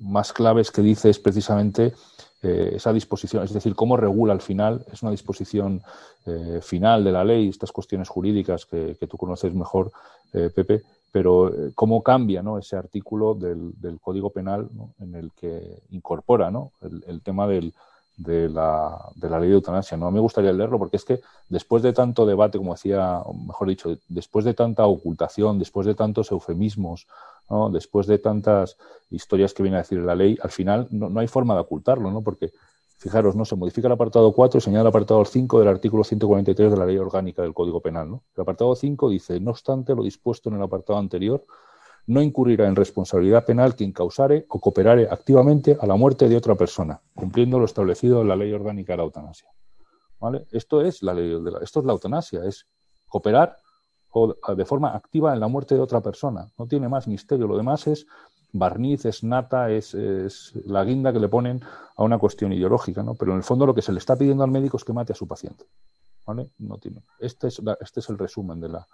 más 0.01 0.33
claves 0.33 0.71
que 0.71 0.83
dice 0.83 1.11
es 1.11 1.19
precisamente 1.19 1.95
eh, 2.43 2.73
esa 2.75 2.93
disposición, 2.93 3.43
es 3.45 3.53
decir, 3.53 3.75
cómo 3.75 3.97
regula 3.97 4.33
al 4.33 4.43
final, 4.43 4.85
es 4.93 5.03
una 5.03 5.11
disposición 5.11 5.83
eh, 6.27 6.61
final 6.63 7.03
de 7.05 7.13
la 7.13 7.25
ley, 7.25 7.49
estas 7.49 7.73
cuestiones 7.73 8.09
jurídicas 8.09 8.67
que, 8.67 8.97
tú 9.09 9.17
conoces 9.17 9.55
mejor, 9.55 9.93
Pepe, 10.33 10.83
pero 11.11 11.51
cómo 11.75 12.03
cambia 12.03 12.43
¿no? 12.43 12.59
ese 12.59 12.77
artículo 12.77 13.35
del, 13.35 13.73
Código 14.03 14.29
Penal 14.29 14.69
en 15.01 15.15
el 15.15 15.33
que 15.33 15.81
incorpora 15.91 16.51
¿no? 16.51 16.73
el, 16.83 17.23
tema 17.23 17.47
del, 17.47 17.73
de, 18.17 18.49
la, 18.49 19.11
de, 19.15 19.29
la, 19.29 19.39
ley 19.39 19.49
de 19.49 19.55
eutanasia. 19.55 19.97
No 19.97 20.11
me 20.11 20.21
gustaría 20.21 20.53
leerlo 20.53 20.79
porque 20.79 20.97
es 20.97 21.05
que 21.05 21.21
después 21.49 21.83
de 21.83 21.93
tanto 21.93 22.27
debate, 22.27 22.59
como 22.59 22.75
decía, 22.75 23.23
mejor 23.47 23.69
dicho, 23.69 23.97
después 24.09 24.45
de 24.45 24.55
tanta 24.55 24.87
ocultación, 24.87 25.59
después 25.59 25.87
de 25.87 25.95
tantos 25.95 26.31
eufemismos, 26.31 27.07
¿no? 27.51 27.71
después 27.71 28.07
de 28.07 28.19
tantas 28.19 28.77
historias 29.11 29.55
que 29.55 29.63
viene 29.63 29.77
a 29.79 29.81
decir 29.81 29.99
la 29.99 30.15
ley, 30.15 30.39
al 30.43 30.51
final 30.51 30.89
no, 30.91 31.09
no 31.09 31.21
hay 31.21 31.29
forma 31.29 31.55
de 31.55 31.61
ocultarlo, 31.61 32.11
¿no? 32.11 32.23
porque 32.23 32.53
Fijaros, 32.99 33.37
no 33.37 33.45
se 33.45 33.57
modifica 33.57 33.89
el 33.89 33.93
apartado 33.93 34.33
4 34.33 34.59
y 34.59 34.61
señala 34.63 34.83
el 34.83 34.87
apartado 34.87 35.23
5 35.23 35.59
del 35.59 35.69
artículo 35.69 36.03
143 36.03 36.71
de 36.71 36.77
la 36.79 36.87
Ley 36.87 36.97
Orgánica 36.97 37.43
del 37.43 37.53
Código 37.53 37.81
Penal. 37.81 38.09
¿no? 38.09 38.23
El 38.35 38.41
apartado 38.41 38.75
5 38.75 39.11
dice, 39.11 39.39
no 39.39 39.51
obstante 39.51 39.95
lo 39.95 40.03
dispuesto 40.03 40.49
en 40.49 40.57
el 40.57 40.63
apartado 40.63 40.99
anterior, 40.99 41.45
no 42.07 42.23
incurrirá 42.23 42.67
en 42.69 42.77
responsabilidad 42.77 43.45
penal 43.45 43.75
quien 43.75 43.93
causare 43.93 44.47
o 44.49 44.61
cooperare 44.61 45.09
activamente 45.11 45.77
a 45.81 45.87
la 45.87 45.97
muerte 45.97 46.29
de 46.29 46.37
otra 46.37 46.55
persona, 46.55 47.01
cumpliendo 47.15 47.59
lo 47.59 47.65
establecido 47.65 48.23
en 48.23 48.29
la 48.29 48.37
Ley 48.37 48.53
Orgánica 48.53 48.93
de 48.93 48.99
la 48.99 49.03
Eutanasia. 49.05 49.49
¿Vale? 50.19 50.47
Esto 50.51 50.81
es 50.81 51.03
la 51.03 51.13
ley 51.13 51.29
de 51.29 51.51
la, 51.51 51.59
esto 51.59 51.81
es 51.81 51.87
la 51.87 51.93
eutanasia, 51.93 52.43
es 52.45 52.67
cooperar 53.07 53.57
de 54.57 54.65
forma 54.65 54.95
activa 54.95 55.35
en 55.35 55.41
la 55.41 55.49
muerte 55.49 55.75
de 55.75 55.81
otra 55.81 56.01
persona. 56.01 56.51
No 56.59 56.67
tiene 56.67 56.89
más 56.89 57.07
misterio. 57.07 57.47
Lo 57.47 57.57
demás 57.57 57.87
es 57.87 58.07
barniz, 58.53 59.05
es 59.05 59.23
nata, 59.23 59.71
es, 59.71 59.95
la 60.65 60.85
guinda 60.85 61.13
que 61.13 61.21
le 61.21 61.29
ponen 61.29 61.61
a 61.97 62.03
una 62.03 62.19
cuestión 62.19 62.53
ideológica, 62.53 63.03
¿no? 63.03 63.15
Pero 63.15 63.33
en 63.33 63.39
el 63.39 63.45
fondo 63.45 63.67
lo 63.67 63.75
que 63.75 63.83
se 63.83 63.93
le 63.93 63.99
está 63.99 64.17
pidiendo 64.17 64.43
al 64.43 64.51
médico 64.51 64.79
es 64.79 64.85
que 64.85 64.93
mate 64.93 65.13
a 65.13 65.17
su 65.17 65.29
paciente. 65.29 65.67
¿Vale? 66.27 66.51
No 66.59 66.79
tiene. 66.79 67.03
Este 67.19 67.49
es, 67.49 67.61
este 67.81 68.01
es 68.01 68.09
el 68.09 68.19
resumen 68.19 68.59
de 68.59 68.71
la, 68.71 68.87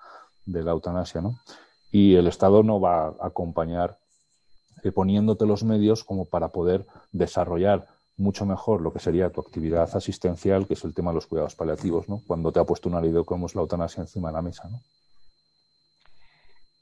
de 0.44 0.62
la 0.62 0.72
eutanasia, 0.72 1.20
¿no? 1.22 1.38
Y 1.92 2.16
el 2.16 2.26
Estado 2.26 2.64
no 2.64 2.81
va 2.81 3.07
a 3.07 3.14
acompañar 3.20 3.98
eh, 4.83 4.90
poniéndote 4.90 5.46
los 5.46 5.62
medios 5.62 6.02
como 6.02 6.24
para 6.24 6.48
poder 6.48 6.87
desarrollar 7.12 7.87
mucho 8.16 8.44
mejor 8.46 8.81
lo 8.81 8.92
que 8.92 8.98
sería 8.98 9.31
tu 9.31 9.40
actividad 9.40 9.88
asistencial, 9.94 10.66
que 10.66 10.74
es 10.74 10.85
el 10.85 10.94
tema 10.94 11.11
de 11.11 11.16
los 11.16 11.26
cuidados 11.26 11.55
paliativos, 11.55 12.09
¿no? 12.09 12.20
Cuando 12.26 12.50
te 12.50 12.61
ha 12.61 12.64
puesto 12.64 12.88
una 12.88 13.00
ley 13.00 13.12
de 13.12 13.24
como 13.24 13.46
es 13.46 13.55
la 13.55 13.62
eutanasia 13.62 14.00
encima 14.00 14.28
de 14.28 14.35
la 14.35 14.42
mesa, 14.42 14.68
¿no? 14.68 14.81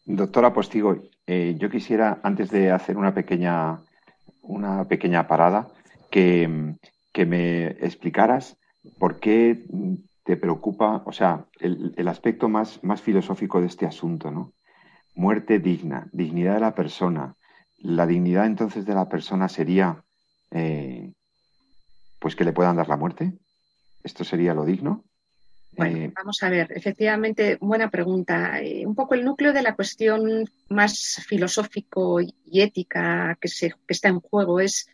Doctora 0.06 0.52
Postigo, 0.52 0.96
eh, 1.26 1.56
yo 1.58 1.70
quisiera, 1.70 2.20
antes 2.22 2.50
de 2.50 2.70
hacer 2.70 2.96
una 2.96 3.14
pequeña, 3.14 3.82
una 4.42 4.88
pequeña 4.88 5.28
parada, 5.28 5.68
que, 6.10 6.48
me 7.26 7.66
explicaras 7.66 8.56
por 8.98 9.20
qué 9.20 9.66
te 10.24 10.36
preocupa, 10.36 11.02
o 11.04 11.12
sea, 11.12 11.44
el, 11.60 12.08
aspecto 12.08 12.48
más, 12.48 12.82
más, 12.82 13.02
filosófico 13.02 13.60
de 13.60 13.66
este 13.66 13.86
asunto, 13.86 14.30
¿no? 14.30 14.54
Muerte 15.14 15.58
digna, 15.58 16.08
dignidad 16.12 16.54
de 16.54 16.60
la 16.60 16.74
persona. 16.74 17.34
La 17.78 18.06
dignidad 18.06 18.46
entonces 18.46 18.84
de 18.86 18.94
la 18.94 19.08
persona 19.08 19.48
sería, 19.48 20.02
eh, 20.50 21.12
pues 22.18 22.36
que 22.36 22.44
le 22.44 22.52
puedan 22.52 22.76
dar 22.76 22.88
la 22.88 22.96
muerte. 22.96 23.32
¿Esto 24.02 24.24
sería 24.24 24.54
lo 24.54 24.64
digno? 24.64 25.04
Bueno, 25.72 25.98
eh, 25.98 26.12
vamos 26.14 26.42
a 26.42 26.48
ver, 26.48 26.72
efectivamente, 26.74 27.56
buena 27.60 27.90
pregunta. 27.90 28.60
Eh, 28.60 28.84
un 28.84 28.94
poco 28.94 29.14
el 29.14 29.24
núcleo 29.24 29.52
de 29.52 29.62
la 29.62 29.74
cuestión 29.74 30.44
más 30.68 31.22
filosófico 31.26 32.20
y 32.20 32.60
ética 32.60 33.36
que, 33.40 33.48
se, 33.48 33.70
que 33.70 33.76
está 33.88 34.08
en 34.08 34.20
juego 34.20 34.60
es, 34.60 34.88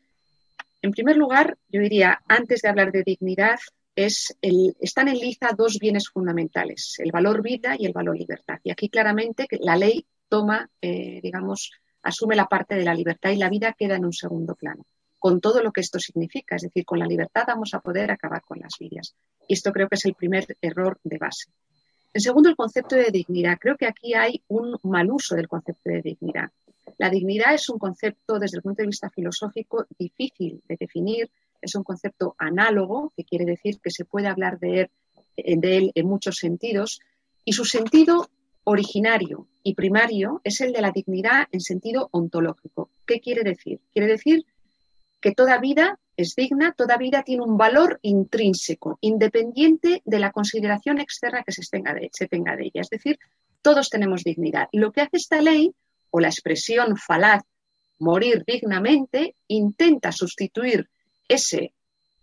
en 0.83 0.91
primer 0.91 1.17
lugar, 1.17 1.57
yo 1.69 1.81
diría, 1.81 2.21
antes 2.29 2.63
de 2.63 2.69
hablar 2.69 2.93
de 2.93 3.03
dignidad, 3.05 3.59
es 3.97 4.37
el, 4.43 4.77
están 4.79 5.09
en 5.09 5.19
liza 5.19 5.51
dos 5.57 5.79
bienes 5.81 6.09
fundamentales, 6.09 6.97
el 6.99 7.11
valor 7.11 7.43
vida 7.43 7.75
y 7.79 7.87
el 7.87 7.93
valor 7.93 8.17
libertad. 8.17 8.61
Y 8.63 8.71
aquí 8.71 8.89
claramente 8.89 9.49
la 9.61 9.77
ley 9.77 10.07
toma, 10.29 10.71
eh, 10.81 11.21
digamos, 11.23 11.73
asume 12.03 12.37
la 12.37 12.47
parte 12.47 12.77
de 12.77 12.85
la 12.85 12.95
libertad 12.95 13.31
y 13.31 13.37
la 13.37 13.49
vida 13.49 13.73
queda 13.73 13.97
en 13.97 14.05
un 14.05 14.13
segundo 14.13 14.55
plano 14.55 14.87
con 15.19 15.41
todo 15.41 15.61
lo 15.61 15.73
que 15.73 15.81
esto 15.81 15.99
significa. 15.99 16.55
Es 16.57 16.63
decir, 16.63 16.85
con 16.85 16.99
la 16.99 17.07
libertad 17.07 17.45
vamos 17.49 17.75
a 17.75 17.81
poder 17.81 18.11
acabar 18.11 18.43
con 18.43 18.61
las 18.61 18.75
vidas. 18.79 19.17
Y 19.49 19.55
esto 19.55 19.73
creo 19.73 19.89
que 19.89 19.97
es 19.97 20.05
el 20.05 20.15
primer 20.15 20.47
error 20.61 21.01
de 21.03 21.19
base. 21.19 21.51
En 22.13 22.21
segundo, 22.21 22.49
el 22.49 22.57
concepto 22.57 22.97
de 22.97 23.11
dignidad. 23.11 23.59
Creo 23.61 23.77
que 23.77 23.87
aquí 23.87 24.15
hay 24.15 24.43
un 24.49 24.79
mal 24.85 25.11
uso 25.11 25.35
del 25.35 25.49
concepto 25.49 25.91
de 25.91 26.03
dignidad. 26.03 26.51
La 26.99 27.11
dignidad 27.11 27.55
es 27.55 27.69
un 27.69 27.79
concepto, 27.79 28.39
desde 28.39 28.59
el 28.59 28.63
punto 28.63 28.83
de 28.83 28.87
vista 28.87 29.11
filosófico, 29.11 29.87
difícil 29.99 30.63
de 30.69 30.77
definir. 30.79 31.29
Es 31.61 31.75
un 31.75 31.85
concepto 31.85 32.35
análogo, 32.39 33.13
que 33.17 33.25
quiere 33.25 33.45
decir 33.45 33.81
que 33.81 33.91
se 33.91 34.05
puede 34.05 34.29
hablar 34.29 34.59
de 34.59 34.81
él, 34.81 34.91
de 35.37 35.77
él 35.77 35.93
en 35.95 36.07
muchos 36.07 36.37
sentidos. 36.37 37.01
Y 37.45 37.53
su 37.53 37.65
sentido 37.65 38.29
originario 38.65 39.47
y 39.63 39.75
primario 39.75 40.41
es 40.43 40.61
el 40.61 40.73
de 40.73 40.81
la 40.81 40.91
dignidad 40.91 41.47
en 41.53 41.61
sentido 41.61 42.09
ontológico. 42.11 42.91
¿Qué 43.07 43.21
quiere 43.21 43.45
decir? 43.45 43.81
Quiere 43.93 44.09
decir 44.09 44.45
que 45.21 45.33
toda 45.33 45.59
vida 45.59 46.01
es 46.17 46.35
digna, 46.35 46.73
toda 46.73 46.97
vida 46.97 47.23
tiene 47.23 47.45
un 47.45 47.57
valor 47.57 48.01
intrínseco, 48.03 48.99
independiente 49.01 50.03
de 50.05 50.19
la 50.19 50.33
consideración 50.33 50.99
externa 50.99 51.45
que 51.45 51.53
se 51.53 51.63
tenga, 51.71 51.95
de, 51.95 52.11
se 52.13 52.27
tenga 52.27 52.57
de 52.57 52.65
ella. 52.65 52.81
Es 52.81 52.91
decir, 52.91 53.19
todos 53.63 53.91
tenemos 53.91 54.25
dignidad. 54.25 54.69
Y 54.73 54.79
lo 54.79 54.93
que 54.93 55.03
hace 55.03 55.17
esta 55.19 55.41
ley, 55.41 55.73
o 56.11 56.21
la 56.21 56.29
expresión 56.29 56.97
falaz 56.97 57.43
morir 57.99 58.45
dignamente, 58.47 59.35
intenta 59.49 60.13
sustituir 60.13 60.89
ese 61.29 61.73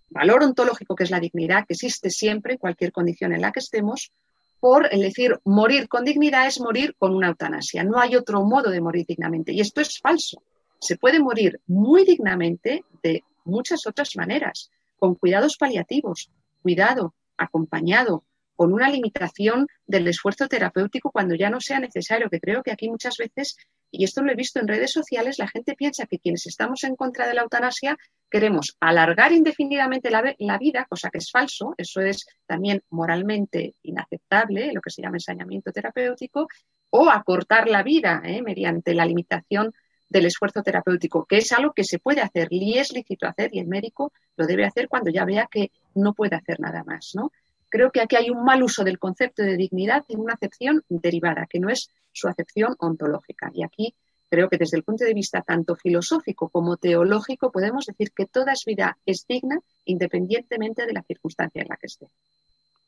valor 0.09 0.43
ontológico 0.43 0.95
que 0.95 1.03
es 1.03 1.11
la 1.11 1.19
dignidad, 1.19 1.65
que 1.67 1.73
existe 1.73 2.09
siempre 2.09 2.53
en 2.53 2.59
cualquier 2.59 2.91
condición 2.91 3.33
en 3.33 3.41
la 3.41 3.51
que 3.51 3.59
estemos, 3.59 4.11
por 4.59 4.87
el 4.93 5.01
decir 5.01 5.39
morir 5.43 5.89
con 5.89 6.05
dignidad 6.05 6.47
es 6.47 6.59
morir 6.59 6.95
con 6.97 7.13
una 7.13 7.27
eutanasia. 7.27 7.83
No 7.83 7.99
hay 7.99 8.15
otro 8.15 8.43
modo 8.45 8.69
de 8.69 8.79
morir 8.79 9.05
dignamente. 9.05 9.51
Y 9.51 9.59
esto 9.59 9.81
es 9.81 9.99
falso 9.99 10.41
se 10.83 10.97
puede 10.97 11.19
morir 11.19 11.61
muy 11.65 12.03
dignamente 12.03 12.83
de 13.01 13.23
muchas 13.45 13.87
otras 13.87 14.15
maneras, 14.15 14.69
con 14.97 15.15
cuidados 15.15 15.55
paliativos, 15.57 16.29
cuidado, 16.61 17.15
acompañado, 17.37 18.25
con 18.55 18.73
una 18.73 18.89
limitación 18.89 19.67
del 19.87 20.07
esfuerzo 20.07 20.47
terapéutico 20.47 21.09
cuando 21.09 21.35
ya 21.35 21.49
no 21.49 21.61
sea 21.61 21.79
necesario, 21.79 22.29
que 22.29 22.39
creo 22.39 22.63
que 22.63 22.71
aquí 22.71 22.89
muchas 22.89 23.15
veces, 23.17 23.57
y 23.95 24.05
esto 24.05 24.23
lo 24.23 24.31
he 24.31 24.35
visto 24.35 24.59
en 24.59 24.67
redes 24.67 24.91
sociales, 24.91 25.37
la 25.37 25.47
gente 25.47 25.75
piensa 25.75 26.07
que 26.07 26.17
quienes 26.17 26.47
estamos 26.47 26.83
en 26.83 26.95
contra 26.95 27.27
de 27.27 27.35
la 27.35 27.43
eutanasia 27.43 27.95
queremos 28.27 28.75
alargar 28.79 29.31
indefinidamente 29.31 30.09
la, 30.09 30.57
vida, 30.57 30.87
cosa 30.89 31.11
que 31.11 31.19
es 31.19 31.29
falso, 31.29 31.75
eso 31.77 32.01
es 32.01 32.25
también 32.47 32.81
moralmente 32.89 33.75
inaceptable, 33.83 34.71
lo 34.73 34.81
que 34.81 34.89
se 34.89 35.03
llama 35.03 35.17
ensañamiento 35.17 35.71
terapéutico, 35.71 36.47
o 36.89 37.07
acortar 37.07 37.69
la 37.69 37.83
vida 37.83 38.23
¿eh? 38.25 38.41
mediante 38.41 38.95
la 38.95 39.05
limitación 39.05 39.71
del 40.09 40.25
esfuerzo 40.25 40.63
terapéutico, 40.63 41.25
que 41.25 41.37
es 41.37 41.51
algo 41.51 41.73
que 41.73 41.83
se 41.83 41.99
puede 41.99 42.21
hacer 42.21 42.47
y 42.49 42.79
es 42.79 42.93
lícito 42.93 43.27
hacer 43.27 43.51
y 43.53 43.59
el 43.59 43.67
médico 43.67 44.11
lo 44.35 44.47
debe 44.47 44.65
hacer 44.65 44.87
cuando 44.87 45.11
ya 45.11 45.23
vea 45.23 45.47
que 45.51 45.71
no 45.93 46.15
puede 46.15 46.35
hacer 46.35 46.59
nada 46.59 46.83
más, 46.83 47.11
¿no? 47.13 47.31
Creo 47.69 47.91
que 47.91 48.01
aquí 48.01 48.15
hay 48.15 48.31
un 48.31 48.43
mal 48.43 48.63
uso 48.63 48.83
del 48.83 48.97
concepto 48.97 49.43
de 49.43 49.55
dignidad 49.55 50.03
en 50.07 50.19
una 50.19 50.33
acepción 50.33 50.83
derivada, 50.89 51.45
que 51.47 51.59
no 51.59 51.69
es 51.69 51.89
su 52.13 52.27
acepción 52.27 52.75
ontológica. 52.79 53.51
Y 53.53 53.63
aquí 53.63 53.95
creo 54.29 54.49
que 54.49 54.57
desde 54.57 54.77
el 54.77 54.83
punto 54.83 55.05
de 55.05 55.13
vista 55.13 55.41
tanto 55.41 55.75
filosófico 55.75 56.49
como 56.49 56.77
teológico 56.77 57.51
podemos 57.51 57.85
decir 57.85 58.11
que 58.15 58.25
toda 58.25 58.53
vida 58.65 58.97
es 59.05 59.27
digna 59.27 59.59
independientemente 59.85 60.85
de 60.85 60.93
la 60.93 61.03
circunstancia 61.03 61.61
en 61.61 61.67
la 61.67 61.77
que 61.77 61.87
esté. 61.87 62.07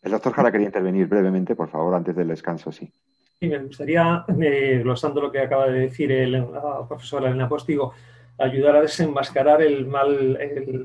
El 0.02 0.12
doctor 0.12 0.34
Jara 0.34 0.52
quería 0.52 0.68
intervenir 0.68 1.08
brevemente, 1.08 1.56
por 1.56 1.70
favor, 1.70 1.94
antes 1.94 2.16
del 2.16 2.28
descanso, 2.28 2.72
sí. 2.72 2.92
Sí, 3.40 3.48
me 3.48 3.60
gustaría, 3.60 4.24
eh, 4.42 4.80
glosando 4.82 5.22
lo 5.22 5.32
que 5.32 5.40
acaba 5.40 5.68
de 5.68 5.82
decir 5.82 6.12
el, 6.12 6.32
la 6.32 6.86
profesora 6.88 7.28
Elena 7.28 7.50
Postigo, 7.50 7.94
ayudar 8.38 8.78
a 8.78 8.82
desenmascarar 8.82 9.62
el 9.62 9.86
mal, 9.86 10.40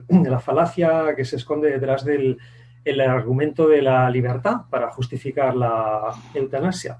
la 0.08 0.40
falacia 0.40 1.14
que 1.16 1.24
se 1.24 1.36
esconde 1.36 1.70
detrás 1.70 2.04
del 2.04 2.38
argumento 3.06 3.68
de 3.68 3.82
la 3.82 4.10
libertad 4.10 4.62
para 4.68 4.90
justificar 4.90 5.56
la 5.56 6.14
eutanasia. 6.34 6.98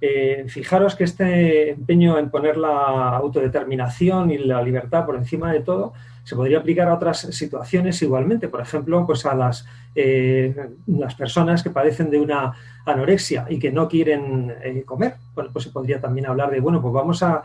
Eh, 0.00 0.44
fijaros 0.48 0.94
que 0.94 1.04
este 1.04 1.70
empeño 1.70 2.18
en 2.18 2.30
poner 2.30 2.56
la 2.56 3.16
autodeterminación 3.16 4.30
y 4.30 4.38
la 4.38 4.62
libertad 4.62 5.04
por 5.04 5.16
encima 5.16 5.52
de 5.52 5.60
todo 5.60 5.92
se 6.22 6.36
podría 6.36 6.58
aplicar 6.58 6.88
a 6.88 6.94
otras 6.94 7.20
situaciones 7.20 8.00
igualmente. 8.02 8.48
Por 8.48 8.60
ejemplo, 8.60 9.04
pues 9.06 9.26
a 9.26 9.34
las, 9.34 9.66
eh, 9.94 10.54
las 10.86 11.14
personas 11.14 11.62
que 11.62 11.70
padecen 11.70 12.10
de 12.10 12.20
una 12.20 12.52
anorexia 12.86 13.46
y 13.48 13.58
que 13.58 13.72
no 13.72 13.88
quieren 13.88 14.54
eh, 14.62 14.84
comer. 14.84 15.16
Bueno, 15.34 15.50
pues 15.52 15.64
se 15.64 15.70
podría 15.70 16.00
también 16.00 16.26
hablar 16.26 16.50
de, 16.50 16.60
bueno, 16.60 16.80
pues 16.80 16.94
vamos 16.94 17.22
a 17.22 17.42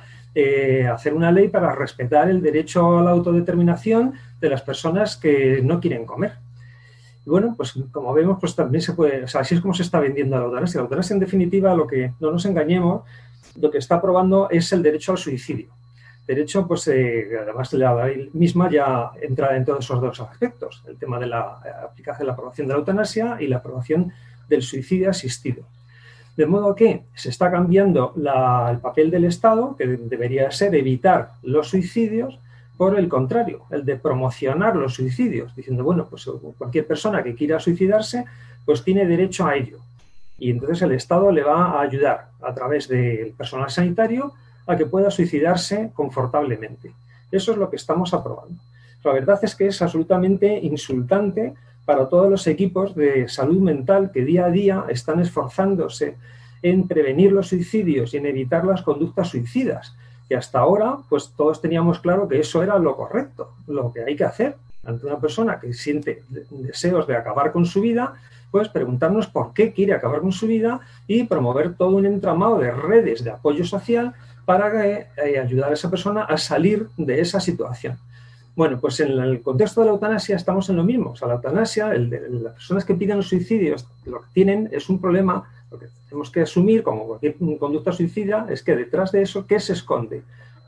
hacer 0.92 1.14
una 1.14 1.32
ley 1.32 1.48
para 1.50 1.76
respetar 1.76 2.28
el 2.28 2.42
derecho 2.42 2.98
a 2.98 3.04
la 3.04 3.12
autodeterminación 3.12 4.14
de 4.42 4.50
las 4.50 4.64
personas 4.64 5.16
que 5.16 5.62
no 5.64 5.80
quieren 5.80 6.06
comer. 6.06 6.34
Y 7.26 7.30
bueno, 7.30 7.54
pues 7.56 7.74
como 7.92 8.14
vemos, 8.14 8.38
pues 8.40 8.56
también 8.56 8.82
se 8.82 8.94
puede, 8.94 9.24
o 9.24 9.28
sea, 9.28 9.42
así 9.42 9.56
es 9.56 9.62
como 9.62 9.74
se 9.74 9.84
está 9.84 10.00
vendiendo 10.00 10.38
la 10.38 10.46
eutanasia. 10.46 10.80
La 10.80 10.84
eutanasia, 10.84 11.14
en 11.14 11.20
definitiva, 11.20 11.74
lo 11.74 11.88
que 11.88 12.14
no 12.20 12.32
nos 12.32 12.46
engañemos, 12.46 13.04
lo 13.60 13.72
que 13.72 13.78
está 13.78 14.02
probando 14.02 14.50
es 14.50 14.72
el 14.74 14.84
derecho 14.84 15.14
al 15.14 15.18
suicidio. 15.18 15.68
Derecho, 16.28 16.66
pues 16.68 16.88
eh, 16.88 17.28
además 17.42 17.74
la 17.74 18.10
misma 18.34 18.70
ya 18.70 19.12
entra 19.22 19.56
en 19.58 19.66
todos 19.66 19.84
esos 19.84 20.02
dos 20.02 20.20
aspectos, 20.22 20.82
el 20.88 20.98
tema 20.98 21.20
de 21.20 21.28
la 21.28 21.60
aplicación 21.84 22.20
de 22.20 22.28
la 22.28 22.34
aprobación 22.34 22.68
de 22.68 22.74
la 22.74 22.80
eutanasia 22.80 23.38
y 23.42 23.48
la 23.48 23.58
aprobación 23.58 24.14
del 24.48 24.62
suicidio 24.62 25.10
asistido. 25.10 25.66
De 26.38 26.46
modo 26.46 26.76
que 26.76 27.04
se 27.14 27.30
está 27.30 27.52
cambiando 27.52 28.14
el 28.16 28.80
papel 28.80 29.12
del 29.12 29.26
Estado, 29.26 29.76
que 29.78 29.86
debería 29.86 30.50
ser 30.52 30.74
evitar 30.76 31.34
los 31.44 31.70
suicidios, 31.70 32.40
por 32.78 32.98
el 32.98 33.08
contrario, 33.08 33.64
el 33.70 33.86
de 33.86 33.98
promocionar 33.98 34.76
los 34.76 34.96
suicidios, 34.96 35.56
diciendo, 35.56 35.84
bueno, 35.84 36.08
pues 36.10 36.30
cualquier 36.58 36.88
persona 36.88 37.24
que 37.24 37.36
quiera 37.36 37.60
suicidarse, 37.60 38.26
pues 38.66 38.84
tiene 38.84 39.06
derecho 39.06 39.46
a 39.46 39.56
ello. 39.56 39.80
Y 40.40 40.50
entonces 40.50 40.82
el 40.82 40.92
Estado 40.92 41.32
le 41.32 41.44
va 41.44 41.72
a 41.72 41.82
ayudar 41.82 42.30
a 42.42 42.54
través 42.54 42.88
del 42.88 43.32
personal 43.32 43.70
sanitario 43.70 44.34
a 44.66 44.76
que 44.76 44.86
pueda 44.86 45.12
suicidarse 45.12 45.92
confortablemente. 45.94 46.92
Eso 47.32 47.52
es 47.52 47.58
lo 47.58 47.70
que 47.70 47.76
estamos 47.76 48.14
aprobando. 48.14 48.60
La 49.04 49.12
verdad 49.12 49.40
es 49.44 49.56
que 49.56 49.68
es 49.68 49.82
absolutamente 49.82 50.60
insultante 50.60 51.54
para 51.86 52.08
todos 52.08 52.30
los 52.30 52.48
equipos 52.48 52.96
de 52.96 53.28
salud 53.28 53.60
mental 53.60 54.12
que 54.12 54.24
día 54.24 54.46
a 54.46 54.52
día 54.52 54.86
están 54.88 55.20
esforzándose 55.20 56.16
en 56.62 56.88
prevenir 56.88 57.32
los 57.32 57.50
suicidios 57.50 58.14
y 58.14 58.18
en 58.18 58.26
evitar 58.26 58.66
las 58.66 58.82
conductas 58.82 59.30
suicidas. 59.30 59.94
Y 60.30 60.34
hasta 60.36 60.60
ahora, 60.60 60.98
pues 61.10 61.34
todos 61.36 61.62
teníamos 61.62 62.00
claro 62.00 62.28
que 62.28 62.40
eso 62.40 62.64
era 62.64 62.78
lo 62.80 62.96
correcto, 62.96 63.52
lo 63.68 63.92
que 63.92 64.04
hay 64.04 64.16
que 64.16 64.24
hacer 64.24 64.56
ante 64.86 65.06
una 65.06 65.20
persona 65.20 65.60
que 65.60 65.74
siente 65.74 66.24
deseos 66.50 67.08
de 67.08 67.16
acabar 67.16 67.52
con 67.52 67.66
su 67.66 67.82
vida, 67.82 68.16
pues 68.52 68.70
preguntarnos 68.70 69.28
por 69.28 69.54
qué 69.54 69.72
quiere 69.72 69.94
acabar 69.94 70.22
con 70.22 70.32
su 70.32 70.46
vida 70.46 70.82
y 71.08 71.24
promover 71.24 71.76
todo 71.76 71.96
un 71.96 72.06
entramado 72.06 72.60
de 72.60 72.72
redes 72.72 73.24
de 73.24 73.32
apoyo 73.32 73.64
social 73.66 74.14
para 74.46 74.86
eh, 74.86 75.08
ayudar 75.42 75.72
a 75.72 75.74
esa 75.74 75.90
persona 75.90 76.24
a 76.24 76.38
salir 76.38 76.88
de 76.98 77.22
esa 77.22 77.40
situación. 77.40 77.98
Bueno, 78.56 78.80
pues 78.80 79.00
en 79.00 79.12
el 79.12 79.42
contexto 79.42 79.82
de 79.82 79.88
la 79.88 79.94
eutanasia 79.94 80.36
estamos 80.36 80.70
en 80.70 80.76
lo 80.76 80.84
mismo. 80.84 81.12
O 81.12 81.16
sea, 81.16 81.28
la 81.28 81.36
eutanasia, 81.36 81.92
el 81.94 82.10
de, 82.10 82.30
las 82.30 82.54
personas 82.54 82.86
que 82.86 82.94
piden 82.94 83.24
suicidios, 83.24 83.88
lo 84.06 84.22
que 84.22 84.28
tienen 84.34 84.70
es 84.72 84.90
un 84.90 85.02
problema, 85.02 85.50
lo 85.74 85.80
que 85.80 85.88
tenemos 86.08 86.30
que 86.30 86.42
asumir 86.42 86.84
como 86.84 87.08
cualquier 87.08 87.36
conducta 87.60 87.92
suicida 87.92 88.46
es 88.50 88.62
que 88.62 88.76
detrás 88.76 89.12
de 89.12 89.24
eso, 89.24 89.48
¿qué 89.48 89.60
se 89.60 89.74
esconde? 89.74 90.22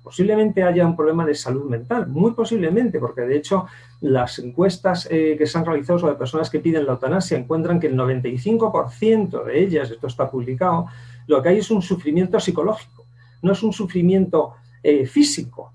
Posiblemente 0.03 0.63
haya 0.63 0.85
un 0.85 0.95
problema 0.95 1.25
de 1.25 1.35
salud 1.35 1.69
mental, 1.69 2.07
muy 2.07 2.31
posiblemente, 2.31 2.99
porque 2.99 3.21
de 3.21 3.37
hecho 3.37 3.67
las 4.01 4.39
encuestas 4.39 5.07
eh, 5.11 5.35
que 5.37 5.45
se 5.45 5.57
han 5.57 5.65
realizado 5.65 5.99
sobre 5.99 6.15
personas 6.15 6.49
que 6.49 6.59
piden 6.59 6.85
la 6.85 6.93
eutanasia 6.93 7.37
encuentran 7.37 7.79
que 7.79 7.87
el 7.87 7.95
95% 7.95 9.45
de 9.45 9.63
ellas, 9.63 9.91
esto 9.91 10.07
está 10.07 10.29
publicado, 10.29 10.87
lo 11.27 11.41
que 11.41 11.49
hay 11.49 11.57
es 11.59 11.69
un 11.69 11.81
sufrimiento 11.81 12.39
psicológico, 12.39 13.05
no 13.43 13.51
es 13.51 13.61
un 13.61 13.73
sufrimiento 13.73 14.55
eh, 14.81 15.05
físico 15.05 15.74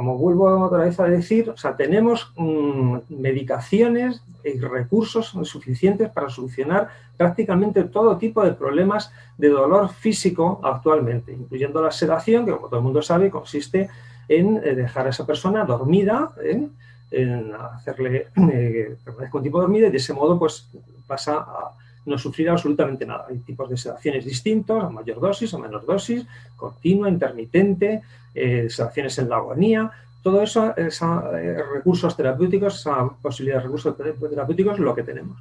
como 0.00 0.16
vuelvo 0.16 0.64
otra 0.64 0.78
vez 0.78 0.98
a 0.98 1.04
decir, 1.04 1.50
o 1.50 1.58
sea, 1.58 1.76
tenemos 1.76 2.32
mm, 2.34 3.00
medicaciones 3.10 4.22
y 4.42 4.58
recursos 4.58 5.36
suficientes 5.44 6.08
para 6.08 6.30
solucionar 6.30 6.88
prácticamente 7.18 7.84
todo 7.84 8.16
tipo 8.16 8.42
de 8.42 8.54
problemas 8.54 9.12
de 9.36 9.50
dolor 9.50 9.90
físico 9.90 10.58
actualmente, 10.64 11.34
incluyendo 11.34 11.82
la 11.82 11.90
sedación, 11.90 12.46
que 12.46 12.52
como 12.52 12.68
todo 12.68 12.78
el 12.78 12.84
mundo 12.84 13.02
sabe 13.02 13.28
consiste 13.28 13.90
en 14.26 14.56
eh, 14.64 14.74
dejar 14.74 15.06
a 15.06 15.10
esa 15.10 15.26
persona 15.26 15.66
dormida, 15.66 16.32
¿eh? 16.42 16.66
en 17.10 17.52
hacerle 17.52 18.28
eh, 18.36 18.96
permanezca 19.04 19.36
un 19.36 19.44
tipo 19.44 19.60
dormida 19.60 19.88
y 19.88 19.90
de 19.90 19.98
ese 19.98 20.14
modo 20.14 20.38
pues 20.38 20.66
pasa 21.06 21.44
a 21.46 21.72
no 22.06 22.18
sufrir 22.18 22.50
absolutamente 22.50 23.06
nada. 23.06 23.26
Hay 23.28 23.38
tipos 23.38 23.68
de 23.68 23.76
sedaciones 23.76 24.24
distintos, 24.24 24.82
a 24.82 24.88
mayor 24.88 25.20
dosis, 25.20 25.52
a 25.54 25.58
menor 25.58 25.84
dosis, 25.84 26.26
continua, 26.56 27.08
intermitente, 27.08 28.02
eh, 28.34 28.68
sedaciones 28.68 29.18
en 29.18 29.28
la 29.28 29.36
agonía, 29.36 29.90
todo 30.22 30.42
eso, 30.42 30.76
esos 30.76 31.24
eh, 31.34 31.62
recursos 31.72 32.16
terapéuticos, 32.16 32.80
esa 32.80 33.08
posibilidad 33.22 33.58
de 33.58 33.64
recursos 33.64 33.96
terapéuticos, 33.96 34.78
lo 34.78 34.94
que 34.94 35.02
tenemos. 35.02 35.38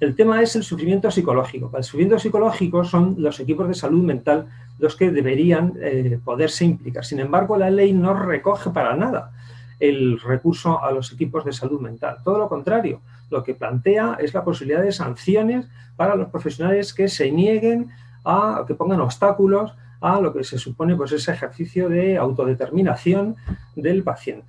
El 0.00 0.14
tema 0.14 0.42
es 0.42 0.54
el 0.54 0.62
sufrimiento 0.62 1.10
psicológico. 1.10 1.70
Para 1.70 1.80
el 1.80 1.84
sufrimiento 1.84 2.18
psicológico 2.18 2.84
son 2.84 3.16
los 3.18 3.40
equipos 3.40 3.68
de 3.68 3.74
salud 3.74 4.02
mental 4.02 4.46
los 4.78 4.94
que 4.94 5.10
deberían 5.10 5.72
eh, 5.80 6.20
poderse 6.24 6.64
implicar. 6.64 7.04
Sin 7.04 7.20
embargo, 7.20 7.56
la 7.56 7.70
ley 7.70 7.92
no 7.92 8.14
recoge 8.14 8.70
para 8.70 8.94
nada 8.94 9.32
el 9.80 10.20
recurso 10.20 10.82
a 10.82 10.90
los 10.90 11.12
equipos 11.12 11.44
de 11.44 11.52
salud 11.52 11.80
mental. 11.80 12.18
Todo 12.24 12.38
lo 12.38 12.48
contrario, 12.48 13.00
lo 13.30 13.44
que 13.44 13.54
plantea 13.54 14.16
es 14.20 14.34
la 14.34 14.44
posibilidad 14.44 14.82
de 14.82 14.92
sanciones 14.92 15.68
para 15.96 16.16
los 16.16 16.28
profesionales 16.28 16.94
que 16.94 17.08
se 17.08 17.30
nieguen 17.30 17.90
a 18.24 18.64
que 18.66 18.74
pongan 18.74 19.00
obstáculos 19.00 19.74
a 20.00 20.20
lo 20.20 20.32
que 20.32 20.44
se 20.44 20.58
supone 20.58 20.96
pues 20.96 21.12
ese 21.12 21.32
ejercicio 21.32 21.88
de 21.88 22.16
autodeterminación 22.16 23.36
del 23.74 24.02
paciente. 24.02 24.46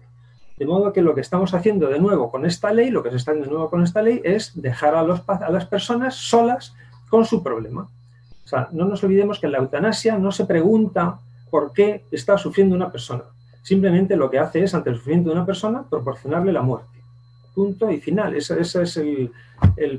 De 0.57 0.65
modo 0.65 0.91
que 0.91 1.01
lo 1.01 1.15
que 1.15 1.21
estamos 1.21 1.53
haciendo 1.53 1.87
de 1.87 1.99
nuevo 1.99 2.29
con 2.29 2.45
esta 2.45 2.73
ley, 2.73 2.89
lo 2.89 3.01
que 3.01 3.09
se 3.09 3.15
está 3.15 3.31
haciendo 3.31 3.47
de 3.47 3.53
nuevo 3.53 3.69
con 3.69 3.81
esta 3.81 4.01
ley 4.01 4.21
es 4.23 4.61
dejar 4.61 4.93
a, 4.95 5.03
los, 5.03 5.23
a 5.27 5.49
las 5.49 5.65
personas 5.65 6.15
solas 6.15 6.75
con 7.09 7.25
su 7.25 7.41
problema. 7.41 7.87
O 8.43 8.47
sea, 8.47 8.67
no 8.71 8.85
nos 8.85 9.03
olvidemos 9.03 9.39
que 9.39 9.45
en 9.45 9.53
la 9.53 9.59
eutanasia 9.59 10.17
no 10.17 10.31
se 10.31 10.45
pregunta 10.45 11.19
por 11.49 11.71
qué 11.71 12.03
está 12.11 12.37
sufriendo 12.37 12.75
una 12.75 12.91
persona. 12.91 13.23
Simplemente 13.61 14.15
lo 14.15 14.29
que 14.29 14.39
hace 14.39 14.63
es, 14.63 14.73
ante 14.73 14.89
el 14.89 14.97
sufrimiento 14.97 15.29
de 15.29 15.35
una 15.35 15.45
persona, 15.45 15.83
proporcionarle 15.89 16.51
la 16.51 16.61
muerte. 16.61 16.99
Punto 17.53 17.91
y 17.91 17.99
final. 17.99 18.35
Ese, 18.35 18.59
es 18.61 18.97
el, 18.97 19.31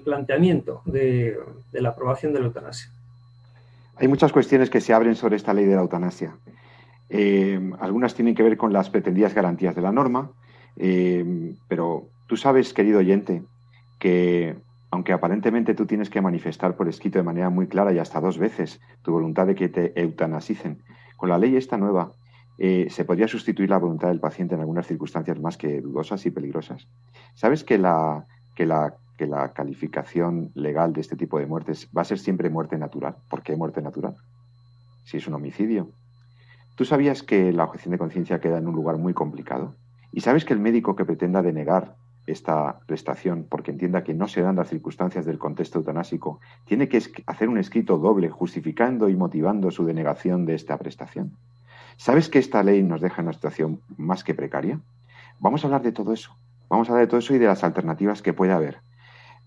planteamiento 0.04 0.82
de 0.84 1.36
la 1.72 1.90
aprobación 1.90 2.32
de 2.32 2.40
la 2.40 2.46
eutanasia. 2.46 2.90
Hay 4.00 4.08
muchas 4.08 4.32
cuestiones 4.32 4.70
que 4.70 4.80
se 4.80 4.94
abren 4.94 5.14
sobre 5.14 5.36
esta 5.36 5.52
ley 5.52 5.66
de 5.66 5.74
la 5.74 5.82
eutanasia. 5.82 6.34
Eh, 7.10 7.60
algunas 7.80 8.14
tienen 8.14 8.34
que 8.34 8.42
ver 8.42 8.56
con 8.56 8.72
las 8.72 8.88
pretendidas 8.88 9.34
garantías 9.34 9.74
de 9.74 9.82
la 9.82 9.92
norma, 9.92 10.30
eh, 10.76 11.52
pero 11.68 12.06
tú 12.26 12.38
sabes, 12.38 12.72
querido 12.72 13.00
oyente, 13.00 13.42
que 13.98 14.56
aunque 14.90 15.12
aparentemente 15.12 15.74
tú 15.74 15.84
tienes 15.84 16.08
que 16.08 16.22
manifestar 16.22 16.76
por 16.76 16.88
escrito 16.88 17.18
de 17.18 17.24
manera 17.24 17.50
muy 17.50 17.66
clara 17.66 17.92
y 17.92 17.98
hasta 17.98 18.20
dos 18.20 18.38
veces 18.38 18.80
tu 19.02 19.12
voluntad 19.12 19.46
de 19.46 19.54
que 19.54 19.68
te 19.68 20.00
eutanasicen, 20.00 20.78
con 21.16 21.28
la 21.28 21.36
ley 21.36 21.56
esta 21.56 21.76
nueva 21.76 22.12
eh, 22.60 22.86
se 22.90 23.04
podría 23.04 23.26
sustituir 23.26 23.70
la 23.70 23.78
voluntad 23.78 24.08
del 24.08 24.20
paciente 24.20 24.54
en 24.54 24.60
algunas 24.60 24.86
circunstancias 24.86 25.40
más 25.40 25.56
que 25.56 25.80
dudosas 25.80 26.24
y 26.26 26.30
peligrosas. 26.30 26.86
¿Sabes 27.34 27.64
que 27.64 27.78
la, 27.78 28.26
que 28.54 28.66
la 28.66 28.94
que 29.20 29.26
la 29.26 29.52
calificación 29.52 30.50
legal 30.54 30.94
de 30.94 31.02
este 31.02 31.14
tipo 31.14 31.38
de 31.38 31.44
muertes 31.44 31.90
va 31.94 32.00
a 32.00 32.06
ser 32.06 32.18
siempre 32.18 32.48
muerte 32.48 32.78
natural. 32.78 33.16
¿Por 33.28 33.42
qué 33.42 33.54
muerte 33.54 33.82
natural? 33.82 34.16
Si 35.04 35.18
es 35.18 35.26
un 35.28 35.34
homicidio. 35.34 35.90
¿Tú 36.74 36.86
sabías 36.86 37.22
que 37.22 37.52
la 37.52 37.64
objeción 37.64 37.92
de 37.92 37.98
conciencia 37.98 38.40
queda 38.40 38.56
en 38.56 38.66
un 38.66 38.74
lugar 38.74 38.96
muy 38.96 39.12
complicado? 39.12 39.76
¿Y 40.10 40.22
sabes 40.22 40.46
que 40.46 40.54
el 40.54 40.60
médico 40.60 40.96
que 40.96 41.04
pretenda 41.04 41.42
denegar 41.42 41.96
esta 42.26 42.80
prestación 42.86 43.46
porque 43.46 43.72
entienda 43.72 44.04
que 44.04 44.14
no 44.14 44.26
se 44.26 44.40
dan 44.40 44.56
las 44.56 44.70
circunstancias 44.70 45.26
del 45.26 45.38
contexto 45.38 45.80
eutanásico, 45.80 46.40
tiene 46.64 46.88
que 46.88 47.02
hacer 47.26 47.50
un 47.50 47.58
escrito 47.58 47.98
doble 47.98 48.30
justificando 48.30 49.10
y 49.10 49.16
motivando 49.16 49.70
su 49.70 49.84
denegación 49.84 50.46
de 50.46 50.54
esta 50.54 50.78
prestación? 50.78 51.36
¿Sabes 52.00 52.30
que 52.30 52.38
esta 52.38 52.62
ley 52.62 52.82
nos 52.82 53.02
deja 53.02 53.20
en 53.20 53.26
una 53.26 53.34
situación 53.34 53.82
más 53.98 54.24
que 54.24 54.32
precaria? 54.32 54.80
Vamos 55.38 55.62
a 55.62 55.66
hablar 55.66 55.82
de 55.82 55.92
todo 55.92 56.14
eso. 56.14 56.34
Vamos 56.70 56.88
a 56.88 56.92
hablar 56.92 57.06
de 57.06 57.10
todo 57.10 57.20
eso 57.20 57.34
y 57.34 57.38
de 57.38 57.44
las 57.44 57.62
alternativas 57.62 58.22
que 58.22 58.32
puede 58.32 58.52
haber. 58.52 58.78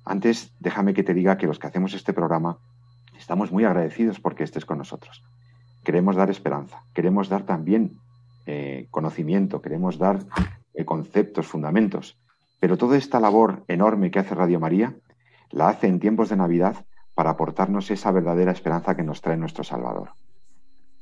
Antes, 0.05 0.53
déjame 0.59 0.93
que 0.93 1.01
te 1.01 1.15
diga 1.15 1.39
que 1.39 1.47
los 1.47 1.57
que 1.57 1.65
hacemos 1.65 1.95
este 1.95 2.13
programa 2.13 2.59
estamos 3.17 3.51
muy 3.51 3.63
agradecidos 3.63 4.19
porque 4.19 4.43
estés 4.43 4.65
con 4.65 4.77
nosotros. 4.77 5.23
Queremos 5.83 6.15
dar 6.15 6.29
esperanza, 6.29 6.83
queremos 6.93 7.27
dar 7.27 7.41
también 7.41 7.97
eh, 8.45 8.85
conocimiento, 8.91 9.59
queremos 9.59 9.97
dar 9.97 10.19
eh, 10.75 10.85
conceptos, 10.85 11.47
fundamentos, 11.47 12.19
pero 12.59 12.77
toda 12.77 12.97
esta 12.97 13.19
labor 13.19 13.63
enorme 13.67 14.11
que 14.11 14.19
hace 14.19 14.35
Radio 14.35 14.59
María 14.59 14.93
la 15.49 15.69
hace 15.69 15.87
en 15.87 15.99
tiempos 15.99 16.29
de 16.29 16.35
Navidad 16.35 16.85
para 17.15 17.31
aportarnos 17.31 17.89
esa 17.89 18.11
verdadera 18.11 18.51
esperanza 18.51 18.95
que 18.95 19.01
nos 19.01 19.21
trae 19.21 19.37
nuestro 19.37 19.63
Salvador. 19.63 20.11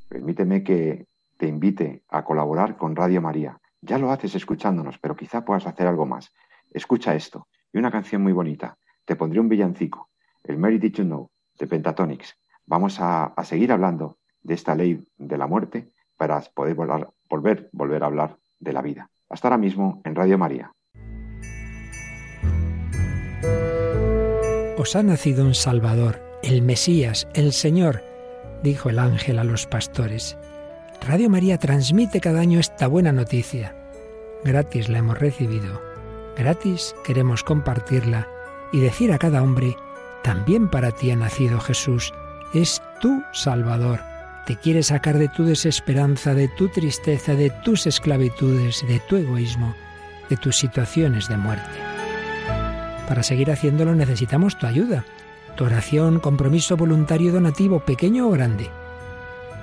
Permíteme 0.07 0.63
que 0.63 1.10
te 1.41 1.47
invite 1.47 2.03
a 2.07 2.23
colaborar 2.23 2.77
con 2.77 2.95
Radio 2.95 3.19
María. 3.19 3.59
Ya 3.81 3.97
lo 3.97 4.11
haces 4.11 4.35
escuchándonos, 4.35 4.99
pero 4.99 5.15
quizá 5.15 5.43
puedas 5.43 5.65
hacer 5.65 5.87
algo 5.87 6.05
más. 6.05 6.31
Escucha 6.69 7.15
esto 7.15 7.47
y 7.73 7.79
una 7.79 7.89
canción 7.89 8.21
muy 8.21 8.31
bonita 8.31 8.77
te 9.05 9.15
pondré 9.15 9.39
un 9.39 9.49
villancico, 9.49 10.11
el 10.43 10.59
Mary 10.59 10.77
Did 10.77 10.93
You 10.93 11.03
Know, 11.03 11.31
de 11.57 11.65
Pentatonics. 11.65 12.37
Vamos 12.67 12.97
a, 12.99 13.33
seguir 13.43 13.71
hablando 13.71 14.19
de 14.43 14.53
esta 14.53 14.75
ley 14.75 15.03
de 15.17 15.35
la 15.39 15.47
muerte 15.47 15.89
para 16.15 16.39
poder 16.41 16.75
volver, 16.75 17.69
volver 17.71 18.03
a 18.03 18.05
hablar 18.05 18.37
de 18.59 18.73
la 18.73 18.83
vida. 18.83 19.09
Hasta 19.27 19.47
ahora 19.47 19.57
mismo 19.57 19.99
en 20.05 20.13
Radio 20.13 20.37
María. 20.37 20.71
Os 24.77 24.95
ha 24.95 25.01
nacido 25.01 25.43
un 25.43 25.55
Salvador, 25.55 26.21
el 26.43 26.61
Mesías, 26.61 27.27
el 27.33 27.51
Señor, 27.51 28.03
dijo 28.61 28.89
el 28.89 28.99
ángel 28.99 29.39
a 29.39 29.43
los 29.43 29.65
pastores. 29.65 30.37
Radio 31.07 31.31
María 31.31 31.57
transmite 31.57 32.21
cada 32.21 32.41
año 32.41 32.59
esta 32.59 32.85
buena 32.87 33.11
noticia. 33.11 33.75
Gratis 34.45 34.87
la 34.87 34.99
hemos 34.99 35.17
recibido. 35.17 35.81
Gratis 36.37 36.95
queremos 37.03 37.43
compartirla 37.43 38.27
y 38.71 38.79
decir 38.81 39.11
a 39.11 39.17
cada 39.17 39.41
hombre, 39.41 39.75
también 40.23 40.69
para 40.69 40.91
ti 40.91 41.09
ha 41.09 41.15
nacido 41.15 41.59
Jesús, 41.59 42.13
es 42.53 42.83
tu 43.01 43.23
Salvador. 43.33 43.99
Te 44.45 44.55
quiere 44.57 44.83
sacar 44.83 45.17
de 45.17 45.27
tu 45.27 45.43
desesperanza, 45.43 46.35
de 46.35 46.47
tu 46.49 46.69
tristeza, 46.69 47.33
de 47.33 47.49
tus 47.49 47.87
esclavitudes, 47.87 48.85
de 48.87 48.99
tu 48.99 49.17
egoísmo, 49.17 49.73
de 50.29 50.37
tus 50.37 50.55
situaciones 50.55 51.27
de 51.27 51.37
muerte. 51.37 51.79
Para 53.07 53.23
seguir 53.23 53.49
haciéndolo 53.51 53.95
necesitamos 53.95 54.57
tu 54.57 54.67
ayuda. 54.67 55.03
tu 55.57 55.65
oración, 55.65 56.19
compromiso 56.19 56.77
voluntario 56.77 57.33
donativo, 57.33 57.81
pequeño 57.81 58.27
o 58.27 58.31
grande. 58.31 58.69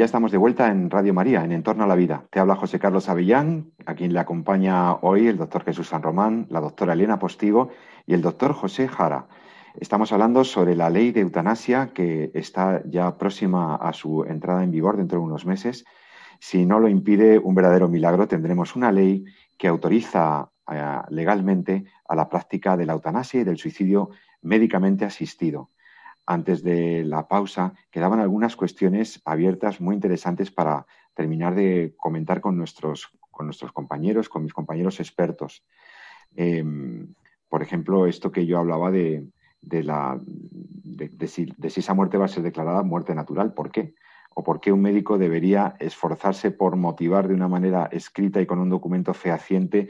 Ya 0.00 0.06
estamos 0.06 0.32
de 0.32 0.38
vuelta 0.38 0.70
en 0.70 0.88
Radio 0.88 1.12
María, 1.12 1.44
en 1.44 1.52
Entorno 1.52 1.84
a 1.84 1.86
la 1.86 1.94
Vida. 1.94 2.24
Te 2.30 2.40
habla 2.40 2.56
José 2.56 2.78
Carlos 2.78 3.10
Avellán, 3.10 3.72
a 3.84 3.94
quien 3.94 4.14
le 4.14 4.18
acompaña 4.18 4.94
hoy 4.94 5.26
el 5.26 5.36
doctor 5.36 5.62
Jesús 5.62 5.88
San 5.88 6.02
Román, 6.02 6.46
la 6.48 6.62
doctora 6.62 6.94
Elena 6.94 7.18
Postigo 7.18 7.68
y 8.06 8.14
el 8.14 8.22
doctor 8.22 8.54
José 8.54 8.88
Jara. 8.88 9.28
Estamos 9.78 10.10
hablando 10.10 10.42
sobre 10.44 10.74
la 10.74 10.88
ley 10.88 11.12
de 11.12 11.20
eutanasia 11.20 11.90
que 11.92 12.30
está 12.32 12.82
ya 12.86 13.18
próxima 13.18 13.76
a 13.76 13.92
su 13.92 14.24
entrada 14.24 14.64
en 14.64 14.70
vigor 14.70 14.96
dentro 14.96 15.18
de 15.18 15.26
unos 15.26 15.44
meses. 15.44 15.84
Si 16.38 16.64
no 16.64 16.80
lo 16.80 16.88
impide 16.88 17.38
un 17.38 17.54
verdadero 17.54 17.86
milagro, 17.90 18.26
tendremos 18.26 18.76
una 18.76 18.90
ley 18.92 19.26
que 19.58 19.68
autoriza 19.68 20.50
eh, 20.72 20.96
legalmente 21.10 21.84
a 22.08 22.14
la 22.14 22.26
práctica 22.26 22.74
de 22.78 22.86
la 22.86 22.94
eutanasia 22.94 23.42
y 23.42 23.44
del 23.44 23.58
suicidio 23.58 24.08
médicamente 24.40 25.04
asistido 25.04 25.68
antes 26.30 26.62
de 26.62 27.02
la 27.02 27.26
pausa, 27.26 27.74
quedaban 27.90 28.20
algunas 28.20 28.54
cuestiones 28.54 29.20
abiertas 29.24 29.80
muy 29.80 29.96
interesantes 29.96 30.52
para 30.52 30.86
terminar 31.12 31.56
de 31.56 31.92
comentar 31.96 32.40
con 32.40 32.56
nuestros, 32.56 33.10
con 33.32 33.46
nuestros 33.46 33.72
compañeros, 33.72 34.28
con 34.28 34.44
mis 34.44 34.52
compañeros 34.52 35.00
expertos. 35.00 35.64
Em, 36.36 37.14
por 37.48 37.64
ejemplo, 37.64 38.06
esto 38.06 38.30
que 38.30 38.46
yo 38.46 38.60
hablaba 38.60 38.92
de, 38.92 39.26
la, 39.60 40.20
de, 40.22 41.26
si, 41.26 41.52
esa 41.64 41.94
muerte 41.94 42.16
va 42.16 42.26
a 42.26 42.28
ser 42.28 42.44
declarada 42.44 42.84
muerte 42.84 43.12
natural. 43.12 43.52
¿Por 43.52 43.72
qué? 43.72 43.96
¿O 44.32 44.44
por 44.44 44.60
qué 44.60 44.70
un 44.70 44.82
médico 44.82 45.18
debería 45.18 45.74
esforzarse 45.80 46.52
por 46.52 46.76
motivar 46.76 47.26
de 47.26 47.34
una 47.34 47.48
manera 47.48 47.88
escrita 47.90 48.40
y 48.40 48.46
con 48.46 48.60
un 48.60 48.70
documento 48.70 49.14
fehaciente 49.14 49.88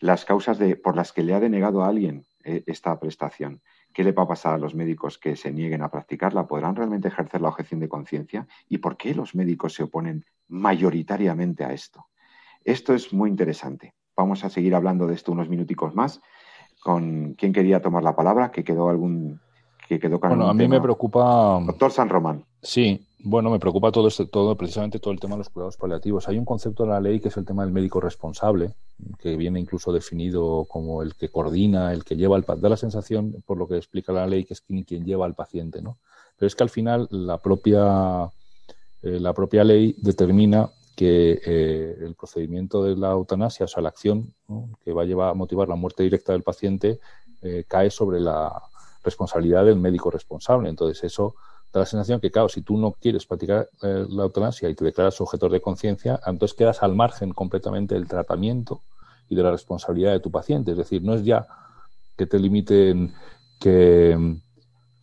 las 0.00 0.24
causas 0.24 0.58
de, 0.58 0.74
por 0.74 0.96
las 0.96 1.12
que 1.12 1.22
le 1.22 1.32
ha 1.32 1.38
denegado 1.38 1.84
a 1.84 1.88
alguien 1.88 2.24
eh, 2.42 2.64
esta 2.66 2.98
prestación? 2.98 3.62
¿Qué 3.96 4.04
le 4.04 4.12
va 4.12 4.24
a 4.24 4.28
pasar 4.28 4.52
a 4.52 4.58
los 4.58 4.74
médicos 4.74 5.16
que 5.16 5.36
se 5.36 5.50
nieguen 5.50 5.80
a 5.80 5.90
practicarla? 5.90 6.46
¿Podrán 6.46 6.76
realmente 6.76 7.08
ejercer 7.08 7.40
la 7.40 7.48
objeción 7.48 7.80
de 7.80 7.88
conciencia? 7.88 8.46
¿Y 8.68 8.76
por 8.76 8.98
qué 8.98 9.14
los 9.14 9.34
médicos 9.34 9.72
se 9.72 9.84
oponen 9.84 10.26
mayoritariamente 10.48 11.64
a 11.64 11.72
esto? 11.72 12.04
Esto 12.62 12.92
es 12.92 13.14
muy 13.14 13.30
interesante. 13.30 13.94
Vamos 14.14 14.44
a 14.44 14.50
seguir 14.50 14.74
hablando 14.74 15.06
de 15.06 15.14
esto 15.14 15.32
unos 15.32 15.48
minuticos 15.48 15.94
más. 15.94 16.20
¿Con 16.82 17.32
quién 17.38 17.54
quería 17.54 17.80
tomar 17.80 18.02
la 18.02 18.14
palabra? 18.14 18.50
¿Que 18.50 18.64
quedó 18.64 18.90
algún 18.90 19.40
que 19.88 19.98
quedó 19.98 20.18
Bueno, 20.18 20.48
a 20.48 20.54
mí 20.54 20.68
me 20.68 20.80
preocupa. 20.80 21.60
Doctor 21.64 21.92
San 21.92 22.08
Román. 22.08 22.44
Sí, 22.62 23.06
bueno, 23.28 23.50
me 23.50 23.58
preocupa 23.58 23.90
todo 23.90 24.08
este, 24.08 24.26
todo, 24.26 24.56
precisamente 24.56 24.98
todo 24.98 25.12
el 25.12 25.18
tema 25.18 25.34
de 25.34 25.38
los 25.38 25.48
cuidados 25.48 25.76
paliativos. 25.76 26.28
Hay 26.28 26.38
un 26.38 26.44
concepto 26.44 26.84
en 26.84 26.90
la 26.90 27.00
ley 27.00 27.20
que 27.20 27.28
es 27.28 27.36
el 27.36 27.44
tema 27.44 27.64
del 27.64 27.72
médico 27.72 28.00
responsable, 28.00 28.74
que 29.18 29.36
viene 29.36 29.58
incluso 29.58 29.92
definido 29.92 30.64
como 30.68 31.02
el 31.02 31.14
que 31.14 31.28
coordina, 31.28 31.92
el 31.92 32.04
que 32.04 32.16
lleva 32.16 32.36
al 32.36 32.44
da 32.44 32.68
la 32.68 32.76
sensación, 32.76 33.42
por 33.44 33.58
lo 33.58 33.66
que 33.66 33.76
explica 33.76 34.12
la 34.12 34.26
ley, 34.26 34.44
que 34.44 34.54
es 34.54 34.60
quien, 34.60 34.84
quien 34.84 35.04
lleva 35.04 35.26
al 35.26 35.34
paciente, 35.34 35.82
¿no? 35.82 35.98
Pero 36.38 36.46
es 36.46 36.54
que 36.54 36.62
al 36.62 36.70
final 36.70 37.08
la 37.10 37.38
propia, 37.38 38.30
eh, 39.02 39.18
la 39.20 39.32
propia 39.32 39.64
ley 39.64 39.96
determina 39.98 40.70
que 40.94 41.40
eh, 41.44 41.96
el 42.00 42.14
procedimiento 42.14 42.82
de 42.84 42.96
la 42.96 43.10
eutanasia, 43.10 43.64
o 43.64 43.68
sea, 43.68 43.82
la 43.82 43.88
acción 43.90 44.34
que 44.84 44.92
va 44.92 45.02
a 45.02 45.04
llevar 45.04 45.30
a 45.30 45.34
motivar 45.34 45.68
la 45.68 45.74
muerte 45.74 46.02
directa 46.02 46.32
del 46.32 46.42
paciente, 46.42 47.00
eh, 47.42 47.64
cae 47.66 47.90
sobre 47.90 48.20
la 48.20 48.62
responsabilidad 49.06 49.64
del 49.64 49.76
médico 49.76 50.10
responsable. 50.10 50.68
Entonces, 50.68 51.02
eso 51.04 51.34
da 51.72 51.80
la 51.80 51.86
sensación 51.86 52.20
que, 52.20 52.30
claro, 52.30 52.48
si 52.48 52.60
tú 52.60 52.76
no 52.76 52.92
quieres 52.92 53.24
practicar 53.24 53.70
eh, 53.82 54.04
la 54.08 54.24
eutanasia 54.24 54.68
y 54.68 54.74
te 54.74 54.84
declaras 54.84 55.14
sujetor 55.14 55.50
de 55.50 55.60
conciencia, 55.60 56.20
entonces 56.26 56.56
quedas 56.56 56.82
al 56.82 56.94
margen 56.94 57.32
completamente 57.32 57.94
del 57.94 58.06
tratamiento 58.06 58.82
y 59.28 59.34
de 59.34 59.42
la 59.42 59.50
responsabilidad 59.50 60.12
de 60.12 60.20
tu 60.20 60.30
paciente. 60.30 60.72
Es 60.72 60.76
decir, 60.76 61.02
no 61.02 61.14
es 61.14 61.24
ya 61.24 61.46
que 62.16 62.26
te 62.26 62.38
limiten, 62.38 63.14
que, 63.58 64.36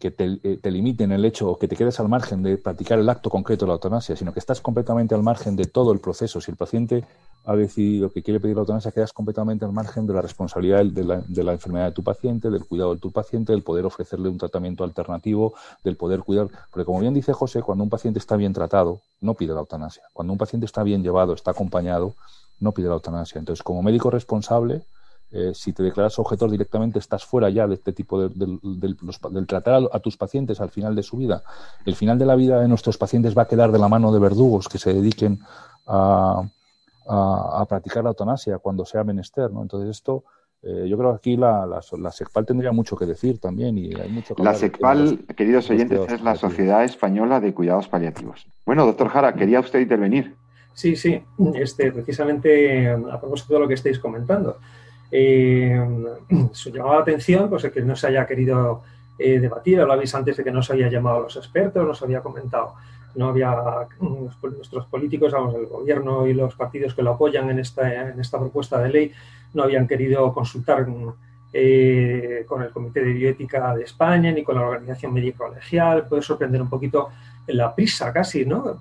eh, 0.02 0.60
te, 0.62 0.72
limiten 0.72 1.12
el 1.12 1.24
hecho 1.26 1.50
o 1.50 1.58
que 1.58 1.68
te 1.68 1.76
quedes 1.76 2.00
al 2.00 2.10
margen 2.10 2.44
de 2.44 2.58
practicar 2.58 3.00
el 3.00 3.10
acto 3.10 3.30
concreto 3.30 3.66
de 3.66 3.70
la 3.70 3.76
eutanasia, 3.76 4.16
sino 4.16 4.34
que 4.34 4.40
estás 4.40 4.62
completamente 4.62 5.16
al 5.16 5.24
margen 5.24 5.56
de 5.56 5.66
todo 5.66 5.92
el 5.92 6.00
proceso. 6.00 6.42
Si 6.42 6.52
el 6.52 6.58
paciente 6.58 7.06
ha 7.46 7.56
decidido 7.56 8.10
que 8.10 8.24
quiere 8.24 8.40
pedir 8.40 8.56
la 8.56 8.62
eutanasia, 8.62 8.92
quedas 8.92 9.12
completamente 9.12 9.66
al 9.66 9.74
margen 9.74 10.08
de 10.08 10.14
la 10.14 10.22
responsabilidad 10.22 10.86
de 10.86 11.04
la, 11.04 11.54
enfermedad 11.54 11.88
de 11.88 11.92
tu 11.92 12.04
paciente, 12.04 12.50
del 12.50 12.66
cuidado 12.66 12.94
de 12.94 13.02
tu 13.02 13.12
paciente, 13.12 13.52
del 13.52 13.64
poder 13.64 13.86
ofrecerle 13.86 14.30
un 14.30 14.38
tratamiento 14.38 14.84
alternativo, 14.84 15.54
del 15.84 15.98
poder 15.98 16.22
cuidar. 16.22 16.48
Porque 16.72 16.86
como 16.86 17.02
bien 17.02 17.14
dice 17.14 17.34
José, 17.34 17.62
cuando 17.62 17.84
un 17.84 17.90
paciente 17.90 18.20
está 18.20 18.38
bien 18.38 18.54
tratado, 18.54 19.02
no 19.20 19.34
pide 19.34 19.54
la 19.54 19.60
eutanasia. 19.60 20.04
Cuando 20.14 20.32
un 20.32 20.40
paciente 20.40 20.66
está 20.66 20.84
bien 20.84 21.04
llevado, 21.04 21.34
está 21.34 21.52
acompañado, 21.52 22.14
no 22.60 22.72
pide 22.72 22.88
la 22.88 22.94
eutanasia. 22.94 23.40
Entonces, 23.40 23.62
como 23.62 23.84
médico 23.84 24.10
responsable, 24.10 24.84
eh, 25.34 25.52
si 25.54 25.74
te 25.74 25.84
declaras 25.84 26.18
objetor 26.20 26.50
directamente, 26.50 27.00
estás 27.00 27.26
fuera 27.26 27.50
ya 27.50 27.68
de 27.68 27.74
este 27.74 27.92
tipo 27.92 28.22
de, 28.22 28.30
del 28.62 29.48
tratar 29.48 29.90
a, 29.92 30.00
tus 30.00 30.16
pacientes 30.16 30.62
al 30.62 30.70
final 30.70 30.96
de 30.96 31.04
su 31.04 31.18
vida. 31.18 31.44
El 31.86 31.96
final 31.96 32.18
de 32.18 32.26
la 32.26 32.36
vida 32.36 32.62
de 32.62 32.70
nuestros 32.70 32.98
pacientes 32.98 33.38
va 33.38 33.42
a 33.42 33.48
quedar 33.48 33.72
de 33.74 33.80
la 33.80 33.90
mano 33.90 34.14
de 34.14 34.20
verdugos 34.20 34.70
que 34.70 34.78
se 34.78 34.94
dediquen 34.94 35.40
a, 35.88 36.44
a, 37.08 37.66
practicar 37.68 38.04
la 38.04 38.10
eutanasia 38.10 38.58
cuando 38.60 38.86
sea 38.86 39.04
menester. 39.04 39.52
¿no? 39.52 39.62
Entonces, 39.62 39.90
esto. 39.90 40.24
Eh, 40.66 40.88
yo 40.88 40.98
creo 40.98 41.12
que 41.12 41.18
aquí 41.18 41.36
la, 41.36 41.66
la, 41.66 42.12
SECPAL 42.12 42.46
tendría 42.46 42.72
mucho 42.72 42.96
que 42.96 43.06
decir 43.06 43.38
también 43.38 43.78
y 43.78 43.94
hay 43.96 44.08
mucho 44.08 44.34
La 44.38 44.54
SECPAL, 44.54 45.26
queridos 45.36 45.70
oyentes, 45.70 46.10
es 46.10 46.22
la 46.22 46.38
Sociedad 46.38 46.86
Española 46.86 47.42
de 47.42 47.54
Cuidados 47.54 47.90
Paliativos. 47.90 48.48
Bueno, 48.66 48.86
doctor 48.86 49.10
Jara, 49.10 49.34
quería 49.34 49.60
usted 49.60 49.82
intervenir. 49.82 50.38
Sí, 50.74 50.96
sí, 50.96 51.22
este, 51.56 51.92
precisamente 51.92 52.90
a 52.90 53.20
propósito 53.20 53.56
de 53.56 53.60
lo 53.60 53.68
que 53.68 53.74
estáis 53.74 54.00
comentando. 54.00 54.58
Eh, 55.12 55.80
se 56.54 56.72
llamaba 56.72 56.96
la 56.96 57.02
atención 57.02 57.50
pues, 57.50 57.70
que 57.70 57.82
no 57.82 57.96
se 57.96 58.08
haya 58.08 58.26
querido 58.26 58.82
eh, 59.20 59.40
debatir. 59.40 59.80
Hablabais 59.80 60.14
antes 60.16 60.38
de 60.38 60.44
que 60.44 60.52
no 60.52 60.64
se 60.64 60.74
había 60.74 60.90
llamado 60.90 61.18
a 61.18 61.22
los 61.22 61.36
expertos, 61.36 61.86
no 61.86 61.94
se 61.94 62.06
había 62.06 62.22
comentado. 62.22 62.74
No 63.16 63.30
había 63.30 63.56
nuestros 64.00 64.86
políticos, 64.88 65.32
vamos, 65.32 65.56
el 65.56 65.68
gobierno 65.68 66.26
y 66.28 66.34
los 66.34 66.56
partidos 66.56 66.94
que 66.94 67.04
lo 67.04 67.12
apoyan 67.12 67.50
en 67.50 67.60
esta, 67.60 68.10
en 68.10 68.20
esta 68.20 68.40
propuesta 68.40 68.82
de 68.82 68.90
ley 68.90 69.12
no 69.54 69.64
habían 69.64 69.88
querido 69.88 70.34
consultar 70.34 70.88
eh, 71.52 72.44
con 72.48 72.64
el 72.64 72.72
Comité 72.72 73.04
de 73.04 73.14
Bioética 73.14 73.76
de 73.76 73.84
España 73.84 74.32
ni 74.32 74.44
con 74.44 74.56
la 74.56 74.62
Organización 74.62 75.14
Médica 75.14 75.46
Colegial. 75.46 76.08
Puede 76.08 76.22
sorprender 76.22 76.62
un 76.62 76.70
poquito 76.70 77.10
la 77.48 77.74
prisa 77.76 78.12
casi, 78.12 78.46
¿no? 78.46 78.80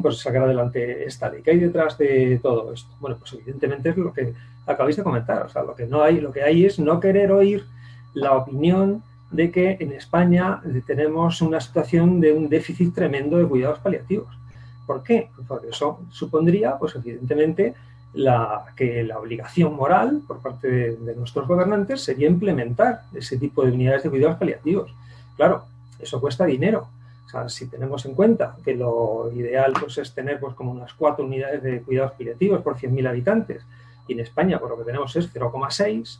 Pues 0.00 0.18
sacar 0.18 0.42
adelante 0.42 1.04
esta 1.04 1.28
ley. 1.28 1.42
¿Qué 1.42 1.52
hay 1.52 1.58
detrás 1.58 1.98
de 1.98 2.40
todo 2.42 2.72
esto? 2.72 2.90
Bueno, 3.00 3.16
pues 3.18 3.32
evidentemente 3.34 3.90
es 3.90 3.96
lo 3.96 4.12
que 4.12 4.32
acabáis 4.66 4.96
de 4.96 5.02
comentar. 5.02 5.42
O 5.46 5.48
sea, 5.48 5.62
lo 5.62 5.74
que 5.74 5.86
no 5.86 6.02
hay, 6.02 6.20
lo 6.20 6.32
que 6.32 6.42
hay 6.42 6.64
es 6.64 6.78
no 6.78 6.98
querer 6.98 7.30
oír 7.30 7.64
la 8.14 8.36
opinión 8.36 9.02
de 9.32 9.50
que 9.50 9.76
en 9.80 9.92
España 9.92 10.60
tenemos 10.86 11.42
una 11.42 11.60
situación 11.60 12.20
de 12.20 12.32
un 12.32 12.48
déficit 12.48 12.94
tremendo 12.94 13.38
de 13.38 13.46
cuidados 13.46 13.80
paliativos. 13.80 14.28
¿Por 14.86 15.02
qué? 15.02 15.30
Porque 15.48 15.70
eso 15.70 16.00
supondría, 16.10 16.78
pues 16.78 16.94
evidentemente, 16.96 17.74
la, 18.14 18.66
que 18.76 19.02
la 19.02 19.18
obligación 19.18 19.74
moral 19.74 20.22
por 20.26 20.40
parte 20.40 20.92
de, 20.92 21.14
nuestros 21.16 21.48
gobernantes 21.48 22.02
sería 22.02 22.28
implementar 22.28 23.02
ese 23.14 23.38
tipo 23.38 23.64
de 23.64 23.72
unidades 23.72 24.02
de 24.02 24.10
cuidados 24.10 24.38
paliativos. 24.38 24.94
Claro, 25.36 25.64
eso 25.98 26.20
cuesta 26.20 26.44
dinero 26.44 26.88
si 27.48 27.66
tenemos 27.66 28.04
en 28.04 28.14
cuenta 28.14 28.56
que 28.64 28.74
lo 28.74 29.30
ideal 29.32 29.72
pues, 29.78 29.98
es 29.98 30.14
tener 30.14 30.38
pues, 30.38 30.54
como 30.54 30.72
unas 30.72 30.92
cuatro 30.94 31.24
unidades 31.24 31.62
de 31.62 31.82
cuidados 31.82 32.12
paliativos 32.12 32.60
por 32.62 32.76
100.000 32.76 33.08
habitantes, 33.08 33.62
y 34.06 34.14
en 34.14 34.20
España 34.20 34.60
lo 34.60 34.76
que 34.76 34.84
tenemos 34.84 35.14
es 35.16 35.32
0,6, 35.32 36.18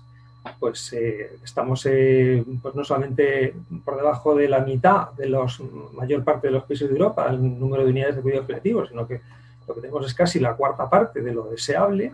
pues 0.59 0.93
eh, 0.93 1.37
estamos 1.43 1.87
eh, 1.87 2.45
pues 2.61 2.75
no 2.75 2.85
solamente 2.85 3.55
por 3.85 3.97
debajo 3.97 4.35
de 4.35 4.49
la 4.49 4.61
mitad 4.61 5.13
de 5.13 5.29
la 5.29 5.47
mayor 5.93 6.25
parte 6.25 6.49
de 6.49 6.55
los 6.55 6.65
países 6.65 6.89
de 6.89 6.95
Europa, 6.95 7.29
el 7.31 7.59
número 7.59 7.85
de 7.85 7.91
unidades 7.91 8.17
de 8.17 8.23
cuidados 8.23 8.47
paliativos, 8.47 8.89
sino 8.89 9.07
que 9.07 9.21
lo 9.67 9.75
que 9.75 9.81
tenemos 9.81 10.07
es 10.07 10.15
casi 10.15 10.41
la 10.41 10.55
cuarta 10.55 10.91
parte 10.91 11.21
de 11.21 11.33
lo 11.33 11.45
deseable, 11.45 12.13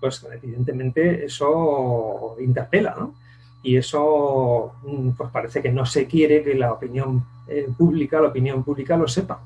pues 0.00 0.26
evidentemente 0.32 1.24
eso 1.24 2.36
interpela, 2.40 2.96
¿no? 2.98 3.14
y 3.62 3.76
eso 3.76 4.72
mm, 4.82 5.10
pues 5.10 5.30
parece 5.30 5.62
que 5.62 5.70
no 5.70 5.84
se 5.84 6.06
quiere 6.06 6.42
que 6.42 6.54
la 6.54 6.72
opinión 6.72 7.24
eh, 7.46 7.68
pública, 7.76 8.20
la 8.20 8.28
opinión 8.28 8.62
pública 8.64 8.96
lo 8.96 9.08
sepa. 9.08 9.40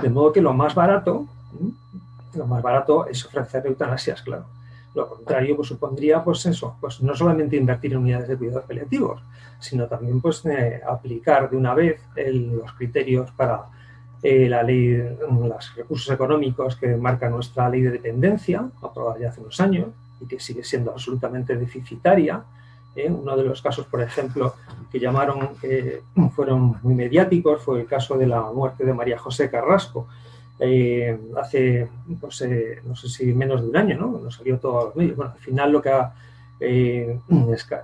De 0.00 0.10
modo 0.10 0.32
que 0.32 0.40
lo 0.40 0.52
más 0.52 0.74
barato, 0.74 1.26
lo 2.34 2.46
más 2.46 2.62
barato 2.62 3.06
es 3.06 3.24
ofrecer 3.24 3.66
eutanasias, 3.66 4.22
claro. 4.22 4.44
Lo 4.94 5.08
contrario, 5.08 5.56
pues 5.56 5.68
supondría, 5.68 6.22
pues 6.22 6.46
eso, 6.46 6.76
pues 6.80 7.02
no 7.02 7.14
solamente 7.16 7.56
invertir 7.56 7.92
en 7.92 7.98
unidades 7.98 8.28
de 8.28 8.36
cuidados 8.36 8.64
paliativos, 8.64 9.22
sino 9.58 9.86
también, 9.86 10.20
pues, 10.20 10.44
eh, 10.46 10.80
aplicar 10.86 11.50
de 11.50 11.56
una 11.56 11.74
vez 11.74 12.00
los 12.16 12.72
criterios 12.74 13.30
para 13.32 13.64
eh, 14.22 14.48
la 14.48 14.62
ley, 14.62 14.96
los 15.28 15.74
recursos 15.76 16.14
económicos 16.14 16.76
que 16.76 16.96
marca 16.96 17.28
nuestra 17.28 17.68
ley 17.68 17.82
de 17.82 17.90
dependencia, 17.90 18.68
aprobada 18.82 19.18
ya 19.18 19.28
hace 19.30 19.40
unos 19.40 19.60
años 19.60 19.88
y 20.20 20.26
que 20.26 20.38
sigue 20.38 20.62
siendo 20.62 20.92
absolutamente 20.92 21.56
deficitaria, 21.56 22.44
¿eh? 22.94 23.10
Uno 23.10 23.36
de 23.36 23.44
los 23.44 23.60
casos, 23.60 23.86
por 23.86 24.00
ejemplo, 24.00 24.54
que 24.90 25.00
llamaron, 25.00 25.50
fueron 26.34 26.76
muy 26.82 26.94
mediáticos, 26.94 27.62
fue 27.62 27.80
el 27.80 27.86
caso 27.86 28.16
de 28.16 28.26
la 28.26 28.42
muerte 28.42 28.84
de 28.84 28.94
María 28.94 29.18
José 29.18 29.50
Carrasco. 29.50 30.06
Eh, 30.60 31.18
hace, 31.36 31.88
pues, 32.20 32.40
eh, 32.42 32.80
no 32.84 32.94
sé 32.94 33.08
si 33.08 33.32
menos 33.32 33.62
de 33.62 33.68
un 33.68 33.76
año, 33.76 33.98
¿no? 33.98 34.20
Nos 34.22 34.36
salió 34.36 34.58
todo 34.58 34.86
los 34.86 34.96
medios. 34.96 35.16
Bueno, 35.16 35.32
al 35.32 35.40
final 35.40 35.72
lo 35.72 35.82
que 35.82 35.90
ha, 35.90 36.12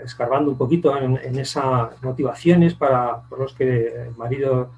escarbando 0.05 0.51
un 0.51 0.57
poquito 0.57 0.97
en, 0.97 1.39
esas 1.39 1.91
motivaciones 2.03 2.75
para, 2.75 3.23
por 3.29 3.41
los 3.41 3.53
que 3.53 4.05
el 4.07 4.17
marido 4.17 4.71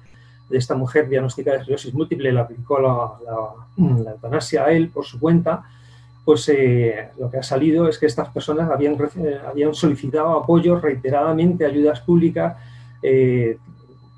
de 0.49 0.57
esta 0.57 0.75
mujer 0.75 1.07
diagnosticada 1.07 1.57
de 1.57 1.61
esclerosis 1.61 1.93
múltiple 1.93 2.31
le 2.31 2.39
aplicó 2.39 2.79
la, 2.79 3.13
la, 3.25 4.11
eutanasia 4.11 4.65
a 4.65 4.71
él 4.71 4.89
por 4.89 5.05
su 5.05 5.19
cuenta, 5.19 5.63
pues 6.25 6.47
eh, 6.49 7.09
lo 7.19 7.29
que 7.29 7.37
ha 7.37 7.43
salido 7.43 7.87
es 7.87 7.97
que 7.97 8.05
estas 8.05 8.29
personas 8.29 8.69
habían, 8.71 8.93
eh, 8.93 9.39
habían 9.45 9.73
solicitado 9.73 10.39
apoyo 10.39 10.79
reiteradamente, 10.79 11.65
ayudas 11.65 11.99
públicas, 12.01 12.55
eh, 13.01 13.57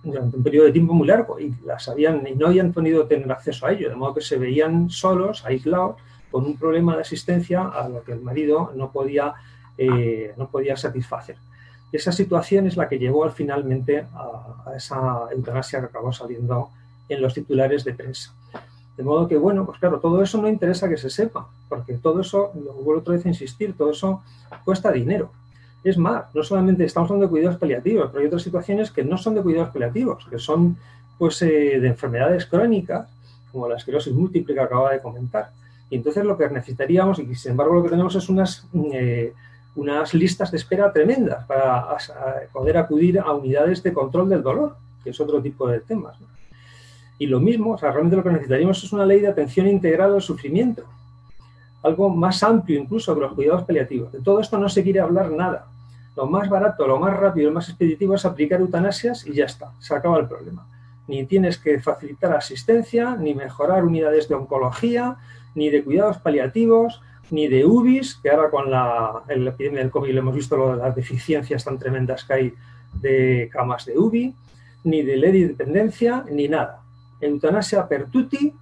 durante 0.06 0.38
un 0.38 0.43
periodo 0.43 0.68
de 0.68 0.72
tiempo 0.72 0.93
muy 0.93 1.08
largo 1.08 1.39
y, 1.39 1.53
las 1.66 1.89
habían, 1.89 2.26
y 2.28 2.36
no 2.36 2.47
habían 2.47 2.72
podido 2.72 3.06
tener 3.06 3.32
acceso 3.32 3.66
a 3.66 3.72
ello, 3.72 3.89
de 3.89 3.95
modo 3.95 4.14
que 4.14 4.22
se 4.22 4.38
veían 4.38 4.89
solos, 4.89 5.43
aislados, 5.45 5.97
con 6.32 6.45
un 6.45 6.58
problema 6.58 6.95
de 6.95 7.01
asistencia 7.01 7.64
a 7.68 7.89
lo 7.89 8.03
que 8.03 8.12
el 8.12 8.22
marido 8.22 8.72
no 8.76 8.91
podía, 8.91 9.34
no 10.38 10.49
podía 10.49 10.76
satisfacer. 10.76 11.38
Esa 11.91 12.12
situación 12.12 12.68
es 12.68 12.76
la 12.76 12.89
que 12.89 12.99
llevó 12.99 13.24
al 13.24 13.32
finalmente 13.32 14.06
a, 14.14 14.64
a 14.66 14.76
esa 14.76 15.30
eutanasia 15.32 15.80
que 15.80 15.86
acabó 15.86 16.12
saliendo 16.12 16.70
en 17.08 17.22
los 17.22 17.34
titulares 17.34 17.84
de 17.84 17.93
prensa. 17.93 18.34
De 18.97 19.03
modo 19.03 19.28
que, 19.28 19.38
bueno, 19.38 19.66
pues 19.66 19.80
claro, 19.80 19.99
todo 19.99 20.22
eso 20.22 20.41
no 20.41 20.47
interesa 20.47 20.89
que 20.89 20.97
se 20.97 21.10
sepa, 21.10 21.47
porque 21.68 21.93
todo 21.95 22.22
eso, 22.22 22.51
lo 22.56 22.74
vuelvo 22.74 23.01
otra 23.01 23.14
vez 23.16 23.26
a 23.26 23.30
insistir, 23.30 23.76
todo 23.78 23.91
eso 23.91 24.24
cuesta 24.64 24.91
dinero. 24.91 25.32
Es 25.86 25.99
más, 25.99 26.33
no 26.33 26.41
solamente 26.41 26.83
estamos 26.83 27.11
hablando 27.11 27.27
de 27.27 27.29
cuidados 27.29 27.59
paliativos, 27.59 28.07
pero 28.07 28.21
hay 28.21 28.25
otras 28.25 28.41
situaciones 28.41 28.89
que 28.89 29.03
no 29.03 29.19
son 29.19 29.36
de 29.36 29.43
cuidados 29.43 29.69
paliativos, 29.69 30.25
que 30.27 30.39
son 30.39 30.75
pues 31.19 31.39
eh, 31.43 31.79
de 31.79 31.88
enfermedades 31.88 32.47
crónicas, 32.47 33.07
como 33.51 33.69
la 33.69 33.75
esclerosis 33.75 34.11
múltiple 34.11 34.55
que 34.55 34.59
acaba 34.59 34.91
de 34.91 34.99
comentar. 34.99 35.51
Y 35.91 35.97
entonces 35.97 36.25
lo 36.25 36.39
que 36.39 36.49
necesitaríamos, 36.49 37.19
y 37.19 37.36
sin 37.36 37.51
embargo 37.51 37.75
lo 37.75 37.83
que 37.83 37.89
tenemos 37.89 38.15
es 38.15 38.27
unas, 38.29 38.67
eh, 38.93 39.31
unas 39.75 40.11
listas 40.15 40.49
de 40.49 40.57
espera 40.57 40.91
tremendas 40.91 41.45
para 41.45 41.86
poder 42.51 42.79
acudir 42.79 43.19
a 43.19 43.31
unidades 43.31 43.83
de 43.83 43.93
control 43.93 44.27
del 44.27 44.41
dolor, 44.41 44.75
que 45.03 45.11
es 45.11 45.19
otro 45.19 45.39
tipo 45.39 45.67
de 45.67 45.81
temas. 45.81 46.17
Y 47.19 47.27
lo 47.27 47.39
mismo, 47.39 47.73
o 47.73 47.77
sea, 47.77 47.91
realmente 47.91 48.15
lo 48.15 48.23
que 48.23 48.31
necesitaríamos 48.31 48.83
es 48.83 48.91
una 48.91 49.05
ley 49.05 49.19
de 49.19 49.27
atención 49.27 49.67
integral 49.67 50.15
al 50.15 50.21
sufrimiento, 50.23 50.81
algo 51.83 52.09
más 52.09 52.41
amplio 52.41 52.79
incluso 52.79 53.13
que 53.13 53.21
los 53.21 53.33
cuidados 53.33 53.65
paliativos. 53.65 54.11
De 54.11 54.21
todo 54.21 54.39
esto 54.39 54.57
no 54.57 54.67
se 54.67 54.81
quiere 54.81 54.99
hablar 54.99 55.29
nada. 55.29 55.67
Lo 56.16 56.28
más 56.28 56.49
barato, 56.49 56.88
lo 56.88 56.99
más 56.99 57.18
rápido, 57.18 57.49
lo 57.49 57.55
más 57.55 57.70
expeditivo 57.70 58.16
es 58.16 58.26
aplicar 58.26 58.61
eutanasias 58.61 59.26
y 59.26 59.34
ya 59.34 59.45
está, 59.45 59.72
se 59.80 59.93
acaba 59.93 60.20
el 60.20 60.28
problema. 60.28 60.68
Ni 61.07 61.26
tienes 61.26 61.57
que 61.57 61.80
facilitar 61.80 62.34
asistencia, 62.34 63.16
ni 63.16 63.34
mejorar 63.36 63.84
unidades 63.84 64.28
de 64.28 64.36
oncología, 64.36 65.18
ni 65.53 65.70
de 65.70 65.84
cuidados 65.84 66.18
paliativos, 66.18 67.01
ni 67.32 67.47
de 67.47 67.66
UBIs, 67.66 68.16
que 68.22 68.30
ahora 68.30 68.49
con 68.49 68.72
la, 68.72 69.24
epidemia 69.28 69.82
del 69.82 69.91
COVID 69.91 70.13
le 70.13 70.20
hemos 70.20 70.36
visto 70.36 70.76
las 70.76 70.95
deficiencias 70.95 71.63
tan 71.63 71.78
tremendas 71.78 72.24
que 72.24 72.34
hay 72.34 72.53
de 72.93 73.49
camas 73.51 73.86
de 73.86 73.97
UBI, 73.97 74.34
ni 74.84 75.01
de 75.01 75.18
ley 75.18 75.32
de 75.32 75.47
dependencia, 75.49 76.24
ni 76.30 76.47
nada 76.47 76.86
eutanasia 77.22 77.88
per 77.88 78.05
tutti 78.09 78.53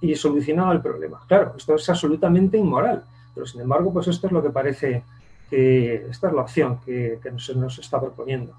y 0.00 0.14
solucionaba 0.14 0.72
el 0.72 0.80
problema. 0.80 1.22
Claro, 1.26 1.54
esto 1.56 1.74
es 1.74 1.88
absolutamente 1.88 2.56
inmoral, 2.56 3.04
pero 3.34 3.46
sin 3.46 3.60
embargo, 3.60 3.92
pues 3.92 4.08
esto 4.08 4.26
es 4.26 4.32
lo 4.32 4.42
que 4.42 4.50
parece 4.50 5.04
esta 5.52 6.28
es 6.28 6.34
la 6.34 6.42
opción 6.42 6.80
que, 6.84 7.18
que 7.22 7.30
nos, 7.30 7.56
nos 7.56 7.78
está 7.78 8.00
proponiendo. 8.00 8.54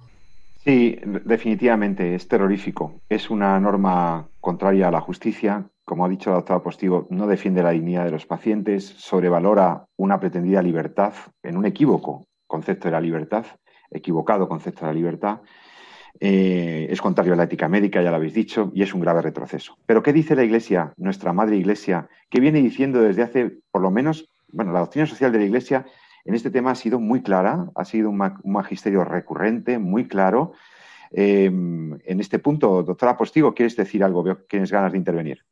Sí, 0.64 0.98
definitivamente 1.04 2.16
es 2.16 2.28
terrorífico. 2.28 3.02
Es 3.10 3.30
una 3.30 3.60
norma 3.60 4.28
contraria 4.40 4.88
a 4.88 4.92
la 4.92 5.02
justicia. 5.02 5.66
Como 5.84 6.06
ha 6.06 6.10
dicho 6.10 6.30
la 6.30 6.38
doctora 6.38 6.64
Postigo, 6.64 7.08
no 7.10 7.28
defiende 7.28 7.62
la 7.62 7.72
dignidad 7.72 8.06
de 8.06 8.12
los 8.12 8.26
pacientes, 8.26 8.86
sobrevalora 8.86 9.86
una 9.98 10.20
pretendida 10.20 10.62
libertad 10.62 11.14
en 11.44 11.58
un 11.58 11.66
equívoco 11.66 12.26
concepto 12.48 12.88
de 12.88 12.94
la 12.94 13.02
libertad, 13.02 13.46
equivocado 13.92 14.48
concepto 14.48 14.82
de 14.82 14.88
la 14.88 14.94
libertad, 14.94 15.42
eh, 16.20 16.88
es 16.90 17.02
contrario 17.02 17.34
a 17.34 17.36
la 17.36 17.44
ética 17.44 17.68
médica, 17.68 18.02
ya 18.02 18.12
lo 18.12 18.18
habéis 18.18 18.34
dicho, 18.34 18.72
y 18.74 18.84
es 18.84 18.94
un 18.94 19.02
grave 19.02 19.22
retroceso. 19.22 19.78
Pero 19.86 20.04
¿qué 20.04 20.14
dice 20.14 20.36
la 20.36 20.44
Iglesia, 20.44 20.94
nuestra 20.98 21.34
madre 21.34 21.58
Iglesia, 21.58 22.08
que 22.30 22.40
viene 22.40 22.62
diciendo 22.62 23.02
desde 23.02 23.24
hace, 23.24 23.58
por 23.72 23.82
lo 23.82 23.92
menos, 23.92 24.30
bueno, 24.50 24.72
la 24.72 24.80
doctrina 24.80 25.08
social 25.08 25.32
de 25.32 25.40
la 25.40 25.46
Iglesia 25.46 25.86
en 26.26 26.36
este 26.36 26.50
tema 26.50 26.72
ha 26.72 26.76
sido 26.76 27.00
muy 27.00 27.22
clara, 27.22 27.70
ha 27.76 27.86
sido 27.86 28.10
un, 28.10 28.18
magisterio 28.44 29.04
recurrente, 29.04 29.78
muy 29.78 30.08
claro. 30.08 30.54
Em, 31.12 32.00
en 32.06 32.20
este 32.20 32.40
punto, 32.40 32.82
doctora 32.84 33.18
Postigo, 33.18 33.54
¿quieres 33.54 33.76
decir 33.76 34.04
algo? 34.04 34.24
¿Tienes 34.48 34.72
ganas 34.72 34.92
de 34.92 34.98
intervenir? 34.98 35.44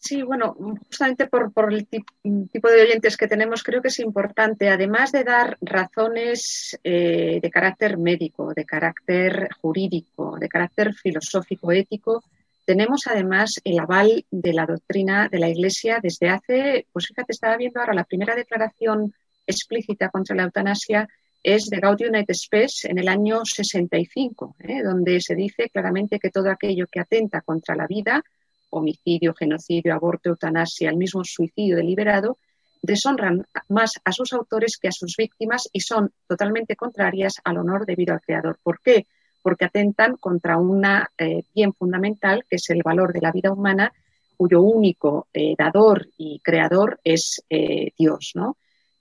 Sí, 0.00 0.22
bueno, 0.22 0.54
justamente 0.86 1.26
por, 1.26 1.52
el 1.72 1.88
tipo 1.88 2.68
de 2.68 2.82
oyentes 2.82 3.16
que 3.16 3.26
tenemos, 3.26 3.64
creo 3.64 3.82
que 3.82 3.88
es 3.88 3.98
importante, 3.98 4.68
además 4.68 5.10
de 5.10 5.24
dar 5.24 5.58
razones 5.60 6.78
eh, 6.84 7.40
de 7.42 7.50
carácter 7.50 7.98
médico, 7.98 8.54
de 8.54 8.64
carácter 8.64 9.48
jurídico, 9.60 10.38
de 10.38 10.48
carácter 10.48 10.94
filosófico, 10.94 11.72
ético, 11.72 12.22
tenemos 12.64 13.06
además 13.08 13.60
el 13.64 13.78
aval 13.80 14.24
de 14.30 14.52
la 14.52 14.66
doctrina 14.66 15.28
de 15.28 15.40
la 15.40 15.48
Iglesia 15.48 15.98
desde 16.00 16.28
hace, 16.28 16.86
pues 16.92 17.08
fíjate, 17.08 17.32
estaba 17.32 17.56
viendo 17.56 17.80
ahora 17.80 17.94
la 17.94 18.04
primera 18.04 18.36
declaración 18.36 19.12
explícita 19.48 20.10
contra 20.10 20.36
la 20.36 20.44
eutanasia 20.44 21.08
es 21.42 21.66
de 21.70 21.78
Gaudium 21.80 22.14
et 22.16 22.30
Spes 22.32 22.84
en 22.84 22.98
el 22.98 23.08
año 23.08 23.44
65, 23.44 24.56
¿eh? 24.60 24.82
donde 24.82 25.20
se 25.20 25.34
dice 25.34 25.70
claramente 25.70 26.18
que 26.18 26.30
todo 26.30 26.50
aquello 26.50 26.86
que 26.90 27.00
atenta 27.00 27.40
contra 27.40 27.74
la 27.74 27.86
vida, 27.86 28.22
homicidio, 28.70 29.34
genocidio, 29.34 29.94
aborto, 29.94 30.30
eutanasia, 30.30 30.90
el 30.90 30.96
mismo 30.96 31.24
suicidio 31.24 31.76
deliberado, 31.76 32.38
deshonran 32.82 33.46
más 33.68 33.94
a 34.04 34.12
sus 34.12 34.32
autores 34.32 34.78
que 34.78 34.88
a 34.88 34.92
sus 34.92 35.16
víctimas 35.16 35.68
y 35.72 35.80
son 35.80 36.12
totalmente 36.28 36.76
contrarias 36.76 37.34
al 37.44 37.58
honor 37.58 37.86
debido 37.86 38.14
al 38.14 38.20
Creador. 38.20 38.58
¿Por 38.62 38.80
qué? 38.80 39.06
porque 39.42 39.64
atentan 39.64 40.16
contra 40.16 40.58
un 40.58 40.84
eh, 40.84 41.42
bien 41.54 41.72
fundamental 41.72 42.44
que 42.50 42.56
es 42.56 42.70
el 42.70 42.82
valor 42.82 43.12
de 43.12 43.20
la 43.20 43.32
vida 43.32 43.50
humana, 43.50 43.92
cuyo 44.36 44.60
único 44.60 45.28
eh, 45.32 45.54
dador 45.56 46.08
y 46.16 46.40
creador 46.40 47.00
es 47.02 47.42
eh, 47.48 47.92
Dios. 47.96 48.34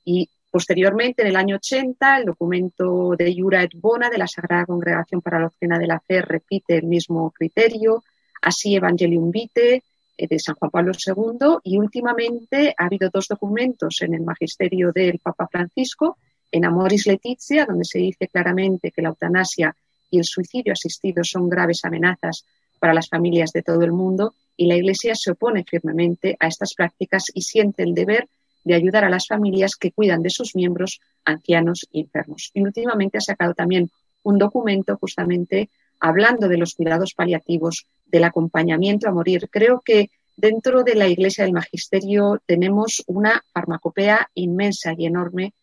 Y 0.05 0.29
posteriormente, 0.57 1.21
en 1.21 1.27
el 1.27 1.35
año 1.35 1.57
80, 1.57 2.17
el 2.17 2.25
documento 2.25 3.13
de 3.15 3.31
Jura 3.31 3.61
et 3.61 3.73
Bona 3.75 4.09
de 4.09 4.17
la 4.17 4.25
Sagrada 4.25 4.65
Congregación 4.65 5.21
para 5.21 5.37
la 5.37 5.43
Doctrina 5.43 5.77
de 5.77 5.85
la 5.85 5.99
Fe 5.99 6.19
repite 6.23 6.79
el 6.79 6.87
mismo 6.87 7.29
criterio, 7.29 8.03
así 8.41 8.73
Evangelium 8.73 9.29
Vitae 9.29 9.83
de 10.17 10.39
San 10.39 10.55
Juan 10.55 10.71
Pablo 10.71 10.93
II 10.93 11.59
y 11.63 11.77
últimamente 11.77 12.73
ha 12.75 12.85
habido 12.85 13.11
dos 13.13 13.27
documentos 13.27 14.01
en 14.01 14.15
el 14.15 14.21
magisterio 14.21 14.91
del 14.91 15.19
Papa 15.19 15.47
Francisco, 15.47 16.17
en 16.51 16.65
Amoris 16.65 17.05
Letizia, 17.05 17.67
donde 17.67 17.85
se 17.85 17.99
dice 17.99 18.27
claramente 18.27 18.89
que 18.89 19.03
la 19.03 19.09
eutanasia 19.09 19.75
y 20.09 20.17
el 20.17 20.25
suicidio 20.25 20.73
asistido 20.73 21.23
son 21.23 21.49
graves 21.49 21.85
amenazas 21.85 22.45
para 22.79 22.95
las 22.95 23.09
familias 23.09 23.51
de 23.51 23.61
todo 23.61 23.83
el 23.83 23.91
mundo 23.91 24.33
y 24.55 24.65
la 24.65 24.75
Iglesia 24.75 25.13
se 25.13 25.33
opone 25.33 25.63
firmemente 25.63 26.35
a 26.39 26.47
estas 26.47 26.73
prácticas 26.73 27.25
y 27.31 27.43
siente 27.43 27.83
el 27.83 27.93
deber 27.93 28.27
de 28.67 28.75
ayudar 28.75 29.05
a 29.05 29.09
las 29.09 29.27
familias 29.27 29.75
que 29.75 29.91
cuidan 29.91 30.21
de 30.21 30.29
sus 30.29 30.55
miembros 30.55 30.99
ancianos 31.23 31.87
y 31.91 32.01
enfermos. 32.01 32.51
Y 32.53 32.61
últimamente 32.61 33.17
ha 33.17 33.21
sacado 33.21 33.53
también 33.53 33.89
un 34.23 34.37
documento 34.37 34.97
justamente 34.97 35.69
hablando 35.99 36.47
de 36.47 36.57
los 36.57 36.75
cuidados 36.75 37.13
paliativos, 37.13 37.87
del 38.05 38.25
acompañamiento 38.25 39.07
a 39.07 39.11
morir. 39.11 39.49
Creo 39.49 39.81
que 39.83 40.11
dentro 40.35 40.83
de 40.83 40.95
la 40.95 41.07
Iglesia 41.07 41.43
del 41.43 41.53
Magisterio 41.53 42.41
tenemos 42.45 43.03
una 43.07 43.43
farmacopea 43.53 44.29
inmensa 44.35 44.93
y 44.97 45.05
enorme 45.05 45.53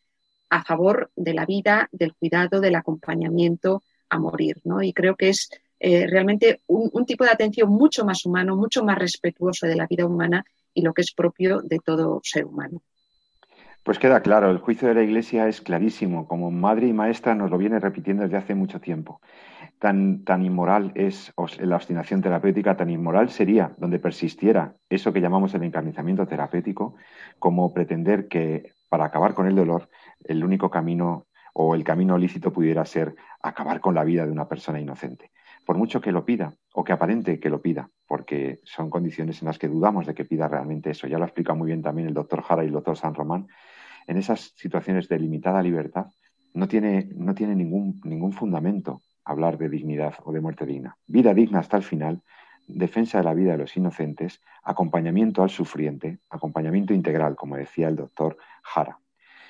a 0.49 0.65
favor 0.65 1.11
de 1.15 1.35
la 1.35 1.47
vida, 1.47 1.89
del 1.93 2.15
cuidado, 2.15 2.61
del 2.61 2.75
acompañamiento 2.75 3.83
a 4.09 4.19
morir, 4.19 4.61
¿no? 4.65 4.83
Y 4.83 4.93
creo 4.93 5.15
que 5.17 5.29
es 5.29 5.51
eh, 5.81 6.07
realmente 6.07 6.61
un, 6.67 7.05
tipo 7.05 7.25
de 7.25 7.31
atención 7.31 7.71
mucho 7.71 8.05
más 8.05 8.25
humano, 8.25 8.57
mucho 8.57 8.85
más 8.85 8.99
respetuoso 8.99 9.67
de 9.67 9.77
la 9.77 9.87
vida 9.87 10.07
humana 10.07 10.45
y 10.73 10.83
lo 10.83 10.95
que 10.95 11.03
es 11.03 11.13
propio 11.13 11.61
de 11.61 11.79
todo 11.79 12.21
ser 12.23 12.45
humano. 12.47 12.83
Pues 13.85 13.99
queda 13.99 14.23
claro, 14.23 14.51
el 14.51 14.57
juicio 14.57 14.89
de 14.89 14.95
la 14.95 15.03
Iglesia 15.03 15.47
es 15.47 15.61
clarísimo, 15.61 16.27
como 16.27 16.51
madre 16.51 16.87
y 16.87 16.95
maestra 16.95 17.35
nos 17.35 17.51
lo 17.51 17.59
viene 17.59 17.79
repitiendo 17.79 18.23
desde 18.23 18.39
hace 18.39 18.55
mucho 18.55 18.81
tiempo. 18.81 19.21
Tan, 19.79 20.25
tan 20.25 20.43
inmoral 20.43 20.91
es 20.95 21.35
la 21.59 21.77
obstinación 21.77 22.23
terapéutica, 22.23 22.79
tan 22.79 22.89
inmoral 22.89 23.29
sería 23.29 23.75
donde 23.77 23.99
persistiera 23.99 24.75
eso 24.89 25.13
que 25.13 25.21
llamamos 25.21 25.53
el 25.53 25.65
encarnizamiento 25.65 26.27
terapéutico, 26.27 26.95
como 27.39 27.75
pretender 27.75 28.27
que 28.27 28.73
para 28.89 29.05
acabar 29.05 29.35
con 29.35 29.47
el 29.47 29.55
dolor 29.55 29.91
el 30.25 30.43
único 30.43 30.71
camino 30.71 31.27
o 31.53 31.75
el 31.75 31.85
camino 31.85 32.17
lícito 32.17 32.55
pudiera 32.55 32.87
ser 32.87 33.15
acabar 33.43 33.81
con 33.81 33.95
la 33.95 34.05
vida 34.05 34.25
de 34.25 34.33
una 34.33 34.49
persona 34.49 34.81
inocente. 34.81 35.31
Por 35.67 35.77
mucho 35.77 36.01
que 36.01 36.11
lo 36.11 36.25
pida 36.25 36.55
o 36.73 36.85
que 36.85 36.93
aparente 36.93 37.39
que 37.39 37.51
lo 37.51 37.61
pida, 37.61 37.91
porque 38.07 38.61
son 38.65 38.89
condiciones 38.89 39.43
en 39.43 39.47
las 39.47 39.59
que 39.59 39.69
dudamos 39.69 40.07
de 40.07 40.15
que 40.15 40.25
pida 40.25 40.49
realmente 40.49 40.91
eso. 40.91 41.07
Ya 41.07 41.19
lo 41.19 41.25
explica 41.25 41.53
muy 41.53 41.67
bien 41.67 41.83
también 41.83 42.09
el 42.09 42.15
doctor 42.15 42.43
Jara 42.43 42.65
y 42.65 42.69
el 42.69 42.73
doctor 42.73 42.97
San 42.97 43.15
Román. 43.15 43.47
En 44.07 44.17
esas 44.17 44.53
situaciones 44.57 45.09
de 45.09 45.19
limitada 45.19 45.63
libertad 45.63 46.07
no 46.53 46.69
tiene, 46.69 47.09
no 47.15 47.35
tiene 47.35 47.55
ningún, 47.55 48.01
ningún 48.05 48.33
fundamento 48.33 49.03
hablar 49.25 49.59
de 49.59 49.69
dignidad 49.69 50.15
o 50.25 50.33
de 50.33 50.41
muerte 50.41 50.67
digna. 50.67 50.97
Vida 51.07 51.35
digna 51.35 51.61
hasta 51.61 51.77
el 51.77 51.83
final, 51.83 52.23
defensa 52.67 53.19
de 53.19 53.25
la 53.25 53.35
vida 53.35 53.53
de 53.53 53.59
los 53.59 53.77
inocentes, 53.77 54.41
acompañamiento 54.63 55.43
al 55.43 55.51
sufriente, 55.51 56.19
acompañamiento 56.31 56.95
integral, 56.95 57.37
como 57.37 57.57
decía 57.57 57.89
el 57.89 57.97
doctor 57.97 58.37
Jara. 58.63 58.99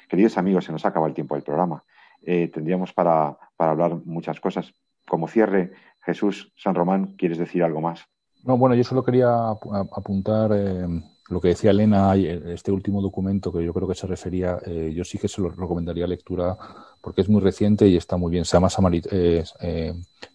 Queridos 0.08 0.38
amigos, 0.38 0.64
se 0.64 0.72
nos 0.72 0.84
acaba 0.84 1.06
el 1.06 1.14
tiempo 1.14 1.34
del 1.34 1.44
programa. 1.44 1.84
Eh, 2.22 2.48
tendríamos 2.48 2.92
para, 2.92 3.36
hablar 3.58 3.96
muchas 4.04 4.40
cosas. 4.40 4.72
Como 5.06 5.28
cierre, 5.28 5.72
Jesús 6.02 6.52
San 6.56 6.74
Román, 6.74 7.14
¿quieres 7.16 7.38
decir 7.38 7.62
algo 7.62 7.80
más? 7.80 8.06
No, 8.44 8.56
bueno, 8.56 8.74
yo 8.74 8.84
solo 8.84 9.04
quería 9.04 9.48
apuntar 9.48 10.50
eh, 10.54 10.86
lo 11.28 11.40
que 11.40 11.48
decía 11.48 11.70
Elena, 11.70 12.14
este 12.16 12.70
último 12.70 13.00
documento 13.00 13.52
que 13.52 13.64
yo 13.64 13.72
creo 13.72 13.88
que 13.88 13.94
se 13.94 14.06
refería, 14.06 14.58
eh, 14.66 14.92
yo 14.94 15.04
sí 15.04 15.18
que 15.18 15.28
se 15.28 15.40
lo 15.40 15.48
recomendaría 15.48 16.06
lectura 16.06 16.56
porque 17.00 17.22
es 17.22 17.28
muy 17.28 17.40
reciente 17.40 17.88
y 17.88 17.96
está 17.96 18.16
muy 18.16 18.30
bien. 18.30 18.44
Se 18.44 18.56
llama 18.56 18.68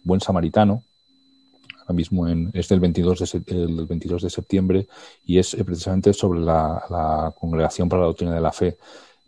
Buen 0.02 0.20
Samaritano, 0.20 0.82
ahora 1.80 1.92
mismo 1.94 2.26
en, 2.26 2.50
es 2.54 2.68
del 2.68 2.80
22 2.80 3.18
de, 3.18 3.84
22 3.88 4.22
de 4.22 4.30
septiembre 4.30 4.88
y 5.24 5.38
es 5.38 5.56
precisamente 5.64 6.12
sobre 6.12 6.40
la 6.40 7.34
Congregación 7.38 7.88
para 7.88 8.02
la 8.02 8.08
Doctrina 8.08 8.34
de 8.34 8.40
la 8.40 8.52
Fe. 8.52 8.76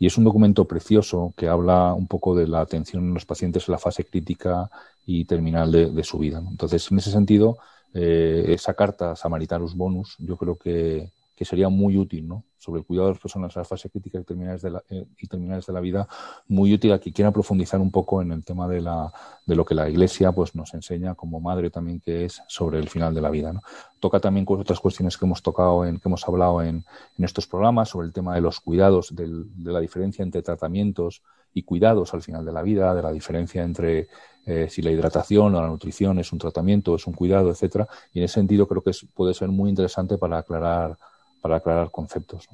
Y 0.03 0.07
es 0.07 0.19
un 0.19 0.25
documento 0.25 0.65
precioso 0.65 1.33
que 1.37 1.47
habla 1.47 1.95
un 1.95 2.09
poco 2.09 2.35
de 2.35 2.49
la 2.49 2.61
atención 2.61 3.05
en 3.05 3.15
los 3.15 3.25
pacientes 3.25 3.69
en 3.69 3.73
la 3.73 3.79
fase 3.79 4.05
crítica 4.05 4.69
y 5.07 5.27
terminal 5.27 5.71
de, 5.71 6.03
su 6.03 6.19
vida. 6.19 6.43
Entonces, 6.51 6.91
en 6.91 6.99
ese 6.99 7.13
sentido, 7.13 7.59
eh, 7.95 8.47
esa 8.49 8.75
carta 8.75 9.15
Samaritanus 9.15 9.77
Bonus 9.77 10.17
yo 10.19 10.37
creo 10.37 10.57
que, 10.57 11.13
que 11.43 11.49
sería 11.49 11.69
muy 11.69 11.97
útil, 11.97 12.29
¿no? 12.29 12.45
Sobre 12.57 12.81
el 12.81 12.87
cuidado 12.87 13.09
de 13.09 13.15
las 13.15 13.21
personas 13.21 13.57
en 13.57 13.61
la 13.61 13.65
fase 13.65 13.91
crítica 13.91 14.21
y 14.21 14.23
terminales 14.23 14.63
de 14.63 14.71
la, 14.71 14.83
eh, 14.89 15.05
y 15.19 15.27
terminales 15.27 15.67
de 15.67 15.73
la 15.73 15.81
vida, 15.81 16.07
muy 16.47 16.73
útil 16.73 16.93
a 16.93 17.01
quien 17.01 17.13
quiera 17.13 17.33
profundizar 17.33 17.81
un 17.81 17.91
poco 17.91 18.23
en 18.23 18.31
el 18.31 18.45
tema 18.45 18.69
de, 18.69 18.81
la, 18.81 19.13
de 19.45 19.57
lo 19.57 19.65
que 19.65 19.75
la 19.75 19.89
Iglesia 19.89 20.31
pues, 20.31 20.55
nos 20.55 20.73
enseña 20.73 21.17
como 21.17 21.41
madre 21.41 21.69
también 21.69 21.99
que 21.99 22.27
es 22.27 22.41
sobre 22.47 22.79
el 22.79 22.89
final 22.89 23.13
de 23.13 23.23
la 23.23 23.29
vida. 23.29 23.53
¿no? 23.53 23.61
Toca 23.99 24.21
también 24.21 24.47
otras 24.49 24.79
cuestiones 24.79 25.19
que 25.19 25.25
hemos 25.25 25.43
tocado, 25.43 25.85
en, 25.85 25.99
que 25.99 26.09
hemos 26.09 26.27
hablado 26.29 26.63
en, 26.63 26.85
en 27.19 27.25
estos 27.25 27.49
programas, 27.49 27.89
sobre 27.89 28.07
el 28.07 28.13
tema 28.13 28.37
de 28.37 28.41
los 28.41 28.61
cuidados, 28.61 29.17
del, 29.17 29.47
de 29.65 29.73
la 29.73 29.81
diferencia 29.81 30.23
entre 30.23 30.43
tratamientos 30.43 31.23
y 31.53 31.65
cuidados 31.65 32.15
al 32.15 32.23
final 32.23 32.45
de 32.45 32.53
la 32.53 32.63
vida, 32.63 32.95
de 32.95 33.03
la 33.03 33.11
diferencia 33.11 33.65
entre 33.65 34.07
eh, 34.47 34.69
si 34.71 34.83
la 34.83 34.91
hidratación 34.91 35.55
o 35.55 35.61
la 35.61 35.69
nutrición 35.69 36.19
es 36.19 36.33
un 36.33 36.39
tratamiento, 36.39 36.95
es 36.95 37.07
un 37.07 37.15
cuidado, 37.15 37.51
etcétera. 37.51 37.89
Y 38.13 38.21
en 38.21 38.27
ese 38.27 38.35
sentido 38.35 38.67
creo 38.69 38.83
que 38.83 38.93
puede 39.13 39.35
ser 39.35 39.49
muy 39.49 39.71
interesante 39.71 40.19
para 40.19 40.39
aclarar 40.39 40.97
para 41.43 41.57
aclarar 41.57 41.91
conceptos. 41.91 42.49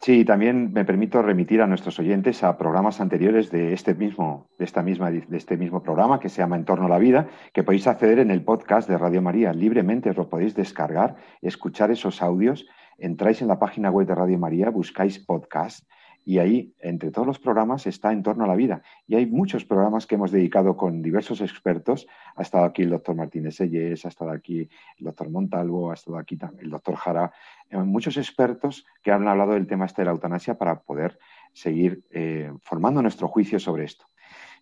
Sí, 0.00 0.26
también 0.26 0.74
me 0.74 0.84
permito 0.84 1.22
remitir 1.22 1.62
a 1.62 1.66
nuestros 1.66 1.98
oyentes 1.98 2.42
a 2.42 2.58
programas 2.58 3.00
anteriores 3.00 3.50
de 3.50 3.72
este 3.72 3.94
mismo, 3.94 4.50
de 4.58 4.66
esta 4.66 4.82
misma, 4.82 5.10
de 5.10 5.24
este 5.34 5.56
mismo 5.56 5.82
programa 5.82 6.20
que 6.20 6.28
se 6.28 6.42
llama 6.42 6.56
Entorno 6.56 6.84
a 6.84 6.90
la 6.90 6.98
Vida, 6.98 7.28
que 7.54 7.62
podéis 7.62 7.86
acceder 7.86 8.18
en 8.18 8.30
el 8.30 8.42
podcast 8.42 8.86
de 8.86 8.98
Radio 8.98 9.22
María 9.22 9.54
libremente, 9.54 10.10
os 10.10 10.16
lo 10.16 10.28
podéis 10.28 10.54
descargar, 10.54 11.16
escuchar 11.40 11.90
esos 11.90 12.20
audios, 12.20 12.66
entráis 12.98 13.40
en 13.40 13.48
la 13.48 13.58
página 13.58 13.90
web 13.90 14.06
de 14.06 14.14
Radio 14.14 14.38
María, 14.38 14.68
buscáis 14.68 15.18
podcast 15.18 15.88
y 16.24 16.38
ahí, 16.38 16.74
entre 16.80 17.10
todos 17.10 17.26
los 17.26 17.38
programas, 17.38 17.86
está 17.86 18.12
en 18.12 18.22
torno 18.22 18.44
a 18.44 18.46
la 18.46 18.56
vida. 18.56 18.82
Y 19.06 19.14
hay 19.14 19.26
muchos 19.26 19.64
programas 19.64 20.06
que 20.06 20.14
hemos 20.14 20.30
dedicado 20.30 20.76
con 20.76 21.02
diversos 21.02 21.40
expertos. 21.40 22.06
Ha 22.36 22.42
estado 22.42 22.64
aquí 22.64 22.82
el 22.82 22.90
doctor 22.90 23.14
Martínez 23.14 23.56
Selles, 23.56 24.04
ha 24.06 24.08
estado 24.08 24.30
aquí 24.30 24.68
el 24.98 25.04
doctor 25.04 25.28
Montalvo, 25.28 25.90
ha 25.90 25.94
estado 25.94 26.16
aquí 26.16 26.38
el 26.58 26.70
doctor 26.70 26.96
Jara. 26.96 27.32
Eh, 27.68 27.76
muchos 27.76 28.16
expertos 28.16 28.86
que 29.02 29.12
han 29.12 29.28
hablado 29.28 29.52
del 29.52 29.66
tema 29.66 29.84
este 29.84 30.02
de 30.02 30.06
la 30.06 30.12
eutanasia 30.12 30.56
para 30.56 30.80
poder 30.80 31.18
seguir 31.52 32.04
eh, 32.10 32.52
formando 32.62 33.02
nuestro 33.02 33.28
juicio 33.28 33.58
sobre 33.60 33.84
esto. 33.84 34.06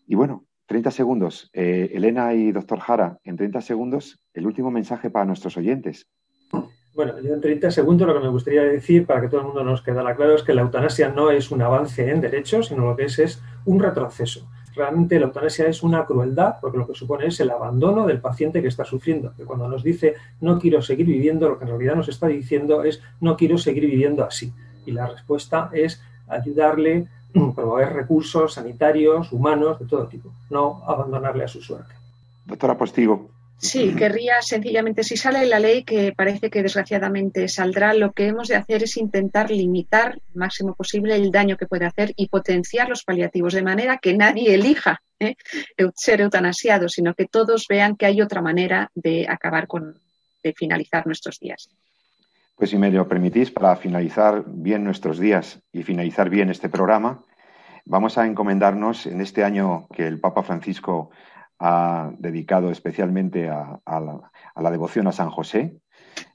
Y 0.06 0.16
bueno, 0.16 0.44
30 0.66 0.90
segundos. 0.90 1.50
Eh, 1.52 1.90
Elena 1.94 2.34
y 2.34 2.50
doctor 2.50 2.80
Jara, 2.80 3.20
en 3.24 3.36
30 3.36 3.60
segundos, 3.60 4.22
el 4.34 4.46
último 4.46 4.70
mensaje 4.70 5.10
para 5.10 5.24
nuestros 5.24 5.56
oyentes. 5.56 6.08
Bueno, 6.94 7.18
yo 7.20 7.32
en 7.32 7.40
30 7.40 7.70
segundos 7.70 8.06
lo 8.06 8.12
que 8.14 8.20
me 8.20 8.28
gustaría 8.28 8.62
decir 8.64 9.06
para 9.06 9.22
que 9.22 9.28
todo 9.28 9.40
el 9.40 9.46
mundo 9.46 9.64
nos 9.64 9.80
quedara 9.80 10.14
claro 10.14 10.34
es 10.34 10.42
que 10.42 10.52
la 10.52 10.60
eutanasia 10.60 11.08
no 11.08 11.30
es 11.30 11.50
un 11.50 11.62
avance 11.62 12.10
en 12.10 12.20
derechos, 12.20 12.66
sino 12.66 12.84
lo 12.84 12.96
que 12.96 13.04
es 13.04 13.18
es 13.18 13.42
un 13.64 13.80
retroceso. 13.80 14.46
realmente 14.74 15.18
la 15.18 15.26
eutanasia 15.26 15.66
es 15.66 15.82
una 15.82 16.04
crueldad, 16.04 16.56
porque 16.60 16.78
lo 16.78 16.86
que 16.86 16.94
supone 16.94 17.26
es 17.26 17.40
el 17.40 17.50
abandono 17.50 18.06
del 18.06 18.20
paciente 18.20 18.60
que 18.60 18.68
está 18.68 18.84
sufriendo, 18.84 19.34
que 19.36 19.44
cuando 19.44 19.68
nos 19.68 19.82
dice 19.82 20.14
no 20.40 20.58
quiero 20.58 20.82
seguir 20.82 21.06
viviendo, 21.06 21.48
lo 21.48 21.58
que 21.58 21.64
en 21.64 21.70
realidad 21.70 21.94
nos 21.94 22.08
está 22.08 22.26
diciendo 22.26 22.82
es 22.84 23.02
no 23.20 23.36
quiero 23.36 23.56
seguir 23.56 23.86
viviendo 23.86 24.24
así. 24.24 24.52
Y 24.84 24.92
la 24.92 25.06
respuesta 25.06 25.70
es 25.72 26.02
ayudarle, 26.28 27.08
promover 27.32 27.94
recursos 27.94 28.54
sanitarios, 28.54 29.32
humanos, 29.32 29.78
de 29.78 29.86
todo 29.86 30.08
tipo, 30.08 30.30
no 30.50 30.82
abandonarle 30.86 31.44
a 31.44 31.48
su 31.48 31.62
suerte. 31.62 31.94
Doctora 32.44 32.76
Postigo, 32.76 33.30
Sí, 33.62 33.94
querría 33.94 34.42
sencillamente, 34.42 35.04
si 35.04 35.16
sale 35.16 35.46
la 35.46 35.60
ley, 35.60 35.84
que 35.84 36.12
parece 36.12 36.50
que 36.50 36.64
desgraciadamente 36.64 37.46
saldrá, 37.46 37.94
lo 37.94 38.10
que 38.10 38.26
hemos 38.26 38.48
de 38.48 38.56
hacer 38.56 38.82
es 38.82 38.96
intentar 38.96 39.52
limitar 39.52 40.14
el 40.14 40.34
máximo 40.34 40.74
posible 40.74 41.14
el 41.14 41.30
daño 41.30 41.56
que 41.56 41.68
puede 41.68 41.86
hacer 41.86 42.12
y 42.16 42.26
potenciar 42.26 42.88
los 42.88 43.04
paliativos, 43.04 43.54
de 43.54 43.62
manera 43.62 43.98
que 43.98 44.16
nadie 44.16 44.52
elija 44.52 45.00
¿eh? 45.20 45.36
ser 45.94 46.22
eutanasiado, 46.22 46.88
sino 46.88 47.14
que 47.14 47.26
todos 47.26 47.66
vean 47.68 47.94
que 47.94 48.06
hay 48.06 48.20
otra 48.20 48.42
manera 48.42 48.90
de 48.96 49.28
acabar 49.28 49.68
con, 49.68 49.96
de 50.42 50.52
finalizar 50.54 51.06
nuestros 51.06 51.38
días. 51.38 51.70
Pues 52.56 52.70
si 52.70 52.76
me 52.76 52.90
lo 52.90 53.06
permitís, 53.06 53.52
para 53.52 53.76
finalizar 53.76 54.42
bien 54.44 54.82
nuestros 54.82 55.20
días 55.20 55.60
y 55.72 55.84
finalizar 55.84 56.30
bien 56.30 56.50
este 56.50 56.68
programa, 56.68 57.22
vamos 57.84 58.18
a 58.18 58.26
encomendarnos 58.26 59.06
en 59.06 59.20
este 59.20 59.44
año 59.44 59.86
que 59.94 60.08
el 60.08 60.18
Papa 60.18 60.42
Francisco 60.42 61.10
ha 61.64 62.10
dedicado 62.18 62.72
especialmente 62.72 63.48
a, 63.48 63.80
la, 63.86 64.70
devoción 64.70 65.06
a 65.06 65.12
San 65.12 65.30
José. 65.30 65.78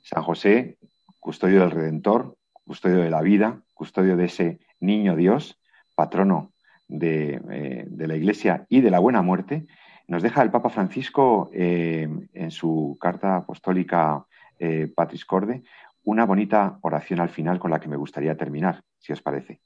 San 0.02 0.24
José, 0.24 0.78
custodio 1.20 1.60
del 1.60 1.72
Redentor, 1.72 2.38
custodio 2.66 3.00
de 3.00 3.10
la 3.10 3.22
vida, 3.22 3.62
custodio 3.74 4.16
de 4.16 4.26
ese 4.26 4.60
niño 4.80 5.18
Dios, 5.18 5.60
patrono 5.96 6.54
de, 6.88 7.42
eh, 7.52 7.86
la 7.90 8.16
Iglesia 8.16 8.66
y 8.70 8.80
de 8.80 8.90
la 8.90 9.00
buena 9.00 9.22
muerte, 9.22 9.68
nos 10.08 10.24
deja 10.24 10.42
el 10.42 10.52
Papa 10.52 10.70
Francisco 10.70 11.50
eh, 11.54 12.08
en 12.34 12.52
su 12.52 12.98
carta 12.98 13.36
apostólica 13.36 14.26
eh, 14.58 14.90
Patris 14.96 15.26
Corde 15.26 15.64
una 16.06 16.26
bonita 16.26 16.80
oración 16.84 17.20
al 17.20 17.28
final 17.28 17.60
con 17.60 17.70
la 17.70 17.82
que 17.82 17.90
me 17.90 17.98
gustaría 17.98 18.38
terminar, 18.38 18.82
si 18.98 19.12
os 19.12 19.22
parece. 19.22 19.60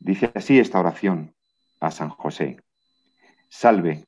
Dice 0.00 0.32
así 0.34 0.58
esta 0.58 0.80
oración 0.80 1.36
a 1.78 1.92
San 1.92 2.08
José. 2.08 2.56
Salve, 3.48 4.07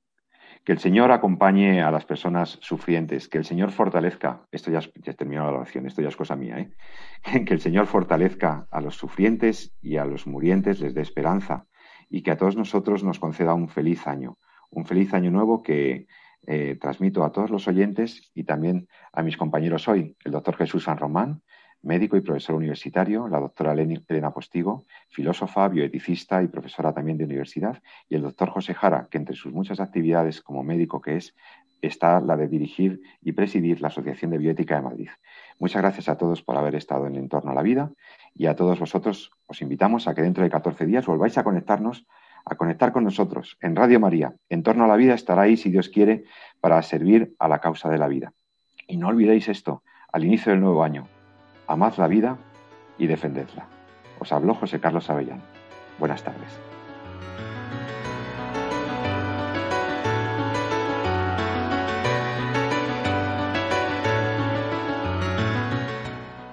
Que 0.63 0.73
el 0.73 0.79
Señor 0.79 1.11
acompañe 1.11 1.81
a 1.81 1.91
las 1.91 2.05
personas 2.05 2.59
sufrientes, 2.61 3.27
que 3.27 3.37
el 3.37 3.45
Señor 3.45 3.71
fortalezca, 3.71 4.47
esto 4.51 4.69
ya, 4.71 4.81
ya 4.95 5.13
terminó 5.13 5.43
la 5.45 5.57
oración, 5.57 5.87
esto 5.87 6.01
ya 6.01 6.09
es 6.09 6.15
cosa 6.15 6.35
mía, 6.35 6.59
¿eh? 6.59 6.71
que 7.45 7.53
el 7.53 7.61
Señor 7.61 7.87
fortalezca 7.87 8.67
a 8.69 8.81
los 8.81 8.95
sufrientes 8.95 9.73
y 9.81 9.97
a 9.97 10.05
los 10.05 10.27
murientes, 10.27 10.79
les 10.79 10.93
dé 10.93 11.01
esperanza 11.01 11.65
y 12.09 12.21
que 12.23 12.31
a 12.31 12.37
todos 12.37 12.57
nosotros 12.57 13.03
nos 13.03 13.19
conceda 13.19 13.53
un 13.53 13.69
feliz 13.69 14.05
año, 14.05 14.37
un 14.69 14.85
feliz 14.85 15.13
año 15.13 15.31
nuevo 15.31 15.63
que 15.63 16.07
eh, 16.47 16.77
transmito 16.79 17.23
a 17.23 17.31
todos 17.31 17.51
los 17.51 17.67
oyentes 17.67 18.31
y 18.33 18.43
también 18.43 18.87
a 19.13 19.21
mis 19.21 19.37
compañeros 19.37 19.87
hoy, 19.87 20.17
el 20.25 20.31
doctor 20.31 20.57
Jesús 20.57 20.83
San 20.85 20.97
Román, 20.97 21.43
médico 21.83 22.15
y 22.15 22.21
profesor 22.21 22.55
universitario, 22.55 23.27
la 23.27 23.39
doctora 23.39 23.73
Elena 23.73 24.31
Postigo, 24.31 24.85
filósofa, 25.09 25.67
bioeticista 25.67 26.43
y 26.43 26.47
profesora 26.47 26.93
también 26.93 27.17
de 27.17 27.25
universidad, 27.25 27.81
y 28.07 28.15
el 28.15 28.21
doctor 28.21 28.49
José 28.49 28.73
Jara, 28.73 29.07
que 29.09 29.17
entre 29.17 29.35
sus 29.35 29.51
muchas 29.51 29.79
actividades 29.79 30.41
como 30.41 30.63
médico 30.63 31.01
que 31.01 31.17
es, 31.17 31.35
está 31.81 32.19
la 32.21 32.37
de 32.37 32.47
dirigir 32.47 33.01
y 33.21 33.31
presidir 33.31 33.81
la 33.81 33.87
Asociación 33.87 34.31
de 34.31 34.37
Bioética 34.37 34.75
de 34.75 34.81
Madrid. 34.83 35.09
Muchas 35.59 35.81
gracias 35.81 36.09
a 36.09 36.17
todos 36.17 36.43
por 36.43 36.55
haber 36.55 36.75
estado 36.75 37.07
en 37.07 37.15
Entorno 37.15 37.51
a 37.51 37.55
la 37.55 37.63
Vida 37.63 37.91
y 38.35 38.45
a 38.45 38.55
todos 38.55 38.79
vosotros 38.79 39.31
os 39.47 39.61
invitamos 39.61 40.07
a 40.07 40.13
que 40.13 40.21
dentro 40.21 40.43
de 40.43 40.49
14 40.49 40.85
días 40.85 41.05
volváis 41.05 41.37
a 41.37 41.43
conectarnos 41.43 42.05
a 42.45 42.55
conectar 42.55 42.91
con 42.91 43.03
nosotros 43.03 43.57
en 43.61 43.75
Radio 43.75 43.99
María. 43.99 44.33
En 44.49 44.63
torno 44.63 44.85
a 44.85 44.87
la 44.87 44.95
vida 44.95 45.13
estará 45.13 45.43
ahí, 45.43 45.57
si 45.57 45.69
Dios 45.69 45.89
quiere, 45.89 46.23
para 46.59 46.81
servir 46.81 47.35
a 47.39 47.47
la 47.47 47.59
causa 47.59 47.89
de 47.89 47.97
la 47.97 48.07
vida. 48.07 48.33
Y 48.87 48.97
no 48.97 49.09
olvidéis 49.09 49.47
esto, 49.47 49.83
al 50.11 50.25
inicio 50.25 50.51
del 50.51 50.61
nuevo 50.61 50.83
año, 50.83 51.07
amad 51.71 51.95
la 51.95 52.07
vida 52.07 52.37
y 52.97 53.07
defendedla. 53.07 53.65
Os 54.19 54.31
habló 54.31 54.53
José 54.53 54.79
Carlos 54.79 55.09
Avellán. 55.09 55.41
Buenas 55.97 56.21
tardes. 56.23 56.49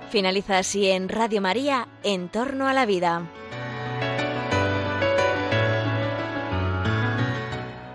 Finaliza 0.08 0.58
así 0.58 0.88
en 0.88 1.08
Radio 1.08 1.42
María, 1.42 1.86
En 2.02 2.28
torno 2.28 2.66
a 2.66 2.72
la 2.72 2.86
vida. 2.86 3.22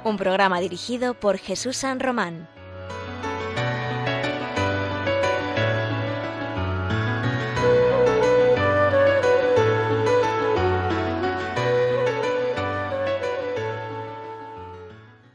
Un 0.04 0.18
programa 0.18 0.60
dirigido 0.60 1.16
por 1.16 1.38
Jesús 1.38 1.78
San 1.78 2.00
Román. 2.00 2.48